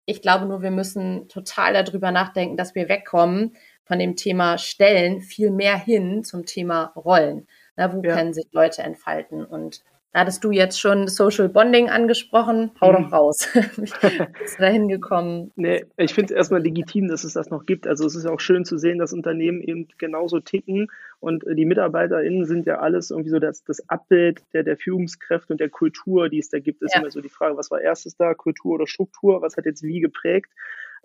Ich 0.05 0.23
glaube 0.23 0.47
nur, 0.47 0.63
wir 0.63 0.71
müssen 0.71 1.29
total 1.29 1.73
darüber 1.73 2.11
nachdenken, 2.11 2.57
dass 2.57 2.73
wir 2.73 2.89
wegkommen 2.89 3.55
von 3.83 3.99
dem 3.99 4.15
Thema 4.15 4.57
Stellen 4.57 5.21
viel 5.21 5.51
mehr 5.51 5.77
hin 5.77 6.23
zum 6.23 6.47
Thema 6.47 6.91
Rollen. 6.95 7.47
Na, 7.80 7.93
wo 7.93 8.01
ja. 8.01 8.13
können 8.13 8.34
sich 8.34 8.47
Leute 8.51 8.82
entfalten? 8.82 9.45
Und 9.45 9.86
da 10.11 10.19
hattest 10.19 10.43
du 10.43 10.51
jetzt 10.51 10.82
schon 10.82 11.07
Social 11.07 11.47
Bonding 11.47 11.89
angesprochen. 11.89 12.71
Hau 12.82 12.91
doch 12.91 12.99
mhm. 12.99 13.13
raus. 13.13 13.47
Bist 13.53 13.95
du 14.01 14.27
da 14.57 14.67
hingekommen? 14.67 15.53
Nee, 15.55 15.86
ich 15.95 16.13
finde 16.13 16.34
es 16.34 16.38
erstmal 16.38 16.61
legitim, 16.61 17.07
dass 17.07 17.23
es 17.23 17.34
das 17.34 17.49
noch 17.49 17.65
gibt. 17.65 17.88
Also 17.88 18.05
es 18.05 18.15
ist 18.15 18.25
auch 18.25 18.41
schön 18.41 18.65
zu 18.65 18.77
sehen, 18.77 18.99
dass 18.99 19.13
Unternehmen 19.13 19.61
eben 19.61 19.88
genauso 19.97 20.41
ticken 20.41 20.88
und 21.21 21.45
die 21.49 21.65
MitarbeiterInnen 21.65 22.43
sind 22.43 22.65
ja 22.65 22.80
alles 22.80 23.11
irgendwie 23.11 23.30
so 23.30 23.39
das, 23.39 23.63
das 23.63 23.88
Abbild 23.88 24.43
der, 24.51 24.63
der 24.63 24.75
Führungskräfte 24.75 25.53
und 25.53 25.61
der 25.61 25.69
Kultur, 25.69 26.27
die 26.27 26.39
es 26.39 26.49
da 26.49 26.59
gibt. 26.59 26.82
Ist 26.82 26.95
ja. 26.95 26.99
immer 26.99 27.11
so 27.11 27.21
die 27.21 27.30
Frage, 27.30 27.55
was 27.55 27.71
war 27.71 27.80
erstes 27.80 28.17
da, 28.17 28.34
Kultur 28.34 28.73
oder 28.73 28.88
Struktur? 28.88 29.41
Was 29.41 29.55
hat 29.55 29.65
jetzt 29.65 29.84
wie 29.84 30.01
geprägt? 30.01 30.51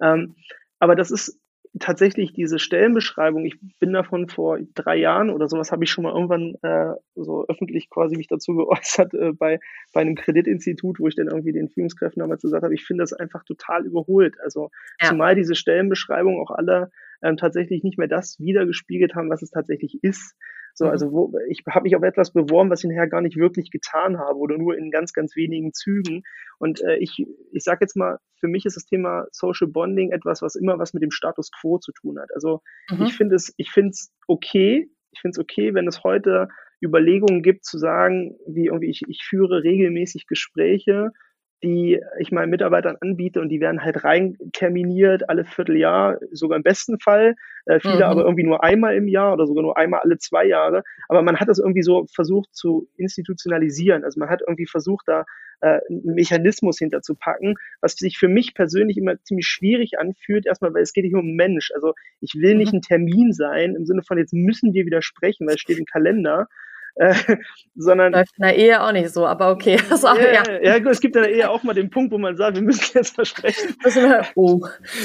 Ähm, 0.03 0.35
aber 0.81 0.97
das 0.97 1.13
ist 1.13 1.39
tatsächlich 1.81 2.33
diese 2.33 2.59
Stellenbeschreibung, 2.59 3.45
ich 3.45 3.59
bin 3.81 3.93
davon 3.93 4.29
vor 4.29 4.59
drei 4.75 4.97
Jahren 4.97 5.31
oder 5.31 5.49
sowas, 5.49 5.73
habe 5.73 5.85
ich 5.85 5.91
schon 5.91 6.05
mal 6.05 6.13
irgendwann 6.13 6.55
äh, 6.63 6.95
so 7.15 7.47
öffentlich 7.49 7.91
quasi 7.91 8.17
mich 8.17 8.29
dazu 8.29 8.55
geäußert 8.57 9.15
äh, 9.15 9.33
bei, 9.33 9.61
bei 9.93 10.01
einem 10.01 10.15
Kreditinstitut, 10.15 11.01
wo 11.01 11.09
ich 11.09 11.17
dann 11.17 11.29
irgendwie 11.29 11.53
den 11.53 11.69
Führungskräften 11.69 12.21
damals 12.21 12.43
gesagt 12.43 12.63
habe, 12.63 12.75
ich 12.75 12.85
finde 12.85 13.03
das 13.03 13.13
einfach 13.13 13.45
total 13.45 13.85
überholt. 13.87 14.37
Also 14.41 14.71
ja. 15.01 15.09
zumal 15.09 15.35
diese 15.35 15.55
Stellenbeschreibung 15.55 16.41
auch 16.41 16.51
alle 16.51 16.91
ähm, 17.23 17.37
tatsächlich 17.37 17.83
nicht 17.83 17.99
mehr 17.99 18.09
das 18.09 18.39
wiedergespiegelt 18.39 19.15
haben, 19.15 19.31
was 19.31 19.43
es 19.43 19.51
tatsächlich 19.51 20.03
ist. 20.03 20.37
So, 20.75 20.87
mhm. 20.87 20.91
also 20.91 21.13
wo, 21.13 21.33
ich 21.49 21.63
habe 21.71 21.85
mich 21.85 21.97
auf 21.97 22.03
etwas 22.03 22.33
beworben, 22.33 22.71
was 22.71 22.83
ich 22.83 22.91
nachher 22.91 23.09
gar 23.09 23.21
nicht 23.21 23.37
wirklich 23.37 23.71
getan 23.71 24.19
habe 24.19 24.39
oder 24.39 24.59
nur 24.59 24.77
in 24.77 24.91
ganz, 24.91 25.13
ganz 25.13 25.37
wenigen 25.37 25.73
Zügen. 25.73 26.25
Und 26.59 26.83
äh, 26.83 26.97
ich, 26.97 27.25
ich 27.53 27.63
sage 27.63 27.79
jetzt 27.83 27.97
mal, 27.97 28.19
für 28.41 28.49
mich 28.49 28.67
ist 28.67 28.77
das 28.77 28.85
Thema 28.85 29.27
Social 29.31 29.69
Bonding 29.69 30.11
etwas, 30.11 30.43
was 30.43 30.57
immer 30.57 30.79
was 30.79 30.93
mit 30.93 31.03
dem 31.03 31.13
Status 31.13 31.51
quo 31.53 31.79
zu 31.79 31.93
tun 31.93 32.19
hat. 32.19 32.31
Also 32.35 32.61
mhm. 32.91 33.05
ich 33.05 33.17
finde 33.17 33.37
es, 33.37 33.55
ich 33.57 33.71
finde 33.71 33.91
es 33.91 34.13
okay, 34.27 34.91
ich 35.13 35.21
finde 35.21 35.37
es 35.37 35.39
okay, 35.39 35.75
wenn 35.75 35.87
es 35.87 36.03
heute 36.03 36.49
Überlegungen 36.83 37.43
gibt 37.43 37.65
zu 37.65 37.79
sagen, 37.79 38.37
wie 38.47 38.67
irgendwie 38.67 38.91
ich, 38.91 39.03
ich 39.09 39.23
führe 39.23 39.63
regelmäßig 39.63 40.27
Gespräche 40.27 41.13
die 41.65 42.01
ich 42.19 42.31
meinen 42.31 42.51
Mitarbeitern 42.51 42.97
anbiete 43.01 43.41
und 43.41 43.49
die 43.49 43.61
werden 43.61 43.83
halt 43.83 44.05
reinterminiert 44.05 45.29
alle 45.29 45.45
Vierteljahr, 45.45 46.19
sogar 46.31 46.57
im 46.57 46.63
besten 46.63 47.01
Fall, 47.01 47.35
äh, 47.67 47.81
viele 47.81 47.97
mhm. 47.97 48.03
aber 48.03 48.25
irgendwie 48.25 48.45
nur 48.45 48.63
einmal 48.63 48.95
im 48.95 49.09
Jahr 49.09 49.33
oder 49.33 49.47
sogar 49.47 49.63
nur 49.63 49.77
einmal 49.77 50.01
alle 50.01 50.19
zwei 50.19 50.45
Jahre. 50.47 50.83
Aber 51.09 51.23
man 51.23 51.41
hat 51.41 51.49
das 51.49 51.59
irgendwie 51.59 51.83
so 51.83 52.07
versucht 52.15 52.55
zu 52.55 52.89
institutionalisieren. 52.97 54.05
Also 54.05 54.21
man 54.21 54.29
hat 54.29 54.43
irgendwie 54.47 54.67
versucht, 54.67 55.09
da 55.09 55.25
äh, 55.61 55.81
einen 55.89 56.15
Mechanismus 56.15 56.79
hinterzupacken, 56.79 57.55
was 57.81 57.95
sich 57.95 58.19
für 58.19 58.29
mich 58.29 58.55
persönlich 58.55 58.99
immer 58.99 59.21
ziemlich 59.23 59.47
schwierig 59.47 59.99
anfühlt. 59.99 60.47
Erstmal, 60.47 60.75
weil 60.75 60.83
es 60.83 60.93
geht 60.93 61.05
nicht 61.05 61.15
um 61.15 61.35
Mensch. 61.35 61.71
Also 61.75 61.95
ich 62.21 62.35
will 62.35 62.55
nicht 62.55 62.73
mhm. 62.73 62.79
ein 62.79 62.83
Termin 62.83 63.33
sein 63.33 63.75
im 63.75 63.87
Sinne 63.87 64.03
von 64.03 64.19
jetzt 64.19 64.35
müssen 64.35 64.75
wir 64.75 64.85
wieder 64.85 65.01
sprechen, 65.01 65.47
weil 65.47 65.55
es 65.55 65.61
steht 65.61 65.79
im 65.79 65.87
Kalender, 65.87 66.49
äh, 66.97 67.15
sondern. 67.75 68.13
Läuft 68.13 68.37
in 68.39 68.43
der 68.43 68.57
Ehe 68.57 68.83
auch 68.83 68.93
nicht 68.93 69.11
so, 69.11 69.27
aber 69.27 69.51
okay. 69.51 69.79
Also, 69.91 70.09
ja, 70.09 70.43
ja. 70.45 70.77
ja, 70.77 70.91
es 70.91 71.01
gibt 71.01 71.17
in 71.17 71.23
der 71.23 71.33
Ehe 71.33 71.51
auch 71.51 71.63
mal 71.63 71.75
den 71.75 71.91
Punkt, 71.91 72.13
wo 72.13 72.19
man 72.19 72.37
sagt, 72.37 72.57
wir 72.57 72.63
müssen 72.63 72.97
jetzt 72.97 73.15
versprechen. 73.15 73.77
oh. 74.35 74.61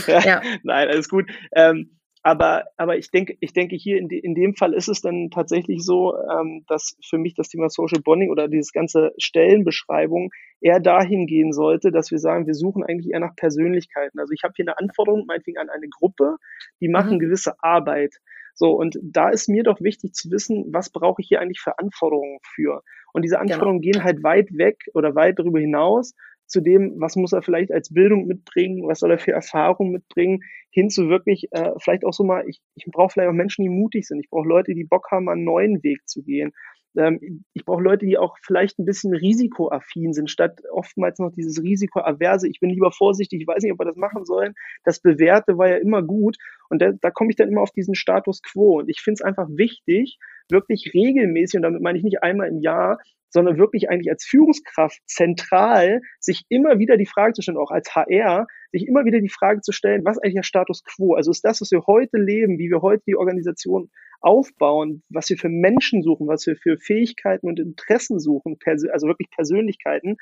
ja, 0.07 0.19
ja. 0.19 0.41
Nein, 0.63 0.87
alles 0.87 1.09
gut. 1.09 1.25
Ähm, 1.53 1.99
aber, 2.21 2.65
aber 2.75 2.97
ich 2.97 3.11
denke, 3.11 3.37
ich 3.39 3.53
denke 3.53 3.77
hier 3.77 3.97
in, 3.97 4.09
de, 4.09 4.19
in 4.19 4.35
dem 4.35 4.53
Fall 4.53 4.73
ist 4.73 4.89
es 4.89 5.01
dann 5.01 5.29
tatsächlich 5.29 5.83
so, 5.85 6.15
ähm, 6.17 6.65
dass 6.67 6.97
für 7.07 7.17
mich 7.17 7.33
das 7.33 7.47
Thema 7.47 7.69
Social 7.69 8.01
Bonding 8.03 8.29
oder 8.29 8.49
dieses 8.49 8.73
ganze 8.73 9.11
Stellenbeschreibung 9.17 10.29
eher 10.59 10.81
dahin 10.81 11.27
gehen 11.27 11.53
sollte, 11.53 11.91
dass 11.91 12.11
wir 12.11 12.19
sagen, 12.19 12.45
wir 12.45 12.55
suchen 12.55 12.83
eigentlich 12.83 13.13
eher 13.13 13.21
nach 13.21 13.35
Persönlichkeiten. 13.37 14.19
Also 14.19 14.33
ich 14.33 14.43
habe 14.43 14.53
hier 14.55 14.65
eine 14.65 14.77
Anforderung, 14.77 15.25
meinetwegen 15.27 15.59
an 15.59 15.69
eine 15.69 15.87
Gruppe, 15.87 16.35
die 16.81 16.89
machen 16.89 17.15
mhm. 17.15 17.19
gewisse 17.19 17.53
Arbeit. 17.63 18.15
So, 18.59 18.73
und 18.73 18.99
da 19.01 19.29
ist 19.29 19.47
mir 19.47 19.63
doch 19.63 19.79
wichtig 19.79 20.13
zu 20.13 20.29
wissen, 20.31 20.65
was 20.73 20.89
brauche 20.89 21.21
ich 21.21 21.29
hier 21.29 21.39
eigentlich 21.39 21.61
für 21.61 21.79
Anforderungen 21.79 22.39
für? 22.43 22.83
Und 23.13 23.21
diese 23.21 23.35
genau. 23.35 23.43
Anforderungen 23.53 23.79
genau. 23.79 23.93
gehen 23.93 24.03
halt 24.03 24.21
weit 24.21 24.49
weg 24.51 24.83
oder 24.93 25.15
weit 25.15 25.39
darüber 25.39 25.61
hinaus 25.61 26.13
zu 26.45 26.59
dem, 26.59 26.95
was 26.97 27.15
muss 27.15 27.31
er 27.31 27.41
vielleicht 27.41 27.71
als 27.71 27.93
Bildung 27.93 28.25
mitbringen, 28.27 28.85
was 28.85 28.99
soll 28.99 29.11
er 29.11 29.17
für 29.17 29.31
Erfahrung 29.31 29.91
mitbringen, 29.91 30.41
hin 30.71 30.89
zu 30.89 31.07
wirklich 31.07 31.47
äh, 31.51 31.71
vielleicht 31.79 32.03
auch 32.03 32.11
so 32.11 32.25
mal, 32.25 32.49
ich, 32.49 32.59
ich 32.75 32.83
brauche 32.91 33.13
vielleicht 33.13 33.29
auch 33.29 33.33
Menschen, 33.33 33.63
die 33.63 33.69
mutig 33.69 34.05
sind. 34.05 34.19
Ich 34.19 34.29
brauche 34.29 34.49
Leute, 34.49 34.73
die 34.73 34.83
Bock 34.83 35.09
haben, 35.09 35.29
einen 35.29 35.45
neuen 35.45 35.81
Weg 35.81 36.05
zu 36.05 36.21
gehen. 36.21 36.51
Ähm, 36.97 37.43
ich 37.53 37.65
brauche 37.65 37.83
Leute, 37.83 38.05
die 38.05 38.17
auch 38.17 38.37
vielleicht 38.41 38.79
ein 38.79 38.85
bisschen 38.85 39.13
risikoaffin 39.13 40.13
sind, 40.13 40.29
statt 40.29 40.61
oftmals 40.71 41.19
noch 41.19 41.31
dieses 41.31 41.61
Risikoaverse. 41.61 42.47
Ich 42.47 42.59
bin 42.59 42.69
lieber 42.69 42.91
vorsichtig, 42.91 43.41
ich 43.41 43.47
weiß 43.47 43.63
nicht, 43.63 43.73
ob 43.73 43.79
wir 43.79 43.85
das 43.85 43.95
machen 43.95 44.25
sollen. 44.25 44.53
Das 44.83 44.99
Bewährte 44.99 45.57
war 45.57 45.69
ja 45.69 45.77
immer 45.77 46.01
gut. 46.03 46.37
Und 46.69 46.81
da, 46.81 46.91
da 46.91 47.11
komme 47.11 47.29
ich 47.29 47.35
dann 47.35 47.49
immer 47.49 47.61
auf 47.61 47.71
diesen 47.71 47.95
Status 47.95 48.41
quo. 48.41 48.79
Und 48.79 48.89
ich 48.89 49.01
finde 49.01 49.19
es 49.19 49.21
einfach 49.21 49.47
wichtig, 49.49 50.17
wirklich 50.49 50.91
regelmäßig, 50.93 51.57
und 51.57 51.63
damit 51.63 51.81
meine 51.81 51.97
ich 51.97 52.03
nicht 52.03 52.23
einmal 52.23 52.47
im 52.47 52.59
Jahr, 52.59 52.99
sondern 53.29 53.57
wirklich 53.57 53.89
eigentlich 53.89 54.09
als 54.09 54.25
Führungskraft 54.25 54.99
zentral 55.05 56.01
sich 56.19 56.45
immer 56.49 56.79
wieder 56.79 56.97
die 56.97 57.05
Frage 57.05 57.33
zu 57.33 57.41
stellen, 57.41 57.57
auch 57.57 57.71
als 57.71 57.95
HR, 57.95 58.47
sich 58.71 58.87
immer 58.87 59.05
wieder 59.05 59.19
die 59.21 59.29
Frage 59.29 59.61
zu 59.61 59.71
stellen, 59.71 60.05
was 60.05 60.17
eigentlich 60.17 60.35
der 60.35 60.43
Status 60.43 60.83
quo? 60.83 61.15
Also 61.15 61.31
ist 61.31 61.43
das, 61.43 61.61
was 61.61 61.71
wir 61.71 61.85
heute 61.87 62.17
leben, 62.17 62.57
wie 62.57 62.69
wir 62.69 62.81
heute 62.81 63.03
die 63.07 63.15
Organisation 63.15 63.89
aufbauen, 64.21 65.03
was 65.09 65.29
wir 65.29 65.37
für 65.37 65.49
Menschen 65.49 66.03
suchen, 66.03 66.27
was 66.27 66.45
wir 66.45 66.55
für 66.55 66.77
Fähigkeiten 66.77 67.47
und 67.47 67.59
Interessen 67.59 68.19
suchen, 68.19 68.57
also 68.65 69.07
wirklich 69.07 69.29
Persönlichkeiten, 69.31 70.17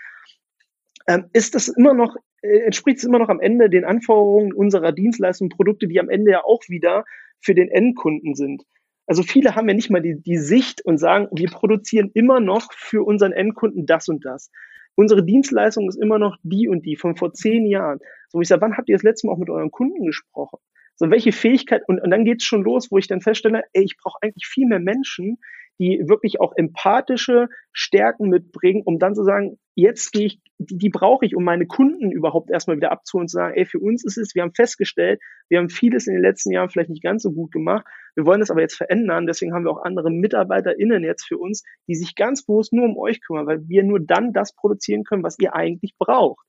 ähm, 1.08 1.26
ist 1.34 1.56
das 1.56 1.70
immer 1.70 1.94
noch, 1.94 2.16
äh, 2.42 2.60
entspricht 2.60 2.98
es 2.98 3.04
immer 3.04 3.20
noch 3.20 3.30
am 3.30 3.40
Ende 3.40 3.70
den 3.70 3.86
Anforderungen 3.86 4.54
unserer 4.54 4.92
Dienstleistungen, 4.92 5.50
Produkte, 5.50 5.88
die 5.88 6.00
am 6.00 6.10
Ende 6.10 6.32
ja 6.32 6.44
auch 6.44 6.62
wieder 6.68 7.06
für 7.40 7.56
den 7.56 7.70
Endkunden 7.70 8.36
sind. 8.36 8.64
Also 9.08 9.24
viele 9.24 9.56
haben 9.56 9.68
ja 9.70 9.74
nicht 9.74 9.90
mal 9.90 10.02
die, 10.02 10.22
die 10.22 10.38
Sicht 10.38 10.86
und 10.86 10.98
sagen, 10.98 11.30
wir 11.32 11.50
produzieren 11.50 12.12
immer 12.14 12.40
noch 12.40 12.74
für 12.74 13.06
unseren 13.06 13.32
Endkunden 13.32 13.86
das 13.86 14.10
und 14.10 14.26
das. 14.26 14.52
Unsere 14.96 15.24
Dienstleistung 15.24 15.88
ist 15.88 15.96
immer 15.96 16.20
noch 16.20 16.38
die 16.44 16.68
und 16.68 16.86
die 16.86 16.98
von 16.98 17.16
vor 17.16 17.34
zehn 17.34 17.66
Jahren. 17.66 18.00
So, 18.30 18.42
ich 18.42 18.50
sage, 18.50 18.62
wann 18.62 18.78
habt 18.78 18.90
ihr 18.90 18.96
das 18.96 19.04
letzte 19.04 19.28
Mal 19.28 19.34
auch 19.34 19.38
mit 19.38 19.50
euren 19.50 19.72
Kunden 19.72 20.06
gesprochen? 20.06 20.60
So, 20.96 21.10
welche 21.10 21.32
Fähigkeit, 21.32 21.84
und, 21.88 22.02
und 22.02 22.10
dann 22.10 22.26
geht's 22.26 22.44
schon 22.44 22.64
los, 22.64 22.92
wo 22.92 22.98
ich 22.98 23.08
dann 23.08 23.22
feststelle, 23.22 23.64
ey, 23.74 23.84
ich 23.84 23.98
brauche 23.98 24.18
eigentlich 24.22 24.48
viel 24.48 24.68
mehr 24.68 24.80
Menschen, 24.80 25.38
die 25.80 26.04
wirklich 26.08 26.40
auch 26.40 26.54
empathische 26.56 27.50
Stärken 27.72 28.30
mitbringen, 28.30 28.82
um 28.86 29.00
dann 29.00 29.16
zu 29.16 29.24
sagen, 29.24 29.58
jetzt 29.76 30.12
gehe 30.12 30.26
ich, 30.26 30.42
die, 30.58 30.78
die 30.78 30.90
brauche 30.90 31.26
ich, 31.26 31.36
um 31.36 31.44
meine 31.44 31.68
Kunden 31.68 32.12
überhaupt 32.12 32.50
erstmal 32.50 32.78
wieder 32.78 32.92
abzuholen 32.92 33.26
und 33.26 33.30
zu 33.30 33.38
sagen, 33.38 33.54
ey, 33.56 33.66
für 33.66 33.80
uns 33.80 34.04
ist 34.04 34.18
es, 34.18 34.34
wir 34.34 34.42
haben 34.42 34.56
festgestellt, 34.56 35.22
wir 35.50 35.60
haben 35.60 35.70
vieles 35.70 36.08
in 36.08 36.14
den 36.14 36.24
letzten 36.24 36.52
Jahren 36.52 36.70
vielleicht 36.70 36.90
nicht 36.90 37.04
ganz 37.04 37.22
so 37.24 37.32
gut 37.32 37.52
gemacht, 37.52 37.86
wir 38.16 38.26
wollen 38.26 38.40
das 38.40 38.50
aber 38.50 38.62
jetzt 38.62 38.76
verändern, 38.76 39.28
deswegen 39.28 39.54
haben 39.54 39.66
wir 39.66 39.72
auch 39.72 39.84
andere 39.84 40.10
MitarbeiterInnen 40.10 41.04
jetzt 41.04 41.28
für 41.28 41.38
uns, 41.38 41.64
die 41.88 41.96
sich 41.96 42.16
ganz 42.16 42.44
bewusst 42.44 42.74
nur 42.74 42.86
um 42.86 42.98
euch 42.98 43.22
kümmern, 43.22 43.46
weil 43.46 43.68
wir 43.68 43.84
nur 43.84 44.00
dann 44.00 44.34
das 44.34 44.56
produzieren 44.56 45.04
können, 45.04 45.24
was 45.24 45.38
ihr 45.40 45.54
eigentlich 45.54 45.96
braucht. 46.00 46.46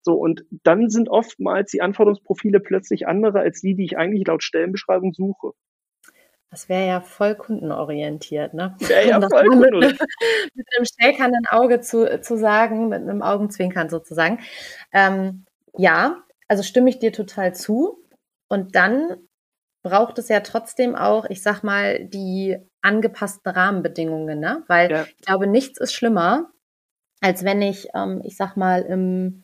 So, 0.00 0.14
und 0.14 0.44
dann 0.64 0.90
sind 0.90 1.08
oftmals 1.08 1.70
die 1.70 1.80
Anforderungsprofile 1.80 2.58
plötzlich 2.58 3.06
andere 3.06 3.38
als 3.40 3.60
die, 3.60 3.76
die 3.76 3.84
ich 3.84 3.96
eigentlich 3.96 4.26
laut 4.26 4.42
Stellenbeschreibung 4.42 5.12
suche. 5.14 5.52
Das 6.52 6.68
wäre 6.68 6.86
ja 6.86 7.00
voll 7.00 7.34
kundenorientiert, 7.34 8.52
ne? 8.52 8.76
Wäre 8.80 9.08
ja 9.08 9.20
voll 9.20 9.48
kundenorientiert. 9.48 10.00
Mit, 10.54 10.66
einem 10.76 10.84
stellkernden 10.84 11.46
Auge 11.48 11.80
zu, 11.80 12.20
zu 12.20 12.36
sagen, 12.36 12.90
mit 12.90 13.00
einem 13.00 13.22
Augenzwinkern 13.22 13.88
sozusagen. 13.88 14.38
Ähm, 14.92 15.46
ja, 15.78 16.22
also 16.48 16.62
stimme 16.62 16.90
ich 16.90 16.98
dir 16.98 17.10
total 17.10 17.54
zu. 17.54 18.04
Und 18.48 18.74
dann 18.74 19.16
braucht 19.82 20.18
es 20.18 20.28
ja 20.28 20.40
trotzdem 20.40 20.94
auch, 20.94 21.24
ich 21.24 21.42
sag 21.42 21.62
mal, 21.62 22.04
die 22.04 22.58
angepassten 22.82 23.50
Rahmenbedingungen, 23.50 24.38
ne? 24.38 24.62
Weil 24.66 24.90
ja. 24.90 25.04
ich 25.04 25.24
glaube, 25.24 25.46
nichts 25.46 25.80
ist 25.80 25.94
schlimmer, 25.94 26.50
als 27.22 27.44
wenn 27.44 27.62
ich, 27.62 27.88
ähm, 27.94 28.20
ich 28.24 28.36
sag 28.36 28.56
mal, 28.58 28.82
im 28.82 29.41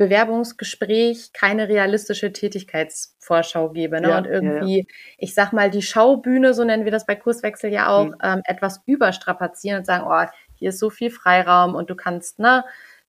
Bewerbungsgespräch 0.00 1.34
keine 1.34 1.68
realistische 1.68 2.32
Tätigkeitsvorschau 2.32 3.68
gebe. 3.68 4.00
Ne? 4.00 4.08
Ja, 4.08 4.16
und 4.16 4.26
irgendwie, 4.26 4.78
ja, 4.78 4.84
ja. 4.84 5.14
ich 5.18 5.34
sag 5.34 5.52
mal, 5.52 5.68
die 5.68 5.82
Schaubühne, 5.82 6.54
so 6.54 6.64
nennen 6.64 6.86
wir 6.86 6.90
das 6.90 7.04
bei 7.04 7.16
Kurswechsel 7.16 7.70
ja 7.70 7.88
auch, 7.90 8.06
mhm. 8.06 8.16
ähm, 8.22 8.40
etwas 8.46 8.80
überstrapazieren 8.86 9.80
und 9.80 9.84
sagen, 9.84 10.06
oh, 10.08 10.26
hier 10.54 10.70
ist 10.70 10.78
so 10.78 10.88
viel 10.88 11.10
Freiraum 11.10 11.74
und 11.74 11.90
du 11.90 11.96
kannst 11.96 12.38
ne, 12.38 12.64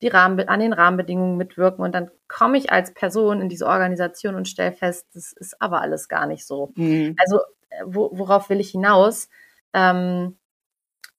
die 0.03 0.09
Rahmen, 0.09 0.47
an 0.47 0.61
den 0.61 0.74
Rahmenbedingungen 0.74 1.39
mitwirken. 1.39 1.82
Und 1.82 1.95
dann 1.95 2.11
komme 2.28 2.59
ich 2.59 2.70
als 2.70 2.93
Person 2.93 3.41
in 3.41 3.49
diese 3.49 3.66
Organisation 3.66 4.35
und 4.35 4.47
stelle 4.47 4.72
fest, 4.72 5.07
das 5.14 5.32
ist 5.32 5.62
aber 5.62 5.80
alles 5.80 6.09
gar 6.09 6.26
nicht 6.26 6.47
so. 6.47 6.70
Mhm. 6.74 7.16
Also, 7.18 7.39
äh, 7.70 7.82
wo, 7.87 8.11
worauf 8.12 8.51
will 8.51 8.61
ich 8.61 8.72
hinaus? 8.72 9.30
Ähm, 9.72 10.37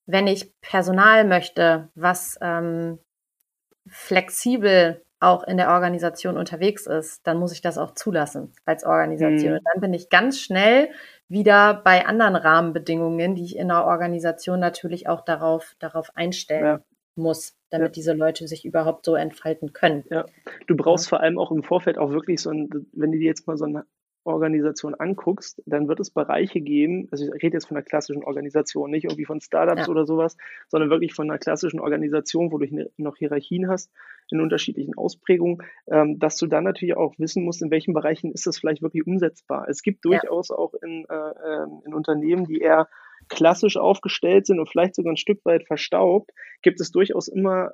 wenn 0.06 0.28
ich 0.28 0.54
Personal 0.62 1.26
möchte, 1.26 1.90
was 1.96 2.38
ähm, 2.40 3.00
flexibel 3.88 5.05
auch 5.20 5.44
in 5.44 5.58
der 5.58 5.70
Organisation 5.70 6.38
unterwegs 6.38 6.88
ist, 6.88 7.26
dann 7.26 7.38
muss 7.38 7.54
ich 7.54 7.62
das 7.62 7.78
auch 7.78 7.94
zulassen 7.96 8.54
als 8.66 8.84
Organisation. 8.84 9.52
Mhm. 9.52 9.58
Und 9.58 9.68
dann 9.74 9.82
bin 9.82 9.94
ich 9.94 10.10
ganz 10.10 10.40
schnell 10.40 10.90
wieder 11.28 11.74
bei 11.74 12.06
anderen 12.06 12.36
Rahmenbedingungen, 12.36 13.36
die 13.36 13.46
ich 13.46 13.58
in 13.58 13.70
der 13.70 13.86
Organisation 13.86 14.60
natürlich 14.60 15.08
auch 15.08 15.22
darauf, 15.22 15.76
darauf 15.80 16.16
einstellen 16.16 16.66
ja. 16.66 16.80
muss, 17.16 17.58
damit 17.70 17.88
ja. 17.88 17.92
diese 17.94 18.14
Leute 18.14 18.48
sich 18.48 18.66
überhaupt 18.66 19.06
so 19.06 19.16
entfalten 19.16 19.74
können. 19.74 20.04
Ja, 20.10 20.26
du 20.68 20.76
brauchst 20.76 21.10
vor 21.10 21.22
allem 21.22 21.40
auch 21.40 21.52
im 21.52 21.64
Vorfeld 21.64 21.98
auch 21.98 22.12
wirklich 22.12 22.42
so 22.42 22.52
ein, 22.52 22.70
wenn 22.94 23.12
du 23.12 23.18
dir 23.18 23.28
jetzt 23.28 23.48
mal 23.48 23.58
so 23.58 23.66
ein 23.66 23.82
Organisation 24.26 24.96
anguckst, 24.96 25.62
dann 25.66 25.88
wird 25.88 26.00
es 26.00 26.10
Bereiche 26.10 26.62
geben, 26.62 27.08
also 27.12 27.26
ich 27.26 27.44
rede 27.44 27.56
jetzt 27.56 27.68
von 27.68 27.78
einer 27.78 27.86
klassischen 27.86 28.24
Organisation, 28.24 28.92
nicht 28.92 29.06
irgendwie 29.06 29.26
von 29.26 29.42
Startups 29.42 29.88
ja. 29.88 29.88
oder 29.88 30.06
sowas, 30.06 30.38
sondern 30.68 30.90
wirklich 30.90 31.14
von 31.14 31.30
einer 31.30 31.40
klassischen 31.40 31.80
Organisation, 31.80 32.52
wo 32.52 32.58
du 32.58 32.90
noch 32.98 33.18
Hierarchien 33.18 33.70
hast 33.70 33.92
in 34.32 34.42
unterschiedlichen 34.42 34.96
Ausprägungen, 34.96 35.60
ähm, 35.88 36.20
dass 36.20 36.38
du 36.38 36.48
dann 36.48 36.64
natürlich 36.64 36.98
auch 36.98 37.14
wissen 37.20 37.44
musst, 37.44 37.62
in 37.62 37.72
welchen 37.72 37.94
Bereichen 37.94 38.32
ist 38.32 38.48
das 38.48 38.58
vielleicht 38.58 38.82
wirklich 38.82 39.06
umsetzbar. 39.06 39.68
Es 39.70 39.82
gibt 39.84 40.04
durchaus 40.04 40.50
ja. 40.50 40.56
auch 40.56 40.74
in, 40.74 41.06
äh, 41.08 41.14
ähm, 41.14 41.82
in 41.86 41.94
Unternehmen, 41.94 42.46
die 42.46 42.60
eher 42.60 42.88
klassisch 43.30 43.78
aufgestellt 43.78 44.46
sind 44.46 44.60
und 44.60 44.70
vielleicht 44.70 44.96
sogar 44.96 45.14
ein 45.14 45.18
Stück 45.18 45.44
weit 45.46 45.66
verstaubt, 45.66 46.32
gibt 46.62 46.80
es 46.80 46.92
durchaus 46.92 47.28
immer 47.28 47.72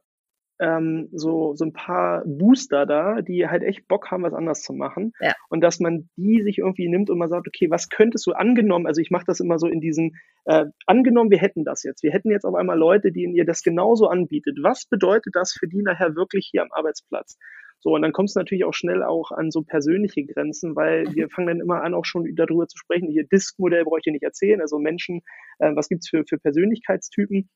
ähm, 0.61 1.09
so, 1.11 1.55
so 1.55 1.65
ein 1.65 1.73
paar 1.73 2.23
Booster 2.25 2.85
da, 2.85 3.21
die 3.21 3.47
halt 3.47 3.63
echt 3.63 3.87
Bock 3.87 4.11
haben, 4.11 4.23
was 4.23 4.33
anders 4.33 4.61
zu 4.61 4.73
machen. 4.73 5.11
Ja. 5.19 5.33
Und 5.49 5.61
dass 5.61 5.79
man 5.79 6.09
die 6.15 6.43
sich 6.43 6.59
irgendwie 6.59 6.87
nimmt 6.87 7.09
und 7.09 7.17
man 7.17 7.29
sagt, 7.29 7.47
okay, 7.47 7.69
was 7.71 7.89
könntest 7.89 8.27
du 8.27 8.33
angenommen, 8.33 8.85
also 8.85 9.01
ich 9.01 9.09
mache 9.09 9.25
das 9.25 9.39
immer 9.39 9.57
so 9.57 9.67
in 9.67 9.81
diesen, 9.81 10.17
äh, 10.45 10.65
angenommen, 10.85 11.31
wir 11.31 11.39
hätten 11.39 11.65
das 11.65 11.83
jetzt. 11.83 12.03
Wir 12.03 12.11
hätten 12.11 12.29
jetzt 12.29 12.45
auf 12.45 12.53
einmal 12.53 12.77
Leute, 12.77 13.11
denen 13.11 13.33
ihr 13.33 13.45
das 13.45 13.63
genauso 13.63 14.07
anbietet. 14.07 14.59
Was 14.61 14.85
bedeutet 14.85 15.35
das 15.35 15.51
für 15.51 15.67
die 15.67 15.81
nachher 15.81 16.15
wirklich 16.15 16.47
hier 16.51 16.61
am 16.61 16.71
Arbeitsplatz? 16.71 17.37
So, 17.79 17.95
und 17.95 18.03
dann 18.03 18.11
kommt 18.11 18.29
es 18.29 18.35
natürlich 18.35 18.63
auch 18.63 18.75
schnell 18.75 19.01
auch 19.01 19.31
an 19.31 19.49
so 19.49 19.63
persönliche 19.63 20.23
Grenzen, 20.23 20.75
weil 20.75 21.11
wir 21.15 21.29
fangen 21.29 21.47
dann 21.47 21.59
immer 21.59 21.81
an, 21.81 21.95
auch 21.95 22.05
schon 22.05 22.35
darüber 22.35 22.67
zu 22.67 22.77
sprechen. 22.77 23.09
Hier 23.09 23.25
Disk-Modell 23.25 23.85
brauche 23.85 23.97
ich 23.97 24.03
dir 24.03 24.13
nicht 24.13 24.23
erzählen. 24.23 24.61
Also 24.61 24.77
Menschen, 24.77 25.21
äh, 25.57 25.75
was 25.75 25.89
gibt's 25.89 26.07
für, 26.07 26.23
für 26.29 26.37
Persönlichkeitstypen? 26.37 27.49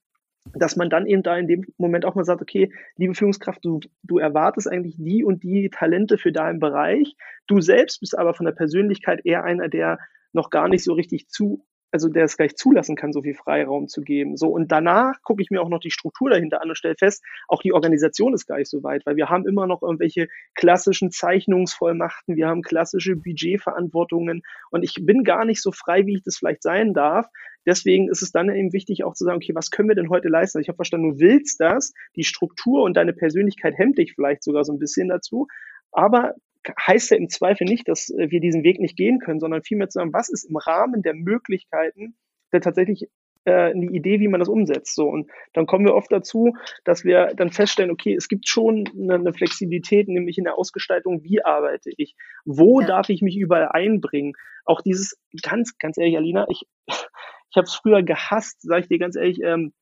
Dass 0.53 0.75
man 0.75 0.89
dann 0.89 1.05
eben 1.05 1.23
da 1.23 1.37
in 1.37 1.47
dem 1.47 1.65
Moment 1.77 2.05
auch 2.05 2.15
mal 2.15 2.23
sagt, 2.23 2.41
okay, 2.41 2.71
liebe 2.97 3.15
Führungskraft, 3.15 3.63
du, 3.63 3.79
du 4.03 4.19
erwartest 4.19 4.69
eigentlich 4.71 4.95
die 4.97 5.23
und 5.23 5.43
die 5.43 5.69
Talente 5.69 6.17
für 6.17 6.31
deinen 6.31 6.59
Bereich. 6.59 7.15
Du 7.47 7.61
selbst 7.61 7.99
bist 7.99 8.17
aber 8.17 8.33
von 8.33 8.45
der 8.45 8.53
Persönlichkeit 8.53 9.25
eher 9.25 9.43
einer, 9.43 9.69
der 9.69 9.99
noch 10.33 10.49
gar 10.49 10.67
nicht 10.67 10.83
so 10.83 10.93
richtig 10.93 11.29
zu, 11.29 11.65
also 11.95 12.09
der 12.09 12.25
es 12.25 12.35
gleich 12.35 12.57
zulassen 12.57 12.97
kann, 12.97 13.13
so 13.13 13.21
viel 13.21 13.35
Freiraum 13.35 13.87
zu 13.87 14.01
geben. 14.01 14.35
So, 14.35 14.49
und 14.49 14.69
danach 14.69 15.21
gucke 15.23 15.41
ich 15.41 15.49
mir 15.49 15.61
auch 15.61 15.69
noch 15.69 15.79
die 15.79 15.91
Struktur 15.91 16.29
dahinter 16.29 16.61
an 16.61 16.67
und 16.67 16.75
stelle 16.75 16.95
fest, 16.99 17.23
auch 17.47 17.61
die 17.61 17.71
Organisation 17.71 18.33
ist 18.33 18.47
gar 18.47 18.57
nicht 18.57 18.69
so 18.69 18.83
weit, 18.83 19.05
weil 19.05 19.15
wir 19.15 19.29
haben 19.29 19.47
immer 19.47 19.65
noch 19.65 19.81
irgendwelche 19.81 20.27
klassischen 20.55 21.09
Zeichnungsvollmachten, 21.09 22.35
wir 22.35 22.49
haben 22.49 22.63
klassische 22.63 23.15
Budgetverantwortungen 23.15 24.41
und 24.71 24.83
ich 24.83 24.97
bin 25.05 25.23
gar 25.23 25.45
nicht 25.45 25.61
so 25.61 25.71
frei, 25.71 26.05
wie 26.05 26.15
ich 26.15 26.23
das 26.23 26.35
vielleicht 26.35 26.63
sein 26.63 26.93
darf, 26.93 27.27
Deswegen 27.67 28.09
ist 28.09 28.21
es 28.21 28.31
dann 28.31 28.53
eben 28.53 28.73
wichtig 28.73 29.03
auch 29.03 29.15
zu 29.15 29.23
sagen, 29.23 29.37
okay, 29.37 29.55
was 29.55 29.71
können 29.71 29.89
wir 29.89 29.95
denn 29.95 30.11
heute 30.11 30.27
leisten? 30.27 30.59
Also 30.59 30.65
ich 30.65 30.67
habe 30.67 30.75
verstanden, 30.75 31.13
du 31.13 31.19
willst 31.19 31.59
das, 31.59 31.93
die 32.15 32.23
Struktur 32.23 32.83
und 32.83 32.95
deine 32.95 33.11
Persönlichkeit 33.11 33.75
hemmt 33.75 33.97
dich 33.97 34.13
vielleicht 34.13 34.43
sogar 34.43 34.63
so 34.63 34.71
ein 34.71 34.77
bisschen 34.77 35.07
dazu, 35.07 35.47
aber 35.91 36.35
heißt 36.79 37.11
ja 37.11 37.17
im 37.17 37.29
Zweifel 37.29 37.65
nicht, 37.65 37.87
dass 37.87 38.09
äh, 38.09 38.29
wir 38.29 38.39
diesen 38.39 38.63
Weg 38.63 38.79
nicht 38.79 38.97
gehen 38.97 39.19
können, 39.19 39.39
sondern 39.39 39.63
vielmehr 39.63 39.89
zu 39.89 39.99
sagen, 39.99 40.13
was 40.13 40.29
ist 40.29 40.45
im 40.45 40.57
Rahmen 40.57 41.01
der 41.01 41.13
Möglichkeiten 41.13 42.15
der 42.53 42.61
tatsächlich 42.61 43.09
äh, 43.45 43.71
eine 43.71 43.85
Idee, 43.85 44.19
wie 44.19 44.27
man 44.27 44.39
das 44.39 44.49
umsetzt. 44.49 44.95
So 44.95 45.07
und 45.07 45.29
dann 45.53 45.65
kommen 45.65 45.85
wir 45.85 45.95
oft 45.95 46.11
dazu, 46.11 46.55
dass 46.83 47.03
wir 47.03 47.33
dann 47.35 47.51
feststellen, 47.51 47.91
okay, 47.91 48.15
es 48.15 48.27
gibt 48.27 48.47
schon 48.47 48.89
eine, 48.97 49.15
eine 49.15 49.33
Flexibilität, 49.33 50.07
nämlich 50.07 50.37
in 50.37 50.45
der 50.45 50.57
Ausgestaltung, 50.57 51.23
wie 51.23 51.43
arbeite 51.43 51.91
ich, 51.97 52.15
wo 52.45 52.81
ja. 52.81 52.87
darf 52.87 53.09
ich 53.09 53.21
mich 53.21 53.37
überall 53.37 53.69
einbringen. 53.69 54.33
Auch 54.63 54.81
dieses 54.81 55.19
ganz, 55.43 55.77
ganz 55.77 55.97
ehrlich, 55.97 56.17
Alina, 56.17 56.47
ich 56.49 56.63
ich 57.55 57.57
habe 57.57 57.65
es 57.65 57.75
früher 57.75 58.03
gehasst, 58.03 58.61
sage 58.61 58.81
ich 58.81 58.87
dir 58.87 58.99
ganz 58.99 59.15
ehrlich, 59.15 59.39
ähm, 59.41 59.73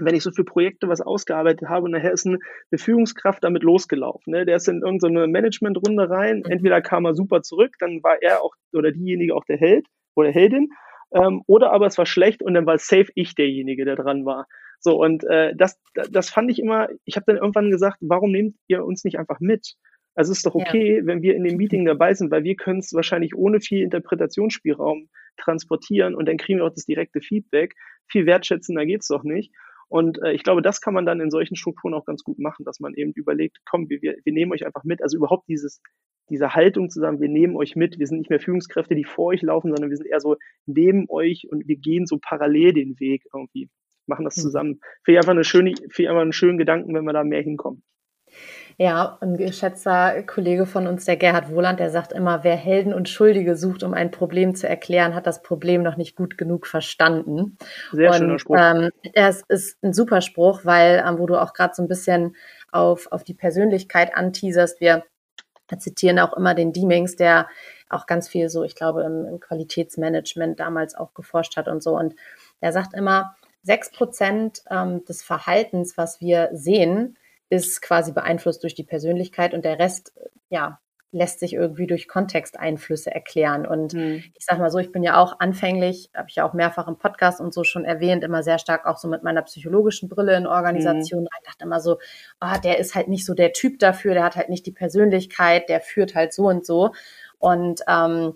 wenn 0.00 0.14
ich 0.14 0.22
so 0.22 0.30
für 0.30 0.44
Projekte 0.44 0.88
was 0.88 1.00
ausgearbeitet 1.00 1.68
habe 1.68 1.84
und 1.84 1.92
nachher 1.92 2.12
ist 2.12 2.26
eine, 2.26 2.38
Führungskraft 2.74 3.42
damit 3.42 3.62
losgelaufen. 3.62 4.32
Ne? 4.32 4.44
Der 4.44 4.56
ist 4.56 4.68
in 4.68 4.82
irgendeine 4.82 5.26
Managementrunde 5.26 6.08
rein, 6.10 6.38
mhm. 6.38 6.50
entweder 6.50 6.80
kam 6.82 7.04
er 7.04 7.14
super 7.14 7.42
zurück, 7.42 7.74
dann 7.78 8.02
war 8.02 8.22
er 8.22 8.42
auch 8.42 8.54
oder 8.72 8.92
diejenige 8.92 9.34
auch 9.34 9.44
der 9.44 9.56
Held 9.56 9.86
oder 10.14 10.30
Heldin, 10.30 10.68
ähm, 11.12 11.42
oder 11.46 11.72
aber 11.72 11.86
es 11.86 11.98
war 11.98 12.06
schlecht 12.06 12.42
und 12.42 12.54
dann 12.54 12.66
war 12.66 12.78
safe 12.78 13.10
ich 13.14 13.34
derjenige, 13.34 13.84
der 13.84 13.96
dran 13.96 14.24
war. 14.24 14.46
So, 14.80 15.02
und 15.02 15.24
äh, 15.24 15.54
das, 15.56 15.80
das 15.94 16.30
fand 16.30 16.50
ich 16.50 16.58
immer, 16.58 16.88
ich 17.04 17.16
habe 17.16 17.24
dann 17.26 17.36
irgendwann 17.36 17.70
gesagt, 17.70 17.98
warum 18.00 18.30
nehmt 18.32 18.56
ihr 18.68 18.84
uns 18.84 19.04
nicht 19.04 19.18
einfach 19.18 19.40
mit? 19.40 19.74
Also 20.14 20.32
es 20.32 20.38
ist 20.38 20.46
doch 20.46 20.54
okay, 20.54 20.98
ja. 20.98 21.06
wenn 21.06 21.22
wir 21.22 21.36
in 21.36 21.44
dem 21.44 21.56
Meeting 21.56 21.84
dabei 21.86 22.14
sind, 22.14 22.30
weil 22.30 22.44
wir 22.44 22.56
können 22.56 22.80
es 22.80 22.92
wahrscheinlich 22.92 23.34
ohne 23.34 23.60
viel 23.60 23.82
Interpretationsspielraum 23.82 25.08
transportieren 25.36 26.14
und 26.14 26.26
dann 26.26 26.38
kriegen 26.38 26.58
wir 26.58 26.66
auch 26.66 26.74
das 26.74 26.86
direkte 26.86 27.20
Feedback. 27.20 27.74
Viel 28.08 28.26
wertschätzender 28.26 28.86
geht's 28.86 29.08
doch 29.08 29.24
nicht. 29.24 29.52
Und 29.88 30.20
äh, 30.22 30.32
ich 30.32 30.42
glaube, 30.42 30.62
das 30.62 30.80
kann 30.80 30.94
man 30.94 31.06
dann 31.06 31.20
in 31.20 31.30
solchen 31.30 31.56
Strukturen 31.56 31.94
auch 31.94 32.04
ganz 32.04 32.24
gut 32.24 32.38
machen, 32.38 32.64
dass 32.64 32.80
man 32.80 32.94
eben 32.94 33.12
überlegt, 33.12 33.58
komm, 33.64 33.88
wir, 33.88 34.02
wir, 34.02 34.16
wir 34.24 34.32
nehmen 34.32 34.52
euch 34.52 34.66
einfach 34.66 34.84
mit. 34.84 35.02
Also 35.02 35.16
überhaupt 35.16 35.48
dieses, 35.48 35.80
diese 36.28 36.54
Haltung 36.54 36.90
zusammen, 36.90 37.20
wir 37.20 37.28
nehmen 37.28 37.56
euch 37.56 37.76
mit, 37.76 37.98
wir 37.98 38.06
sind 38.06 38.18
nicht 38.18 38.30
mehr 38.30 38.40
Führungskräfte, 38.40 38.94
die 38.94 39.04
vor 39.04 39.26
euch 39.26 39.42
laufen, 39.42 39.70
sondern 39.70 39.90
wir 39.90 39.96
sind 39.96 40.06
eher 40.06 40.20
so 40.20 40.36
neben 40.66 41.06
euch 41.08 41.46
und 41.50 41.68
wir 41.68 41.76
gehen 41.76 42.06
so 42.06 42.18
parallel 42.20 42.72
den 42.72 42.98
Weg 42.98 43.24
irgendwie, 43.32 43.68
machen 44.06 44.24
das 44.24 44.36
mhm. 44.36 44.42
zusammen. 44.42 44.80
Finde 45.04 45.12
ich 45.12 45.18
einfach 45.18 45.32
eine 45.32 45.44
schöne, 45.44 45.74
finde 45.76 46.02
ich 46.02 46.08
einfach 46.08 46.22
einen 46.22 46.32
schönen 46.32 46.58
Gedanken, 46.58 46.94
wenn 46.94 47.04
wir 47.04 47.12
da 47.12 47.22
mehr 47.22 47.42
hinkommen. 47.42 47.82
Ja, 48.78 49.16
ein 49.22 49.38
geschätzter 49.38 50.22
Kollege 50.24 50.66
von 50.66 50.86
uns, 50.86 51.06
der 51.06 51.16
Gerhard 51.16 51.50
Wohland, 51.50 51.80
der 51.80 51.90
sagt 51.90 52.12
immer, 52.12 52.44
wer 52.44 52.56
Helden 52.56 52.92
und 52.92 53.08
Schuldige 53.08 53.56
sucht, 53.56 53.82
um 53.82 53.94
ein 53.94 54.10
Problem 54.10 54.54
zu 54.54 54.68
erklären, 54.68 55.14
hat 55.14 55.26
das 55.26 55.42
Problem 55.42 55.82
noch 55.82 55.96
nicht 55.96 56.14
gut 56.14 56.36
genug 56.36 56.66
verstanden. 56.66 57.56
Sehr 57.92 58.10
und, 58.10 58.16
schöner 58.16 58.38
Spruch. 58.38 58.56
Ähm, 58.58 58.90
ist 59.48 59.82
ein 59.82 59.94
super 59.94 60.20
Spruch, 60.20 60.60
weil, 60.64 61.02
ähm, 61.06 61.18
wo 61.18 61.24
du 61.24 61.40
auch 61.40 61.54
gerade 61.54 61.72
so 61.74 61.82
ein 61.82 61.88
bisschen 61.88 62.36
auf, 62.70 63.10
auf 63.12 63.24
die 63.24 63.32
Persönlichkeit 63.32 64.14
anteaserst, 64.14 64.78
wir 64.80 65.04
zitieren 65.78 66.18
auch 66.18 66.36
immer 66.36 66.54
den 66.54 66.74
Diemings, 66.74 67.16
der 67.16 67.48
auch 67.88 68.06
ganz 68.06 68.28
viel 68.28 68.50
so, 68.50 68.62
ich 68.62 68.74
glaube, 68.74 69.04
im, 69.04 69.24
im 69.24 69.40
Qualitätsmanagement 69.40 70.60
damals 70.60 70.94
auch 70.94 71.14
geforscht 71.14 71.56
hat 71.56 71.68
und 71.68 71.82
so. 71.82 71.96
Und 71.96 72.14
er 72.60 72.72
sagt 72.72 72.92
immer, 72.92 73.36
sechs 73.62 73.90
Prozent 73.90 74.62
ähm, 74.70 75.02
des 75.06 75.22
Verhaltens, 75.22 75.96
was 75.96 76.20
wir 76.20 76.50
sehen, 76.52 77.16
ist 77.48 77.80
quasi 77.82 78.12
beeinflusst 78.12 78.62
durch 78.62 78.74
die 78.74 78.84
Persönlichkeit 78.84 79.54
und 79.54 79.64
der 79.64 79.78
Rest, 79.78 80.12
ja, 80.48 80.80
lässt 81.12 81.40
sich 81.40 81.54
irgendwie 81.54 81.86
durch 81.86 82.08
Kontexteinflüsse 82.08 83.10
erklären. 83.10 83.66
Und 83.66 83.94
mhm. 83.94 84.24
ich 84.34 84.44
sag 84.44 84.58
mal 84.58 84.70
so, 84.70 84.78
ich 84.78 84.92
bin 84.92 85.02
ja 85.02 85.16
auch 85.16 85.38
anfänglich, 85.38 86.10
habe 86.14 86.28
ich 86.28 86.36
ja 86.36 86.48
auch 86.48 86.52
mehrfach 86.52 86.88
im 86.88 86.98
Podcast 86.98 87.40
und 87.40 87.54
so 87.54 87.64
schon 87.64 87.84
erwähnt, 87.84 88.24
immer 88.24 88.42
sehr 88.42 88.58
stark 88.58 88.86
auch 88.86 88.98
so 88.98 89.08
mit 89.08 89.22
meiner 89.22 89.42
psychologischen 89.42 90.08
Brille 90.08 90.36
in 90.36 90.46
Organisationen. 90.46 91.24
Mhm. 91.24 91.38
Ich 91.40 91.46
dachte 91.46 91.64
immer 91.64 91.80
so, 91.80 91.98
oh, 92.40 92.58
der 92.62 92.78
ist 92.78 92.94
halt 92.94 93.08
nicht 93.08 93.24
so 93.24 93.34
der 93.34 93.52
Typ 93.52 93.78
dafür, 93.78 94.14
der 94.14 94.24
hat 94.24 94.36
halt 94.36 94.48
nicht 94.48 94.66
die 94.66 94.72
Persönlichkeit, 94.72 95.68
der 95.68 95.80
führt 95.80 96.14
halt 96.14 96.32
so 96.34 96.48
und 96.48 96.66
so. 96.66 96.92
Und 97.38 97.80
ähm, 97.88 98.34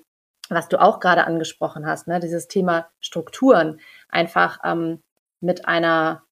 was 0.49 0.69
du 0.69 0.81
auch 0.81 1.01
gerade 1.01 1.25
angesprochen 1.25 1.87
hast, 1.87 2.09
ne, 2.09 2.19
dieses 2.21 2.49
Thema 2.49 2.89
Strukturen, 3.01 3.81
einfach 4.09 4.59
ähm, 4.65 5.03
mit 5.41 5.67
einer 5.67 6.23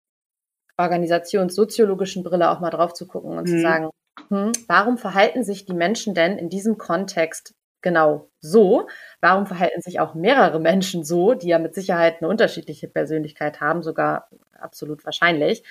organisationssoziologischen 0.79 2.22
Brille 2.22 2.51
auch 2.51 2.61
mal 2.61 2.70
drauf 2.70 2.95
zu 2.95 3.07
gucken 3.07 3.37
und 3.37 3.49
mhm. 3.49 3.53
zu 3.53 3.61
sagen, 3.61 3.91
hm, 4.29 4.53
warum 4.66 4.97
verhalten 4.99 5.45
sich 5.45 5.66
die 5.66 5.74
Menschen 5.74 6.14
denn 6.14 6.39
in 6.39 6.49
diesem 6.49 6.79
Kontext 6.79 7.55
genau 7.83 8.31
so? 8.41 8.89
Warum 9.20 9.47
verhalten 9.47 9.83
sich 9.83 10.01
auch 10.01 10.14
mehrere 10.14 10.61
Menschen 10.61 11.05
so, 11.05 11.35
die 11.35 11.49
ja 11.49 11.59
mit 11.59 11.74
Sicherheit 11.74 12.16
eine 12.20 12.29
unterschiedliche 12.29 12.89
Persönlichkeit 12.89 13.61
haben, 13.61 13.83
sogar 13.83 14.29
absolut 14.59 15.05
wahrscheinlich? 15.05 15.62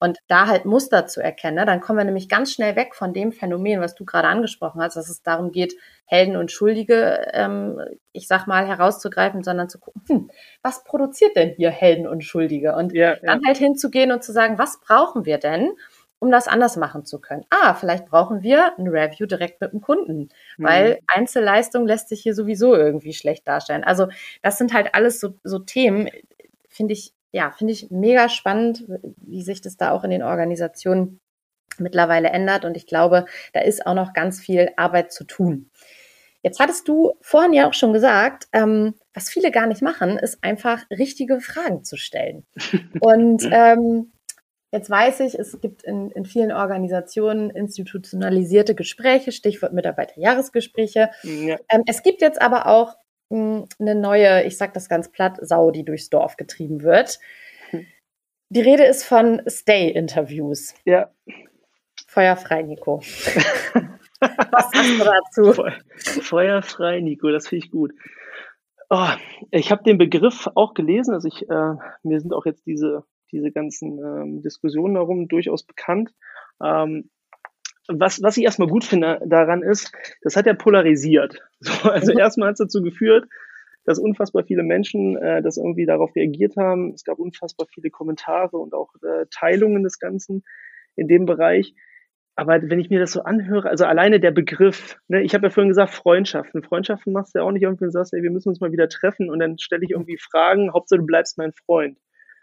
Und 0.00 0.18
da 0.28 0.46
halt 0.46 0.64
Muster 0.64 1.06
zu 1.06 1.20
erkennen, 1.20 1.56
ne, 1.56 1.66
dann 1.66 1.80
kommen 1.80 1.98
wir 1.98 2.04
nämlich 2.04 2.28
ganz 2.28 2.52
schnell 2.52 2.76
weg 2.76 2.94
von 2.94 3.12
dem 3.12 3.32
Phänomen, 3.32 3.80
was 3.80 3.94
du 3.94 4.04
gerade 4.04 4.28
angesprochen 4.28 4.80
hast, 4.80 4.96
dass 4.96 5.08
es 5.08 5.22
darum 5.22 5.50
geht, 5.50 5.74
Helden 6.06 6.36
und 6.36 6.52
Schuldige, 6.52 7.28
ähm, 7.32 7.80
ich 8.12 8.28
sag 8.28 8.46
mal, 8.46 8.66
herauszugreifen, 8.66 9.42
sondern 9.42 9.68
zu 9.68 9.78
gucken, 9.78 10.02
hm, 10.08 10.30
was 10.62 10.84
produziert 10.84 11.34
denn 11.36 11.50
hier 11.50 11.70
Helden 11.70 12.06
und 12.06 12.22
Schuldige? 12.22 12.76
Und 12.76 12.92
ja, 12.92 13.16
dann 13.16 13.40
halt 13.46 13.56
hinzugehen 13.56 14.12
und 14.12 14.22
zu 14.22 14.32
sagen, 14.32 14.58
was 14.58 14.80
brauchen 14.80 15.24
wir 15.24 15.38
denn? 15.38 15.72
um 16.20 16.30
das 16.30 16.48
anders 16.48 16.76
machen 16.76 17.04
zu 17.04 17.20
können. 17.20 17.44
Ah, 17.50 17.74
vielleicht 17.74 18.06
brauchen 18.06 18.42
wir 18.42 18.76
ein 18.76 18.88
Review 18.88 19.26
direkt 19.26 19.60
mit 19.60 19.72
dem 19.72 19.80
Kunden, 19.80 20.30
weil 20.56 20.94
mhm. 20.94 20.98
Einzelleistung 21.06 21.86
lässt 21.86 22.08
sich 22.08 22.20
hier 22.22 22.34
sowieso 22.34 22.74
irgendwie 22.74 23.12
schlecht 23.12 23.46
darstellen. 23.46 23.84
Also 23.84 24.08
das 24.42 24.58
sind 24.58 24.74
halt 24.74 24.94
alles 24.94 25.20
so, 25.20 25.34
so 25.44 25.60
Themen, 25.60 26.08
finde 26.68 26.94
ich 26.94 27.12
ja, 27.32 27.50
finde 27.50 27.72
ich 27.72 27.90
mega 27.90 28.28
spannend, 28.28 28.84
wie 29.18 29.42
sich 29.42 29.60
das 29.60 29.76
da 29.76 29.92
auch 29.92 30.04
in 30.04 30.10
den 30.10 30.22
Organisationen 30.22 31.20
mittlerweile 31.78 32.28
ändert. 32.28 32.64
Und 32.64 32.76
ich 32.76 32.86
glaube, 32.86 33.26
da 33.52 33.60
ist 33.60 33.86
auch 33.86 33.94
noch 33.94 34.12
ganz 34.12 34.40
viel 34.40 34.70
Arbeit 34.76 35.12
zu 35.12 35.24
tun. 35.24 35.70
Jetzt 36.42 36.60
hattest 36.60 36.86
du 36.88 37.14
vorhin 37.20 37.52
ja 37.52 37.68
auch 37.68 37.74
schon 37.74 37.92
gesagt, 37.92 38.48
ähm, 38.52 38.94
was 39.12 39.28
viele 39.28 39.50
gar 39.50 39.66
nicht 39.66 39.82
machen, 39.82 40.18
ist 40.18 40.42
einfach 40.42 40.84
richtige 40.90 41.40
Fragen 41.40 41.84
zu 41.84 41.96
stellen. 41.96 42.46
Und 43.00 43.48
ähm, 43.50 44.12
jetzt 44.70 44.88
weiß 44.88 45.20
ich, 45.20 45.38
es 45.38 45.60
gibt 45.60 45.82
in, 45.82 46.10
in 46.12 46.24
vielen 46.24 46.52
Organisationen 46.52 47.50
institutionalisierte 47.50 48.74
Gespräche, 48.74 49.32
Stichwort 49.32 49.72
Mitarbeiterjahresgespräche. 49.72 51.10
Ja. 51.24 51.58
Ähm, 51.68 51.82
es 51.86 52.02
gibt 52.02 52.22
jetzt 52.22 52.40
aber 52.40 52.66
auch 52.66 52.94
eine 53.30 53.94
neue, 53.94 54.44
ich 54.44 54.56
sag 54.56 54.74
das 54.74 54.88
ganz 54.88 55.10
platt, 55.10 55.38
Sau, 55.40 55.70
die 55.70 55.84
durchs 55.84 56.10
Dorf 56.10 56.36
getrieben 56.36 56.82
wird. 56.82 57.18
Die 58.50 58.62
Rede 58.62 58.84
ist 58.84 59.04
von 59.04 59.42
Stay-Interviews. 59.46 60.74
Ja. 60.86 61.10
Feuerfrei, 62.06 62.62
Nico. 62.62 63.00
Was 64.20 64.70
sagst 64.70 64.98
du 64.98 65.04
dazu? 65.04 65.64
Feuerfrei, 66.22 67.00
Nico, 67.00 67.30
das 67.30 67.48
finde 67.48 67.66
ich 67.66 67.70
gut. 67.70 67.92
Oh, 68.88 69.10
ich 69.50 69.70
habe 69.70 69.82
den 69.82 69.98
Begriff 69.98 70.48
auch 70.54 70.72
gelesen, 70.72 71.12
also 71.12 71.28
ich, 71.28 71.42
äh, 71.50 71.74
mir 72.02 72.20
sind 72.20 72.32
auch 72.32 72.46
jetzt 72.46 72.64
diese, 72.66 73.04
diese 73.30 73.52
ganzen 73.52 73.98
ähm, 73.98 74.42
Diskussionen 74.42 74.94
darum 74.94 75.28
durchaus 75.28 75.62
bekannt. 75.62 76.10
Ähm, 76.62 77.10
was, 77.88 78.22
was 78.22 78.36
ich 78.36 78.44
erstmal 78.44 78.68
gut 78.68 78.84
finde 78.84 79.20
daran 79.26 79.62
ist, 79.62 79.92
das 80.22 80.36
hat 80.36 80.46
ja 80.46 80.54
polarisiert. 80.54 81.40
So, 81.60 81.90
also 81.90 82.12
mhm. 82.12 82.18
erstmal 82.18 82.48
hat 82.48 82.52
es 82.52 82.60
dazu 82.60 82.82
geführt, 82.82 83.26
dass 83.84 83.98
unfassbar 83.98 84.44
viele 84.44 84.62
Menschen 84.62 85.16
äh, 85.16 85.42
das 85.42 85.56
irgendwie 85.56 85.86
darauf 85.86 86.14
reagiert 86.14 86.56
haben. 86.56 86.92
Es 86.94 87.02
gab 87.02 87.18
unfassbar 87.18 87.66
viele 87.72 87.90
Kommentare 87.90 88.58
und 88.58 88.74
auch 88.74 88.94
äh, 89.02 89.26
Teilungen 89.30 89.82
des 89.82 89.98
Ganzen 89.98 90.44
in 90.94 91.08
dem 91.08 91.26
Bereich. 91.26 91.74
Aber 92.36 92.60
wenn 92.62 92.78
ich 92.78 92.90
mir 92.90 93.00
das 93.00 93.10
so 93.10 93.22
anhöre, 93.22 93.68
also 93.68 93.84
alleine 93.84 94.20
der 94.20 94.30
Begriff, 94.30 94.96
ne, 95.08 95.22
ich 95.22 95.34
habe 95.34 95.48
ja 95.48 95.50
vorhin 95.50 95.70
gesagt, 95.70 95.92
Freundschaften. 95.92 96.62
Freundschaften 96.62 97.12
machst 97.12 97.34
du 97.34 97.40
ja 97.40 97.44
auch 97.44 97.50
nicht 97.50 97.64
irgendwie 97.64 97.86
und 97.86 97.90
sagst, 97.90 98.14
ey, 98.14 98.22
wir 98.22 98.30
müssen 98.30 98.50
uns 98.50 98.60
mal 98.60 98.70
wieder 98.70 98.88
treffen 98.88 99.28
und 99.28 99.40
dann 99.40 99.58
stelle 99.58 99.82
ich 99.82 99.90
irgendwie 99.90 100.18
Fragen, 100.18 100.72
Hauptsache 100.72 101.00
du 101.00 101.06
bleibst 101.06 101.36
mein 101.36 101.52
Freund. 101.52 101.98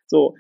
So. 0.08 0.36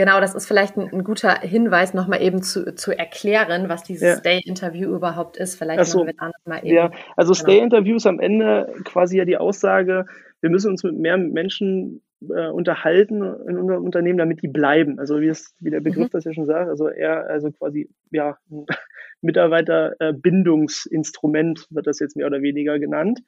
Genau, 0.00 0.18
das 0.18 0.34
ist 0.34 0.46
vielleicht 0.46 0.78
ein, 0.78 0.88
ein 0.90 1.04
guter 1.04 1.40
Hinweis, 1.40 1.92
nochmal 1.92 2.22
eben 2.22 2.40
zu, 2.40 2.74
zu 2.74 2.90
erklären, 2.90 3.68
was 3.68 3.82
dieses 3.82 4.08
ja. 4.08 4.16
Stay-Interview 4.16 4.94
überhaupt 4.94 5.36
ist. 5.36 5.56
Vielleicht 5.56 5.84
so. 5.84 6.06
wir 6.06 6.14
da 6.14 6.30
nochmal 6.38 6.64
eben. 6.64 6.74
Ja, 6.74 6.90
also 7.18 7.34
genau. 7.34 7.42
Stay-Interview 7.42 7.96
ist 7.96 8.06
am 8.06 8.18
Ende 8.18 8.72
quasi 8.84 9.18
ja 9.18 9.26
die 9.26 9.36
Aussage, 9.36 10.06
wir 10.40 10.48
müssen 10.48 10.70
uns 10.70 10.82
mit 10.84 10.96
mehr 10.96 11.18
Menschen 11.18 12.00
äh, 12.22 12.48
unterhalten 12.48 13.22
in 13.46 13.58
unserem 13.58 13.84
Unternehmen, 13.84 14.16
damit 14.16 14.42
die 14.42 14.48
bleiben. 14.48 14.98
Also 14.98 15.20
wie, 15.20 15.28
es, 15.28 15.54
wie 15.60 15.68
der 15.68 15.80
Begriff 15.80 16.06
mhm. 16.06 16.12
das 16.12 16.24
ja 16.24 16.32
schon 16.32 16.46
sagt, 16.46 16.70
also 16.70 16.88
eher, 16.88 17.26
also 17.28 17.52
quasi, 17.52 17.90
ja, 18.10 18.38
Mitarbeiterbindungsinstrument 19.20 21.66
wird 21.68 21.86
das 21.86 21.98
jetzt 21.98 22.16
mehr 22.16 22.26
oder 22.26 22.40
weniger 22.40 22.78
genannt. 22.78 23.20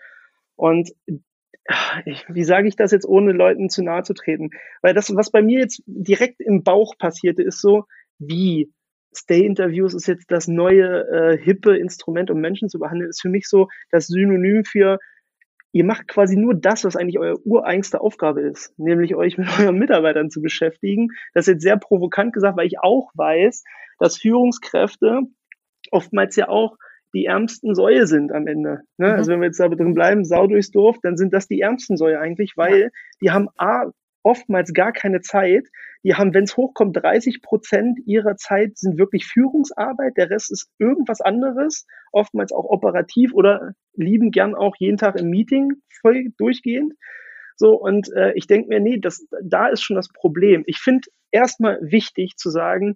Und 0.57 0.91
wie 2.29 2.45
sage 2.45 2.69
ich 2.69 2.77
das 2.77 2.91
jetzt, 2.91 3.07
ohne 3.07 3.33
Leuten 3.33 3.69
zu 3.69 3.83
nahe 3.83 4.03
zu 4.03 4.15
treten? 4.15 4.51
Weil 4.81 4.95
das, 4.95 5.15
was 5.15 5.31
bei 5.31 5.43
mir 5.43 5.61
jetzt 5.61 5.83
direkt 5.87 6.41
im 6.41 6.63
Bauch 6.63 6.97
passierte, 6.99 7.43
ist 7.43 7.61
so, 7.61 7.85
wie 8.19 8.73
Stay-Interviews 9.15 9.95
ist 9.95 10.07
jetzt 10.07 10.31
das 10.31 10.49
neue 10.49 11.07
äh, 11.09 11.39
hippe 11.39 11.77
Instrument, 11.77 12.31
um 12.31 12.41
Menschen 12.41 12.69
zu 12.69 12.79
behandeln, 12.79 13.11
ist 13.11 13.21
für 13.21 13.29
mich 13.29 13.47
so 13.47 13.69
das 13.91 14.07
Synonym 14.07 14.65
für, 14.65 14.99
ihr 15.73 15.85
macht 15.85 16.09
quasi 16.09 16.37
nur 16.37 16.55
das, 16.55 16.85
was 16.85 16.97
eigentlich 16.97 17.19
eure 17.19 17.39
ureigenste 17.45 18.01
Aufgabe 18.01 18.41
ist, 18.41 18.79
nämlich 18.79 19.15
euch 19.15 19.39
mit 19.39 19.49
euren 19.61 19.79
Mitarbeitern 19.79 20.31
zu 20.31 20.41
beschäftigen. 20.41 21.09
Das 21.35 21.47
ist 21.47 21.55
jetzt 21.55 21.63
sehr 21.63 21.77
provokant 21.77 22.33
gesagt, 22.33 22.57
weil 22.57 22.67
ich 22.67 22.81
auch 22.81 23.11
weiß, 23.15 23.65
dass 23.99 24.19
Führungskräfte 24.19 25.23
oftmals 25.91 26.37
ja 26.37 26.49
auch 26.49 26.77
die 27.15 27.27
ärmsten 27.27 27.75
Säue 27.75 28.07
sind 28.07 28.33
am 28.33 28.47
Ende. 28.47 28.81
Ne? 28.97 29.09
Mhm. 29.09 29.15
Also 29.15 29.33
wenn 29.33 29.41
wir 29.41 29.47
jetzt 29.47 29.61
da 29.61 29.69
drin 29.69 29.95
bleiben, 29.95 30.25
Sau 30.25 30.47
durchs 30.47 30.71
Dorf, 30.71 30.99
dann 31.03 31.17
sind 31.17 31.33
das 31.33 31.49
die 31.49 31.61
ärmsten 31.61 31.97
Säue 31.97 32.19
eigentlich, 32.19 32.57
weil 32.57 32.91
die 33.21 33.31
haben 33.31 33.49
A, 33.57 33.91
oftmals 34.23 34.73
gar 34.73 34.93
keine 34.93 35.21
Zeit. 35.21 35.69
Die 36.05 36.15
haben, 36.15 36.35
wenn 36.35 36.45
es 36.45 36.57
hochkommt, 36.57 36.97
30 36.97 37.43
Prozent 37.43 38.01
ihrer 38.07 38.37
Zeit 38.37 38.79
sind 38.79 38.99
wirklich 38.99 39.27
Führungsarbeit, 39.27 40.17
der 40.17 40.31
Rest 40.31 40.51
ist 40.51 40.69
irgendwas 40.79 41.21
anderes, 41.21 41.87
oftmals 42.13 42.53
auch 42.53 42.65
operativ 42.65 43.33
oder 43.35 43.75
lieben 43.95 44.31
gern 44.31 44.55
auch 44.55 44.75
jeden 44.79 44.97
Tag 44.97 45.17
im 45.19 45.31
Meeting 45.31 45.75
voll 46.01 46.33
durchgehend. 46.39 46.95
So, 47.57 47.75
und 47.75 48.13
äh, 48.15 48.33
ich 48.35 48.47
denke 48.47 48.69
mir, 48.69 48.81
nee, 48.81 48.99
das, 48.99 49.27
da 49.43 49.69
ist 49.69 49.83
schon 49.83 49.97
das 49.97 50.09
Problem. 50.09 50.65
Ich 50.67 50.79
finde 50.79 51.09
erstmal 51.31 51.79
wichtig 51.81 52.37
zu 52.37 52.51
sagen, 52.51 52.95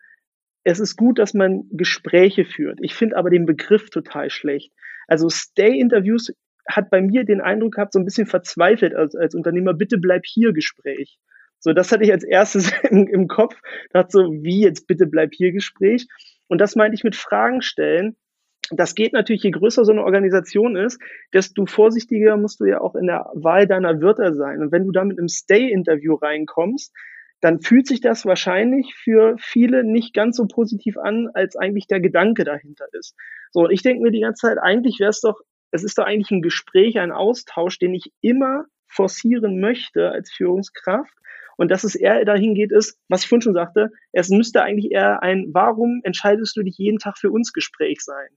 es 0.67 0.81
ist 0.81 0.97
gut, 0.97 1.21
dass 1.21 1.33
man 1.33 1.69
Gespräche 1.71 2.45
führt. 2.45 2.81
Ich 2.83 2.97
finde 2.97 3.17
aber 3.17 3.31
den 3.31 3.47
Begriff 3.47 3.89
total 3.89 4.31
schlecht. 4.31 4.73
Also 5.07 5.29
Stay-Interviews 5.29 6.33
hat 6.69 6.91
bei 6.91 7.01
mir 7.01 7.25
den 7.25 7.41
Eindruck 7.41 7.75
gehabt, 7.75 7.93
so 7.93 8.01
ein 8.01 8.05
bisschen 8.05 8.27
verzweifelt 8.27 8.93
als, 8.93 9.15
als 9.15 9.37
Unternehmer, 9.37 9.75
bitte 9.75 9.97
bleib 9.97 10.27
hier 10.27 10.53
Gespräch. 10.53 11.19
So, 11.61 11.73
das 11.73 11.93
hatte 11.93 12.03
ich 12.03 12.11
als 12.11 12.25
erstes 12.25 12.73
im, 12.91 13.07
im 13.07 13.29
Kopf. 13.29 13.55
Dachte 13.91 14.09
so, 14.11 14.33
wie 14.43 14.63
jetzt 14.63 14.89
bitte 14.89 15.07
bleib 15.07 15.35
hier 15.35 15.53
Gespräch. 15.53 16.09
Und 16.49 16.61
das 16.61 16.75
meinte 16.75 16.97
ich 16.97 17.05
mit 17.05 17.15
Fragen 17.15 17.63
stellen. 17.63 18.17
Das 18.73 18.97
geht 18.97 19.13
natürlich, 19.13 19.45
je 19.45 19.53
größer 19.53 19.85
so 19.85 19.93
eine 19.93 20.03
Organisation 20.03 20.75
ist, 20.75 21.01
desto 21.33 21.67
vorsichtiger 21.67 22.37
musst 22.37 22.59
du 22.59 22.65
ja 22.65 22.81
auch 22.81 22.97
in 22.97 23.07
der 23.07 23.31
Wahl 23.35 23.69
deiner 23.69 24.03
Wörter 24.03 24.35
sein. 24.35 24.63
Und 24.63 24.73
wenn 24.73 24.85
du 24.85 24.91
da 24.91 25.05
mit 25.05 25.17
einem 25.17 25.29
Stay-Interview 25.29 26.15
reinkommst, 26.15 26.93
dann 27.41 27.61
fühlt 27.61 27.87
sich 27.87 28.01
das 28.01 28.25
wahrscheinlich 28.25 28.95
für 28.95 29.37
viele 29.39 29.85
nicht 29.85 30.15
ganz 30.15 30.37
so 30.37 30.47
positiv 30.47 30.97
an, 30.97 31.29
als 31.35 31.57
eigentlich 31.57 31.87
der 31.87 32.01
Gedanke 32.01 32.45
dahinter 32.45 32.87
ist. 32.93 33.15
So, 33.53 33.69
ich 33.69 33.83
denke 33.83 34.03
mir 34.03 34.11
die 34.11 34.21
ganze 34.21 34.49
Zeit, 34.49 34.59
eigentlich 34.59 34.99
wäre 35.01 35.11
es 35.11 35.21
doch, 35.21 35.41
es 35.71 35.85
ist 35.85 35.99
doch 35.99 36.05
eigentlich 36.05 36.31
ein 36.31 36.43
Gespräch, 36.43 36.99
ein 36.99 37.13
Austausch, 37.13 37.79
den 37.79 37.95
ich 37.95 38.13
immer 38.21 38.65
forcieren 38.89 39.61
möchte 39.61 40.11
als 40.11 40.33
Führungskraft. 40.33 41.13
Und 41.59 41.71
dass 41.71 41.85
es 41.85 41.95
eher 41.95 42.25
dahin 42.25 42.55
geht, 42.55 42.71
ist, 42.71 42.99
was 43.09 43.23
ich 43.23 43.29
vorhin 43.29 43.43
schon 43.43 43.55
sagte, 43.55 43.91
es 44.13 44.29
müsste 44.29 44.63
eigentlich 44.63 44.93
eher 44.93 45.23
ein, 45.23 45.47
warum 45.53 46.01
entscheidest 46.05 46.57
du 46.57 46.63
dich 46.63 46.77
jeden 46.77 46.99
Tag 46.99 47.17
für 47.19 47.31
uns 47.31 47.53
Gespräch 47.53 48.01
sein? 48.01 48.29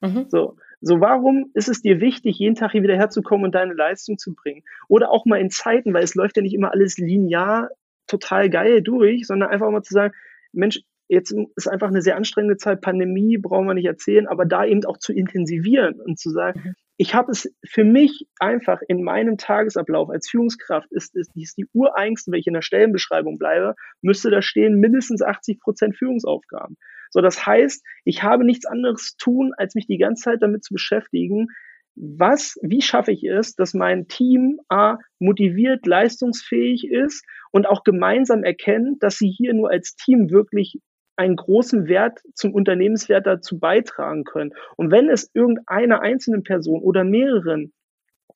Mhm. 0.00 0.26
So, 0.28 0.56
so 0.80 1.00
warum 1.00 1.50
ist 1.54 1.68
es 1.68 1.82
dir 1.82 2.00
wichtig, 2.00 2.38
jeden 2.38 2.56
Tag 2.56 2.72
hier 2.72 2.82
wieder 2.82 2.96
herzukommen 2.96 3.44
und 3.44 3.54
deine 3.54 3.74
Leistung 3.74 4.18
zu 4.18 4.34
bringen? 4.34 4.64
Oder 4.88 5.10
auch 5.10 5.24
mal 5.24 5.40
in 5.40 5.50
Zeiten, 5.50 5.94
weil 5.94 6.02
es 6.02 6.14
läuft 6.14 6.36
ja 6.36 6.42
nicht 6.42 6.54
immer 6.54 6.72
alles 6.72 6.98
linear 6.98 7.70
total 8.06 8.50
geil 8.50 8.82
durch, 8.82 9.26
sondern 9.26 9.50
einfach 9.50 9.70
mal 9.70 9.82
zu 9.82 9.94
sagen, 9.94 10.14
Mensch, 10.52 10.80
jetzt 11.08 11.34
ist 11.56 11.68
einfach 11.68 11.88
eine 11.88 12.02
sehr 12.02 12.16
anstrengende 12.16 12.56
Zeit, 12.56 12.80
Pandemie, 12.80 13.38
brauchen 13.38 13.66
wir 13.66 13.74
nicht 13.74 13.86
erzählen, 13.86 14.26
aber 14.26 14.46
da 14.46 14.64
eben 14.64 14.84
auch 14.84 14.98
zu 14.98 15.12
intensivieren 15.12 16.00
und 16.00 16.18
zu 16.18 16.30
sagen, 16.30 16.60
mhm 16.64 16.74
ich 16.96 17.14
habe 17.14 17.32
es 17.32 17.52
für 17.64 17.84
mich 17.84 18.26
einfach 18.38 18.80
in 18.86 19.02
meinem 19.02 19.36
Tagesablauf 19.36 20.10
als 20.10 20.28
Führungskraft 20.28 20.92
ist, 20.92 21.14
ist, 21.16 21.32
ist 21.34 21.58
die 21.58 21.66
ureigenste, 21.72 22.30
wenn 22.30 22.38
ich 22.38 22.46
in 22.46 22.54
der 22.54 22.62
Stellenbeschreibung 22.62 23.38
bleibe, 23.38 23.74
müsste 24.00 24.30
da 24.30 24.42
stehen 24.42 24.78
mindestens 24.78 25.20
80 25.20 25.60
Prozent 25.60 25.96
Führungsaufgaben. 25.96 26.76
So, 27.10 27.20
das 27.20 27.44
heißt, 27.44 27.84
ich 28.04 28.22
habe 28.22 28.44
nichts 28.44 28.66
anderes 28.66 29.16
tun, 29.16 29.52
als 29.56 29.74
mich 29.74 29.86
die 29.86 29.98
ganze 29.98 30.22
Zeit 30.22 30.42
damit 30.42 30.64
zu 30.64 30.72
beschäftigen, 30.72 31.48
was, 31.96 32.58
wie 32.62 32.82
schaffe 32.82 33.12
ich 33.12 33.24
es, 33.24 33.54
dass 33.54 33.74
mein 33.74 34.08
Team 34.08 34.60
A 34.68 34.98
motiviert, 35.18 35.86
leistungsfähig 35.86 36.88
ist 36.90 37.24
und 37.52 37.66
auch 37.66 37.84
gemeinsam 37.84 38.42
erkennt, 38.42 39.02
dass 39.02 39.16
sie 39.16 39.28
hier 39.30 39.54
nur 39.54 39.70
als 39.70 39.94
Team 39.94 40.30
wirklich 40.30 40.80
einen 41.16 41.36
großen 41.36 41.86
Wert 41.86 42.20
zum 42.34 42.52
Unternehmenswert 42.52 43.26
dazu 43.26 43.58
beitragen 43.58 44.24
können. 44.24 44.52
Und 44.76 44.90
wenn 44.90 45.08
es 45.08 45.30
irgendeiner 45.32 46.00
einzelnen 46.00 46.42
Person 46.42 46.82
oder 46.82 47.04
mehreren 47.04 47.72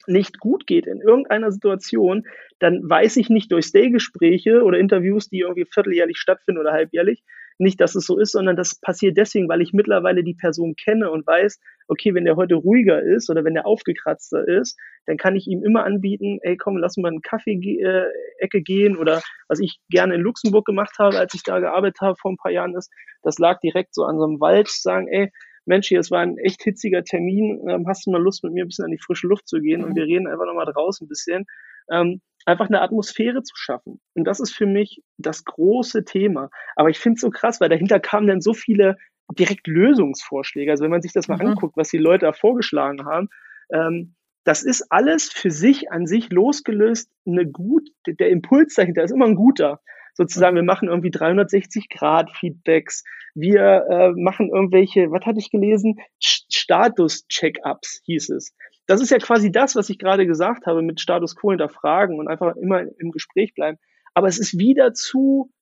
nicht 0.07 0.39
gut 0.39 0.67
geht 0.67 0.87
in 0.87 1.01
irgendeiner 1.01 1.51
Situation, 1.51 2.25
dann 2.61 2.89
weiß 2.89 3.17
ich 3.17 3.31
nicht 3.31 3.51
durch 3.51 3.67
Stay-Gespräche 3.67 4.63
oder 4.63 4.79
Interviews, 4.79 5.29
die 5.29 5.41
irgendwie 5.41 5.67
vierteljährlich 5.71 6.19
stattfinden 6.19 6.61
oder 6.61 6.73
halbjährlich, 6.73 7.25
nicht, 7.59 7.81
dass 7.81 7.95
es 7.95 8.07
so 8.07 8.19
ist, 8.19 8.33
sondern 8.33 8.57
das 8.57 8.81
passiert 8.81 9.17
deswegen, 9.17 9.49
weil 9.49 9.61
ich 9.61 9.73
mittlerweile 9.73 10.23
die 10.23 10.35
Person 10.35 10.75
kenne 10.77 11.11
und 11.11 11.27
weiß, 11.27 11.59
okay, 11.89 12.15
wenn 12.15 12.25
der 12.25 12.37
heute 12.37 12.55
ruhiger 12.55 13.03
ist 13.03 13.31
oder 13.31 13.45
wenn 13.45 13.55
der 13.55 13.67
aufgekratzter 13.67 14.47
ist, 14.47 14.79
dann 15.07 15.17
kann 15.17 15.37
ich 15.37 15.47
ihm 15.47 15.65
immer 15.65 15.85
anbieten, 15.85 16.39
ey, 16.43 16.57
komm, 16.57 16.77
lass 16.77 16.97
mal 16.97 17.09
eine 17.09 17.21
Kaffee-Ecke 17.21 18.63
gehen 18.63 18.97
oder 18.97 19.23
was 19.49 19.61
ich 19.61 19.81
gerne 19.91 20.15
in 20.15 20.21
Luxemburg 20.21 20.65
gemacht 20.67 20.97
habe, 20.99 21.19
als 21.19 21.35
ich 21.35 21.43
da 21.43 21.59
gearbeitet 21.61 22.01
habe 22.01 22.17
vor 22.21 22.31
ein 22.31 22.37
paar 22.37 22.53
Jahren 22.53 22.77
ist, 22.77 22.91
das 23.23 23.39
lag 23.39 23.59
direkt 23.61 23.95
so 23.95 24.05
an 24.05 24.19
so 24.19 24.25
einem 24.25 24.41
Wald, 24.41 24.69
sagen, 24.69 25.09
ey, 25.09 25.31
Mensch, 25.65 25.89
hier, 25.89 26.01
es 26.01 26.11
war 26.11 26.21
ein 26.21 26.39
echt 26.39 26.63
hitziger 26.63 27.05
Termin, 27.05 27.61
ähm, 27.69 27.87
hast 27.87 28.07
du 28.07 28.11
mal 28.11 28.23
Lust, 28.23 28.43
mit 28.43 28.55
mir 28.55 28.65
ein 28.65 28.69
bisschen 28.69 28.87
an 28.87 28.91
die 28.91 29.03
frische 29.05 29.27
Luft 29.27 29.47
zu 29.47 29.61
gehen 29.61 29.85
und 29.85 29.95
wir 29.95 30.05
reden 30.05 30.27
einfach 30.27 30.47
nochmal 30.47 30.65
draußen 30.65 31.05
ein 31.05 31.09
bisschen. 31.09 31.45
Ähm, 31.91 32.21
einfach 32.49 32.69
eine 32.69 32.81
Atmosphäre 32.81 33.43
zu 33.43 33.55
schaffen. 33.57 34.01
Und 34.15 34.25
das 34.25 34.41
ist 34.41 34.55
für 34.55 34.67
mich 34.67 35.03
das 35.19 35.45
große 35.45 36.05
Thema. 36.05 36.49
Aber 36.77 36.89
ich 36.89 36.99
finde 36.99 37.17
es 37.17 37.21
so 37.21 37.31
krass, 37.31 37.61
weil 37.61 37.69
dahinter 37.69 38.01
kamen 38.01 38.27
dann 38.27 38.41
so 38.41 38.55
viele 38.55 38.97
direkt 39.39 39.67
Lösungsvorschläge. 39.67 40.71
Also 40.71 40.83
wenn 40.83 40.91
man 40.91 41.03
sich 41.03 41.13
das 41.13 41.29
mal 41.29 41.37
mhm. 41.37 41.49
anguckt, 41.49 41.77
was 41.77 41.91
die 41.91 41.99
Leute 41.99 42.25
da 42.25 42.33
vorgeschlagen 42.33 43.05
haben, 43.05 43.29
ähm, 43.71 44.15
das 44.45 44.63
ist 44.63 44.87
alles 44.91 45.31
für 45.31 45.51
sich 45.51 45.93
an 45.93 46.07
sich 46.07 46.31
losgelöst 46.31 47.11
eine 47.27 47.47
gut, 47.47 47.87
der 48.07 48.31
Impuls 48.31 48.75
dahinter 48.75 49.03
ist 49.03 49.11
immer 49.11 49.27
ein 49.27 49.35
guter. 49.35 49.83
Sozusagen, 50.15 50.57
wir 50.57 50.63
machen 50.63 50.89
irgendwie 50.89 51.11
360 51.11 51.91
Grad 51.91 52.31
Feedbacks, 52.35 53.05
wir 53.35 53.85
äh, 53.91 54.13
machen 54.17 54.49
irgendwelche, 54.49 55.11
was 55.11 55.27
hatte 55.27 55.39
ich 55.39 55.51
gelesen? 55.51 55.99
Status-Check-ups 56.19 58.01
hieß 58.07 58.31
es 58.31 58.55
das 58.89 59.03
ist 59.03 59.11
ja 59.11 59.19
quasi 59.19 59.53
das, 59.53 59.77
was 59.77 59.91
ich 59.91 59.99
gerade 59.99 60.27
gesagt 60.27 60.67
habe 60.67 60.81
mit 60.81 60.99
Status 60.99 61.37
quo 61.37 61.51
hinterfragen 61.51 62.19
und 62.19 62.27
einfach 62.27 62.57
immer 62.57 62.81
im 62.99 63.11
Gespräch 63.13 63.55
bleiben. 63.55 63.79
Aber 64.15 64.29
es 64.29 64.39
ist 64.39 64.59
wieder 64.59 64.95
zu 64.95 65.53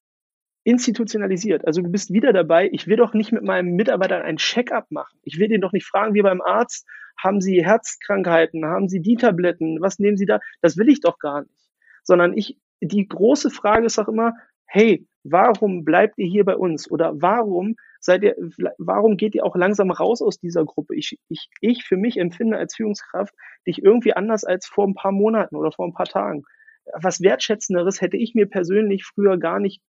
institutionalisiert. 0.63 1.67
Also 1.67 1.83
du 1.83 1.91
bist 1.91 2.13
wieder 2.13 2.33
dabei, 2.33 2.69
ich 2.73 2.87
will 2.87 2.97
doch 2.97 3.15
nicht 3.15 3.33
mit 3.33 3.43
meinem 3.43 3.75
Mitarbeiter 3.75 4.23
ein 4.23 4.37
Check-up 4.37 4.91
machen. 4.91 5.19
Ich 5.23 5.39
will 5.39 5.49
den 5.49 5.61
doch 5.61 5.73
nicht 5.73 5.87
fragen, 5.87 6.15
wie 6.15 6.23
beim 6.23 6.41
Arzt, 6.41 6.87
haben 7.19 7.41
Sie 7.41 7.65
Herzkrankheiten, 7.65 8.65
haben 8.65 8.89
Sie 8.89 9.01
die 9.01 9.17
Tabletten, 9.17 9.81
was 9.81 9.99
nehmen 9.99 10.17
Sie 10.17 10.27
da? 10.27 10.39
Das 10.63 10.77
will 10.77 10.89
ich 10.89 11.01
doch 11.01 11.19
gar 11.19 11.43
nicht. 11.43 11.71
Sondern 12.05 12.37
ich, 12.37 12.59
die 12.81 13.09
große 13.09 13.51
Frage 13.51 13.87
ist 13.87 13.99
auch 13.99 14.09
immer, 14.09 14.35
hey, 14.67 15.07
warum 15.25 15.85
bleibt 15.85 16.19
ihr 16.19 16.27
hier 16.27 16.45
bei 16.45 16.57
uns? 16.57 16.91
Oder 16.91 17.21
warum 17.21 17.77
seid 18.01 18.23
ihr, 18.23 18.37
warum 18.79 19.17
geht 19.17 19.35
ihr 19.35 19.45
auch 19.45 19.57
langsam 19.57 19.91
raus 19.91 20.23
aus 20.23 20.39
dieser 20.39 20.65
Gruppe? 20.65 20.95
Ich, 20.95 21.19
ich, 21.29 21.49
ich 21.61 21.85
für 21.85 21.97
mich 21.97 22.19
empfinde 22.19 22.57
als 22.57 22.77
Führungskraft 22.77 23.35
dich 23.67 23.83
irgendwie 23.83 24.15
anders 24.15 24.45
als 24.45 24.67
vor 24.67 24.87
ein 24.87 24.95
paar 24.95 25.13
Monaten 25.13 25.57
oder 25.57 25.73
vor 25.73 25.87
ein 25.87 25.95
paar 25.95 26.07
Tagen. 26.07 26.45
Was 26.93 27.21
Wertschätzenderes 27.21 28.01
hätte 28.01 28.17
ich 28.17 28.35
mir 28.35 28.47
persönlich 28.47 29.05
früher 29.05 29.39
gar 29.39 29.59
nicht 29.59 29.83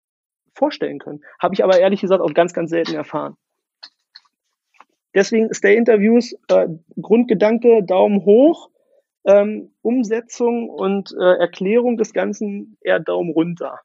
vorstellen 0.54 1.00
können. 1.00 1.20
Habe 1.40 1.54
ich 1.54 1.64
aber 1.64 1.78
ehrlich 1.78 2.00
gesagt 2.00 2.20
auch 2.20 2.32
ganz, 2.32 2.52
ganz 2.52 2.70
selten 2.70 2.94
erfahren. 2.94 3.36
Deswegen 5.14 5.52
Stay-Interviews, 5.52 6.34
äh, 6.48 6.68
Grundgedanke, 7.00 7.84
Daumen 7.84 8.24
hoch, 8.24 8.70
ähm, 9.24 9.72
Umsetzung 9.82 10.68
und 10.68 11.14
äh, 11.18 11.38
Erklärung 11.38 11.96
des 11.96 12.12
Ganzen 12.12 12.76
eher 12.80 13.00
Daumen 13.00 13.30
runter. 13.30 13.80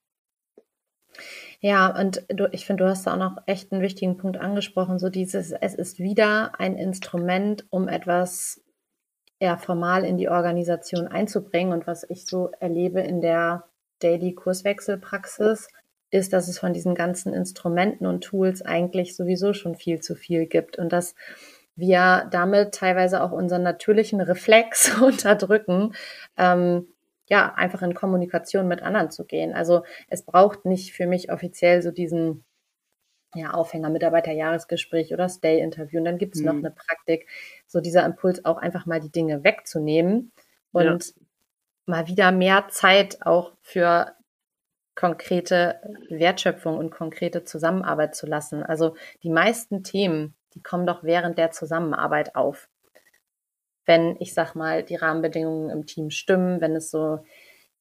Ja, 1.62 1.88
und 2.00 2.24
du, 2.30 2.48
ich 2.52 2.66
finde, 2.66 2.86
du 2.86 2.90
hast 2.90 3.06
da 3.06 3.14
auch 3.14 3.18
noch 3.18 3.38
echt 3.46 3.72
einen 3.72 3.82
wichtigen 3.82 4.18
Punkt 4.18 4.38
angesprochen, 4.38 4.98
so 4.98 5.10
dieses, 5.10 5.52
es 5.52 5.76
ist 5.76 6.00
wieder 6.00 6.60
ein 6.60 6.78
Instrument, 6.78 7.66
um 7.70 7.88
etwas 7.88 8.62
eher 9.40 9.58
formal 9.58 10.06
in 10.06 10.18
die 10.18 10.30
Organisation 10.30 11.08
einzubringen. 11.08 11.74
Und 11.74 11.88
was 11.88 12.06
ich 12.10 12.26
so 12.26 12.52
erlebe 12.60 13.02
in 13.02 13.22
der 13.22 13.66
Daily 14.00 14.34
Kurswechselpraxis, 14.34 15.68
ist, 16.12 16.34
dass 16.34 16.48
es 16.48 16.60
von 16.60 16.74
diesen 16.74 16.96
ganzen 16.96 17.34
Instrumenten 17.34 18.06
und 18.06 18.24
Tools 18.24 18.62
eigentlich 18.62 19.16
sowieso 19.16 19.54
schon 19.54 19.76
viel 19.76 20.00
zu 20.00 20.16
viel 20.16 20.48
gibt 20.48 20.78
und 20.78 20.92
dass 20.92 21.16
wir 21.76 22.28
damit 22.32 22.74
teilweise 22.74 23.24
auch 23.24 23.32
unseren 23.32 23.64
natürlichen 23.64 24.20
Reflex 24.20 25.00
unterdrücken, 25.02 25.94
ähm, 26.38 26.88
ja, 27.30 27.54
einfach 27.54 27.82
in 27.84 27.94
Kommunikation 27.94 28.68
mit 28.68 28.82
anderen 28.82 29.12
zu 29.12 29.26
gehen. 29.26 29.54
Also 29.54 29.84
es 30.08 30.24
braucht 30.24 30.66
nicht 30.66 30.94
für 30.94 31.08
mich 31.08 31.32
offiziell 31.32 31.82
so 31.82 31.92
diesen 31.92 32.44
ja, 33.36 33.52
Aufhänger, 33.52 33.90
Mitarbeiterjahresgespräch 33.90 35.14
oder 35.14 35.30
Stay-Interview. 35.30 36.00
Und 36.00 36.06
dann 36.06 36.18
gibt 36.18 36.36
es 36.36 36.42
mhm. 36.42 36.48
noch 36.48 36.56
eine 36.56 36.72
Praktik, 36.72 37.28
so 37.68 37.80
dieser 37.80 38.04
Impuls 38.06 38.44
auch 38.46 38.58
einfach 38.58 38.88
mal 38.88 39.00
die 39.00 39.12
Dinge 39.12 39.44
wegzunehmen 39.44 40.32
und 40.72 41.06
ja. 41.06 41.14
mal 41.86 42.08
wieder 42.08 42.32
mehr 42.32 42.68
Zeit 42.70 43.20
auch 43.22 43.54
für 43.62 44.16
konkrete 44.96 45.80
Wertschöpfung 46.10 46.78
und 46.78 46.90
konkrete 46.90 47.44
Zusammenarbeit 47.44 48.16
zu 48.16 48.26
lassen. 48.26 48.64
Also 48.64 48.96
die 49.24 49.30
meisten 49.30 49.84
Themen, 49.84 50.36
die 50.56 50.64
kommen 50.64 50.88
doch 50.88 51.04
während 51.04 51.38
der 51.38 51.52
Zusammenarbeit 51.52 52.36
auf 52.36 52.68
wenn, 53.90 54.16
ich 54.20 54.34
sag 54.34 54.54
mal, 54.54 54.84
die 54.84 54.96
Rahmenbedingungen 54.96 55.72
im 55.72 55.86
Team 55.88 56.12
stimmen, 56.12 56.62
wenn 56.62 56.76
es 56.76 56.92
so 56.92 57.26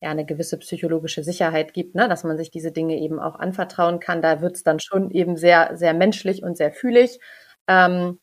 ja 0.01 0.11
eine 0.11 0.25
gewisse 0.25 0.59
psychologische 0.59 1.23
Sicherheit 1.23 1.75
gibt, 1.75 1.95
ne, 1.95 2.09
dass 2.09 2.25
man 2.25 2.39
sich 2.39 2.51
diese 2.51 2.73
Dinge 2.73 2.97
eben 2.99 3.21
auch 3.21 3.37
anvertrauen 3.39 4.01
kann. 4.01 4.23
Da 4.23 4.41
wird 4.41 4.57
es 4.57 4.65
dann 4.65 4.81
schon 4.81 5.11
eben 5.11 5.37
sehr, 5.37 5.77
sehr 5.77 5.93
menschlich 5.93 6.43
und 6.43 6.57
sehr 6.57 6.73
fühlig. 6.73 7.21
Ähm, 7.69 8.19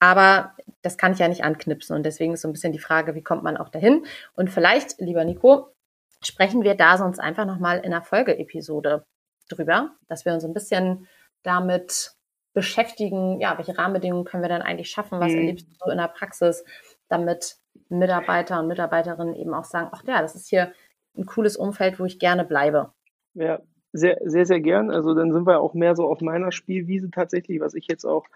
aber 0.00 0.54
das 0.80 0.96
kann 0.96 1.12
ich 1.12 1.18
ja 1.18 1.28
nicht 1.28 1.44
anknipsen. 1.44 1.94
Und 1.94 2.04
deswegen 2.04 2.32
ist 2.32 2.40
so 2.40 2.48
ein 2.48 2.52
bisschen 2.52 2.72
die 2.72 2.78
Frage, 2.78 3.14
wie 3.14 3.22
kommt 3.22 3.42
man 3.42 3.58
auch 3.58 3.68
dahin? 3.68 4.06
Und 4.34 4.48
vielleicht, 4.48 4.98
lieber 5.00 5.24
Nico, 5.24 5.74
sprechen 6.24 6.62
wir 6.62 6.74
da 6.74 6.96
sonst 6.96 7.18
einfach 7.18 7.44
nochmal 7.44 7.78
in 7.78 7.92
einer 7.92 8.02
Folgeepisode 8.02 9.04
drüber, 9.50 9.90
dass 10.08 10.24
wir 10.24 10.32
uns 10.32 10.44
ein 10.44 10.54
bisschen 10.54 11.06
damit 11.42 12.12
beschäftigen, 12.52 13.40
ja, 13.40 13.56
welche 13.56 13.76
Rahmenbedingungen 13.76 14.24
können 14.24 14.42
wir 14.42 14.48
dann 14.48 14.62
eigentlich 14.62 14.90
schaffen, 14.90 15.20
was 15.20 15.32
mhm. 15.32 15.38
erlebst 15.38 15.68
du 15.68 15.74
so 15.78 15.90
in 15.90 15.98
der 15.98 16.08
Praxis, 16.08 16.64
damit 17.08 17.56
Mitarbeiter 17.88 18.60
und 18.60 18.68
Mitarbeiterinnen 18.68 19.34
eben 19.34 19.54
auch 19.54 19.64
sagen, 19.64 19.88
ach 19.92 20.02
ja, 20.06 20.20
das 20.20 20.34
ist 20.34 20.48
hier 20.48 20.72
ein 21.16 21.26
cooles 21.26 21.56
Umfeld, 21.56 21.98
wo 22.00 22.04
ich 22.04 22.18
gerne 22.18 22.44
bleibe. 22.44 22.92
Ja, 23.34 23.60
sehr, 23.92 24.18
sehr, 24.24 24.46
sehr 24.46 24.60
gern. 24.60 24.90
Also 24.90 25.14
dann 25.14 25.32
sind 25.32 25.46
wir 25.46 25.60
auch 25.60 25.74
mehr 25.74 25.96
so 25.96 26.06
auf 26.06 26.20
meiner 26.20 26.52
Spielwiese 26.52 27.10
tatsächlich, 27.10 27.60
was 27.60 27.74
ich 27.74 27.86
jetzt 27.88 28.04
auch 28.04 28.26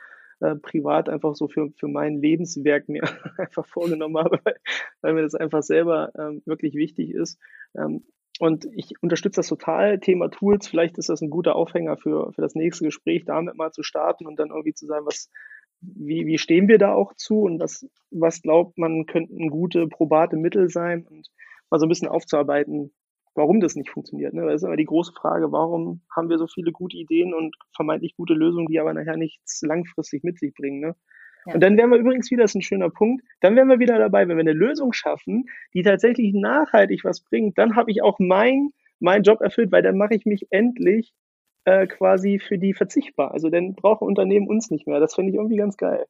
äh, 0.40 0.56
privat 0.56 1.08
einfach 1.08 1.34
so 1.34 1.48
für, 1.48 1.70
für 1.76 1.88
mein 1.88 2.20
Lebenswerk 2.20 2.88
mir 2.88 3.02
einfach 3.38 3.66
vorgenommen 3.66 4.18
habe, 4.18 4.40
weil, 4.44 4.56
weil 5.00 5.14
mir 5.14 5.22
das 5.22 5.34
einfach 5.34 5.62
selber 5.62 6.10
ähm, 6.18 6.42
wirklich 6.44 6.74
wichtig 6.74 7.10
ist. 7.10 7.38
Ähm, 7.76 8.04
und 8.40 8.66
ich 8.74 8.94
unterstütze 9.00 9.40
das 9.40 9.48
total. 9.48 10.00
Thema 10.00 10.28
Tools, 10.28 10.66
vielleicht 10.66 10.98
ist 10.98 11.08
das 11.08 11.20
ein 11.20 11.30
guter 11.30 11.54
Aufhänger 11.54 11.96
für, 11.96 12.32
für 12.32 12.42
das 12.42 12.54
nächste 12.54 12.84
Gespräch, 12.84 13.24
damit 13.24 13.56
mal 13.56 13.70
zu 13.70 13.82
starten 13.82 14.26
und 14.26 14.38
dann 14.38 14.48
irgendwie 14.48 14.74
zu 14.74 14.86
sagen, 14.86 15.06
was, 15.06 15.30
wie, 15.80 16.26
wie 16.26 16.38
stehen 16.38 16.68
wir 16.68 16.78
da 16.78 16.92
auch 16.94 17.14
zu 17.14 17.42
und 17.42 17.60
was, 17.60 17.86
was 18.10 18.42
glaubt 18.42 18.76
man, 18.76 19.06
könnten 19.06 19.50
gute, 19.50 19.86
probate 19.86 20.36
Mittel 20.36 20.68
sein 20.68 21.06
und 21.08 21.28
mal 21.70 21.78
so 21.78 21.86
ein 21.86 21.88
bisschen 21.88 22.08
aufzuarbeiten, 22.08 22.92
warum 23.34 23.60
das 23.60 23.76
nicht 23.76 23.90
funktioniert. 23.90 24.34
Ne? 24.34 24.46
Das 24.46 24.56
ist 24.56 24.64
immer 24.64 24.76
die 24.76 24.84
große 24.84 25.12
Frage, 25.12 25.52
warum 25.52 26.02
haben 26.14 26.28
wir 26.28 26.38
so 26.38 26.46
viele 26.46 26.72
gute 26.72 26.96
Ideen 26.96 27.34
und 27.34 27.56
vermeintlich 27.74 28.16
gute 28.16 28.34
Lösungen, 28.34 28.66
die 28.66 28.80
aber 28.80 28.94
nachher 28.94 29.16
nichts 29.16 29.62
langfristig 29.62 30.24
mit 30.24 30.38
sich 30.38 30.54
bringen. 30.54 30.80
Ne? 30.80 30.96
Ja. 31.46 31.54
Und 31.54 31.60
dann 31.62 31.76
wären 31.76 31.90
wir 31.90 31.98
übrigens 31.98 32.30
wieder, 32.30 32.42
das 32.42 32.52
ist 32.52 32.56
ein 32.56 32.62
schöner 32.62 32.90
Punkt, 32.90 33.24
dann 33.40 33.56
wären 33.56 33.68
wir 33.68 33.78
wieder 33.78 33.98
dabei, 33.98 34.26
wenn 34.28 34.36
wir 34.36 34.40
eine 34.40 34.52
Lösung 34.52 34.92
schaffen, 34.92 35.46
die 35.74 35.82
tatsächlich 35.82 36.32
nachhaltig 36.34 37.04
was 37.04 37.20
bringt, 37.20 37.58
dann 37.58 37.76
habe 37.76 37.90
ich 37.90 38.02
auch 38.02 38.18
mein, 38.18 38.70
mein 39.00 39.22
Job 39.22 39.40
erfüllt, 39.40 39.72
weil 39.72 39.82
dann 39.82 39.96
mache 39.96 40.14
ich 40.14 40.24
mich 40.26 40.46
endlich 40.50 41.12
äh, 41.64 41.86
quasi 41.86 42.38
für 42.38 42.58
die 42.58 42.74
verzichtbar. 42.74 43.32
Also 43.32 43.50
dann 43.50 43.74
brauchen 43.74 44.06
Unternehmen 44.06 44.48
uns 44.48 44.70
nicht 44.70 44.86
mehr. 44.86 45.00
Das 45.00 45.14
finde 45.14 45.30
ich 45.30 45.36
irgendwie 45.36 45.56
ganz 45.56 45.76
geil. 45.76 46.06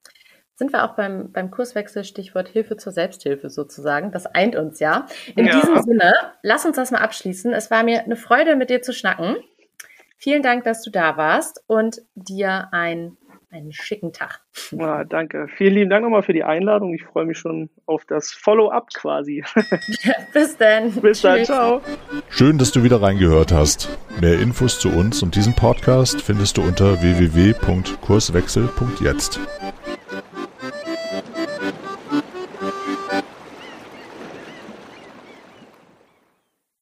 Sind 0.56 0.72
wir 0.72 0.84
auch 0.84 0.94
beim, 0.94 1.32
beim 1.32 1.50
Kurswechsel, 1.50 2.04
Stichwort 2.04 2.48
Hilfe 2.48 2.76
zur 2.76 2.92
Selbsthilfe 2.92 3.50
sozusagen. 3.50 4.12
Das 4.12 4.26
eint 4.26 4.54
uns 4.54 4.78
ja. 4.78 5.06
In 5.34 5.46
ja. 5.46 5.60
diesem 5.60 5.82
Sinne, 5.82 6.12
lass 6.42 6.64
uns 6.64 6.76
das 6.76 6.92
mal 6.92 6.98
abschließen. 6.98 7.52
Es 7.52 7.72
war 7.72 7.82
mir 7.82 8.04
eine 8.04 8.14
Freude, 8.14 8.54
mit 8.54 8.70
dir 8.70 8.80
zu 8.80 8.92
schnacken. 8.92 9.36
Vielen 10.16 10.42
Dank, 10.42 10.62
dass 10.62 10.82
du 10.82 10.90
da 10.90 11.16
warst 11.16 11.64
und 11.66 12.02
dir 12.14 12.68
ein 12.70 13.16
einen 13.54 13.72
schicken 13.72 14.12
Tag. 14.12 14.42
Ja, 14.72 15.04
danke. 15.04 15.46
Vielen 15.56 15.74
lieben 15.74 15.90
Dank 15.90 16.02
nochmal 16.02 16.22
für 16.22 16.32
die 16.32 16.42
Einladung. 16.44 16.94
Ich 16.94 17.04
freue 17.04 17.24
mich 17.24 17.38
schon 17.38 17.70
auf 17.86 18.04
das 18.04 18.32
Follow-up 18.32 18.88
quasi. 18.92 19.44
Bis 20.32 20.56
dann. 20.56 20.90
Bis 20.92 21.20
dann. 21.22 21.44
Ciao. 21.44 21.80
Schön, 22.28 22.58
dass 22.58 22.72
du 22.72 22.82
wieder 22.82 23.00
reingehört 23.00 23.52
hast. 23.52 23.96
Mehr 24.20 24.40
Infos 24.40 24.80
zu 24.80 24.88
uns 24.90 25.22
und 25.22 25.36
diesem 25.36 25.54
Podcast 25.54 26.20
findest 26.20 26.56
du 26.56 26.62
unter 26.62 27.00
www.kurswechsel.jetzt. 27.00 29.38